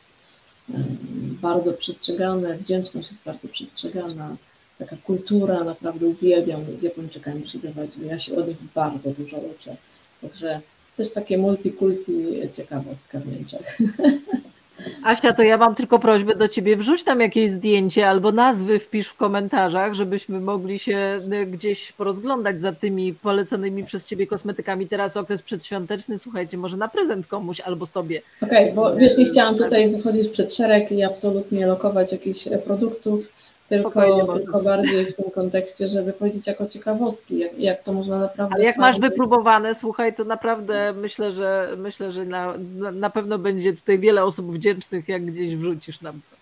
bardzo 1.41 1.73
przestrzegane, 1.73 2.57
wdzięczność 2.57 3.11
jest 3.11 3.23
bardzo 3.23 3.47
przestrzegana, 3.47 4.35
taka 4.77 4.97
kultura, 4.97 5.63
naprawdę 5.63 6.05
uwielbiam 6.05 6.61
Japończykami 6.81 7.41
przybywać, 7.41 7.89
ja 8.05 8.19
się 8.19 8.35
od 8.35 8.47
nich 8.47 8.57
bardzo 8.75 9.11
dużo 9.11 9.37
uczę, 9.37 9.75
także 10.21 10.61
też 10.97 11.13
takie 11.13 11.37
multikulti 11.37 12.13
ciekawostka 12.55 13.19
w 13.19 13.27
Niemczech. 13.27 13.77
Asia, 15.03 15.33
to 15.33 15.43
ja 15.43 15.57
mam 15.57 15.75
tylko 15.75 15.99
prośbę 15.99 16.35
do 16.35 16.47
Ciebie, 16.47 16.77
wrzuć 16.77 17.03
tam 17.03 17.19
jakieś 17.19 17.49
zdjęcie 17.49 18.09
albo 18.09 18.31
nazwy 18.31 18.79
wpisz 18.79 19.07
w 19.07 19.15
komentarzach, 19.15 19.93
żebyśmy 19.93 20.39
mogli 20.39 20.79
się 20.79 21.21
y, 21.33 21.45
gdzieś 21.45 21.91
porozglądać 21.91 22.61
za 22.61 22.71
tymi 22.71 23.13
polecanymi 23.13 23.83
przez 23.83 24.05
Ciebie 24.05 24.27
kosmetykami. 24.27 24.87
Teraz 24.87 25.17
okres 25.17 25.41
przedświąteczny, 25.41 26.19
słuchajcie, 26.19 26.57
może 26.57 26.77
na 26.77 26.87
prezent 26.87 27.27
komuś 27.27 27.59
albo 27.59 27.85
sobie. 27.85 28.21
Okej, 28.41 28.63
okay, 28.63 28.75
bo 28.75 28.95
wiesz, 28.95 29.17
nie 29.17 29.25
chciałam 29.25 29.55
tutaj 29.55 29.89
wychodzić 29.89 30.29
przed 30.29 30.53
szereg 30.53 30.91
i 30.91 31.03
absolutnie 31.03 31.67
lokować 31.67 32.11
jakichś 32.11 32.47
produktów, 32.65 33.34
tylko, 33.69 34.27
tylko 34.33 34.61
bardziej 34.61 35.05
w 35.05 35.15
tym 35.15 35.31
kontekście, 35.31 35.87
żeby 35.87 36.13
powiedzieć 36.13 36.47
jako 36.47 36.67
ciekawostki, 36.67 37.39
jak, 37.39 37.59
jak 37.59 37.83
to 37.83 37.93
można 37.93 38.19
naprawdę. 38.19 38.55
Ale 38.55 38.63
jak 38.63 38.77
masz 38.77 38.99
wypróbowane, 38.99 39.75
słuchaj, 39.75 40.15
to 40.15 40.23
naprawdę 40.23 40.93
myślę, 40.93 41.31
że 41.31 41.69
myślę, 41.77 42.11
że 42.11 42.25
na, 42.25 42.53
na 42.93 43.09
pewno 43.09 43.37
będzie 43.37 43.73
tutaj 43.73 43.99
wiele 43.99 44.23
osób 44.23 44.51
wdzięcznych, 44.53 45.09
jak 45.09 45.25
gdzieś 45.25 45.55
wrzucisz 45.55 46.01
nam 46.01 46.13
to. 46.13 46.35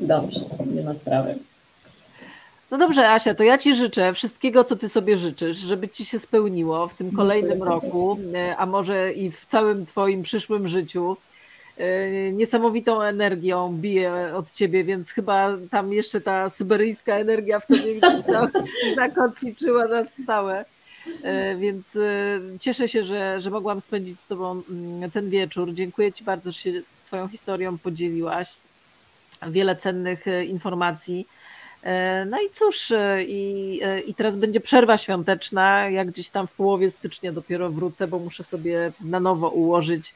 Dobrze, 0.00 0.40
nie 0.74 0.82
ma 0.82 0.94
sprawy. 0.94 1.38
No 2.70 2.78
dobrze, 2.78 3.10
Asia, 3.10 3.34
to 3.34 3.42
ja 3.42 3.58
Ci 3.58 3.74
życzę 3.74 4.14
wszystkiego, 4.14 4.64
co 4.64 4.76
Ty 4.76 4.88
sobie 4.88 5.16
życzysz, 5.16 5.56
żeby 5.56 5.88
Ci 5.88 6.04
się 6.04 6.18
spełniło 6.18 6.88
w 6.88 6.94
tym 6.94 7.12
kolejnym 7.12 7.62
roku, 7.62 8.18
a 8.56 8.66
może 8.66 9.12
i 9.12 9.30
w 9.30 9.44
całym 9.44 9.86
Twoim 9.86 10.22
przyszłym 10.22 10.68
życiu. 10.68 11.16
E, 11.80 12.32
niesamowitą 12.32 13.02
energią 13.02 13.72
bije 13.72 14.36
od 14.36 14.50
ciebie, 14.50 14.84
więc 14.84 15.10
chyba 15.10 15.56
tam 15.70 15.92
jeszcze 15.92 16.20
ta 16.20 16.50
syberyjska 16.50 17.14
energia 17.14 17.60
w 17.60 17.66
tobie 17.66 17.94
gdzieś 17.94 18.24
tam 18.24 18.50
zakotwiczyła 18.96 19.88
na 19.88 20.04
stałe. 20.04 20.64
E, 21.22 21.56
więc 21.56 21.96
e, 21.96 22.40
cieszę 22.60 22.88
się, 22.88 23.04
że, 23.04 23.40
że 23.40 23.50
mogłam 23.50 23.80
spędzić 23.80 24.20
z 24.20 24.28
Tobą 24.28 24.62
mm, 24.70 25.10
ten 25.10 25.30
wieczór. 25.30 25.74
Dziękuję 25.74 26.12
Ci 26.12 26.24
bardzo, 26.24 26.52
że 26.52 26.58
się 26.58 26.72
swoją 26.98 27.28
historią 27.28 27.78
podzieliłaś. 27.78 28.54
Wiele 29.48 29.76
cennych 29.76 30.24
informacji. 30.48 31.28
No 32.26 32.40
i 32.40 32.50
cóż, 32.52 32.92
i, 33.26 33.80
i 34.06 34.14
teraz 34.14 34.36
będzie 34.36 34.60
przerwa 34.60 34.98
świąteczna. 34.98 35.88
Ja 35.88 36.04
gdzieś 36.04 36.30
tam 36.30 36.46
w 36.46 36.52
połowie 36.52 36.90
stycznia 36.90 37.32
dopiero 37.32 37.70
wrócę, 37.70 38.08
bo 38.08 38.18
muszę 38.18 38.44
sobie 38.44 38.92
na 39.00 39.20
nowo 39.20 39.48
ułożyć 39.48 40.14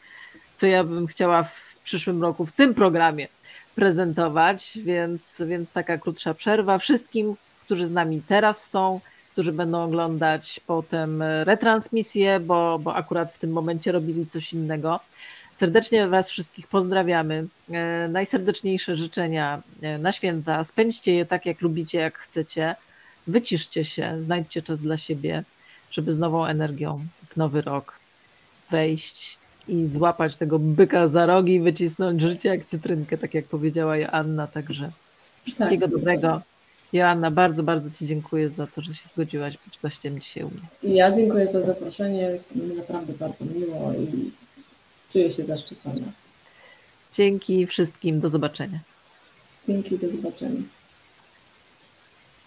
co 0.65 0.69
ja 0.69 0.85
bym 0.85 1.07
chciała 1.07 1.43
w 1.43 1.75
przyszłym 1.85 2.23
roku 2.23 2.47
w 2.47 2.53
tym 2.53 2.75
programie 2.75 3.29
prezentować, 3.75 4.79
więc, 4.83 5.43
więc 5.47 5.73
taka 5.73 5.99
krótsza 5.99 6.35
przerwa. 6.35 6.79
Wszystkim, 6.79 7.37
którzy 7.65 7.87
z 7.87 7.91
nami 7.91 8.23
teraz 8.29 8.71
są, 8.71 9.01
którzy 9.33 9.53
będą 9.53 9.83
oglądać 9.83 10.61
potem 10.67 11.23
retransmisję, 11.23 12.41
bo, 12.41 12.79
bo 12.79 12.95
akurat 12.95 13.33
w 13.33 13.39
tym 13.39 13.53
momencie 13.53 13.93
robili 13.93 14.27
coś 14.27 14.53
innego. 14.53 15.01
Serdecznie 15.53 16.09
Was 16.09 16.31
wszystkich 16.31 16.69
pozdrawiamy. 16.69 17.47
E, 17.71 18.09
najserdeczniejsze 18.09 18.97
życzenia 18.97 19.63
e, 19.83 19.99
na 19.99 20.13
święta. 20.13 20.65
Spędźcie 20.65 21.15
je 21.15 21.27
tak, 21.27 21.47
jak 21.47 21.61
lubicie, 21.61 21.99
jak 21.99 22.19
chcecie. 22.19 22.75
Wyciszcie 23.27 23.85
się, 23.85 24.23
znajdźcie 24.23 24.63
czas 24.63 24.81
dla 24.81 24.97
siebie, 24.97 25.43
żeby 25.91 26.13
z 26.13 26.19
nową 26.19 26.47
energią 26.47 27.05
w 27.29 27.37
nowy 27.37 27.61
rok 27.61 27.99
wejść 28.71 29.44
i 29.69 29.89
złapać 29.89 30.37
tego 30.37 30.59
byka 30.59 31.09
za 31.09 31.27
rogi 31.27 31.55
i 31.55 31.61
wycisnąć 31.61 32.21
życie 32.23 32.49
jak 32.49 32.67
cytrynkę, 32.67 33.19
tak 33.19 33.35
jak 33.35 33.45
powiedziała 33.45 33.97
Joanna. 33.97 34.47
Także 34.47 34.91
wszystkiego 35.45 35.87
tak, 35.87 35.91
dobrego. 35.91 36.41
Joanna, 36.93 37.31
bardzo, 37.31 37.63
bardzo 37.63 37.91
Ci 37.91 38.07
dziękuję 38.07 38.49
za 38.49 38.67
to, 38.67 38.83
że 38.83 38.95
się 38.95 39.09
zgodziłaś 39.09 39.59
być 39.65 39.79
gościem 39.83 40.21
dzisiaj 40.21 40.45
u 40.45 40.51
mnie. 40.51 40.95
Ja 40.95 41.13
dziękuję 41.17 41.53
za 41.53 41.63
zaproszenie. 41.63 42.31
Naprawdę 42.77 43.13
bardzo 43.13 43.45
miło 43.45 43.93
i 43.93 44.31
czuję 45.13 45.33
się 45.33 45.45
zaszczycona. 45.45 46.07
Dzięki 47.13 47.67
wszystkim. 47.67 48.21
Do 48.21 48.29
zobaczenia. 48.29 48.79
Dzięki, 49.69 49.99
do 49.99 50.09
zobaczenia. 50.09 50.61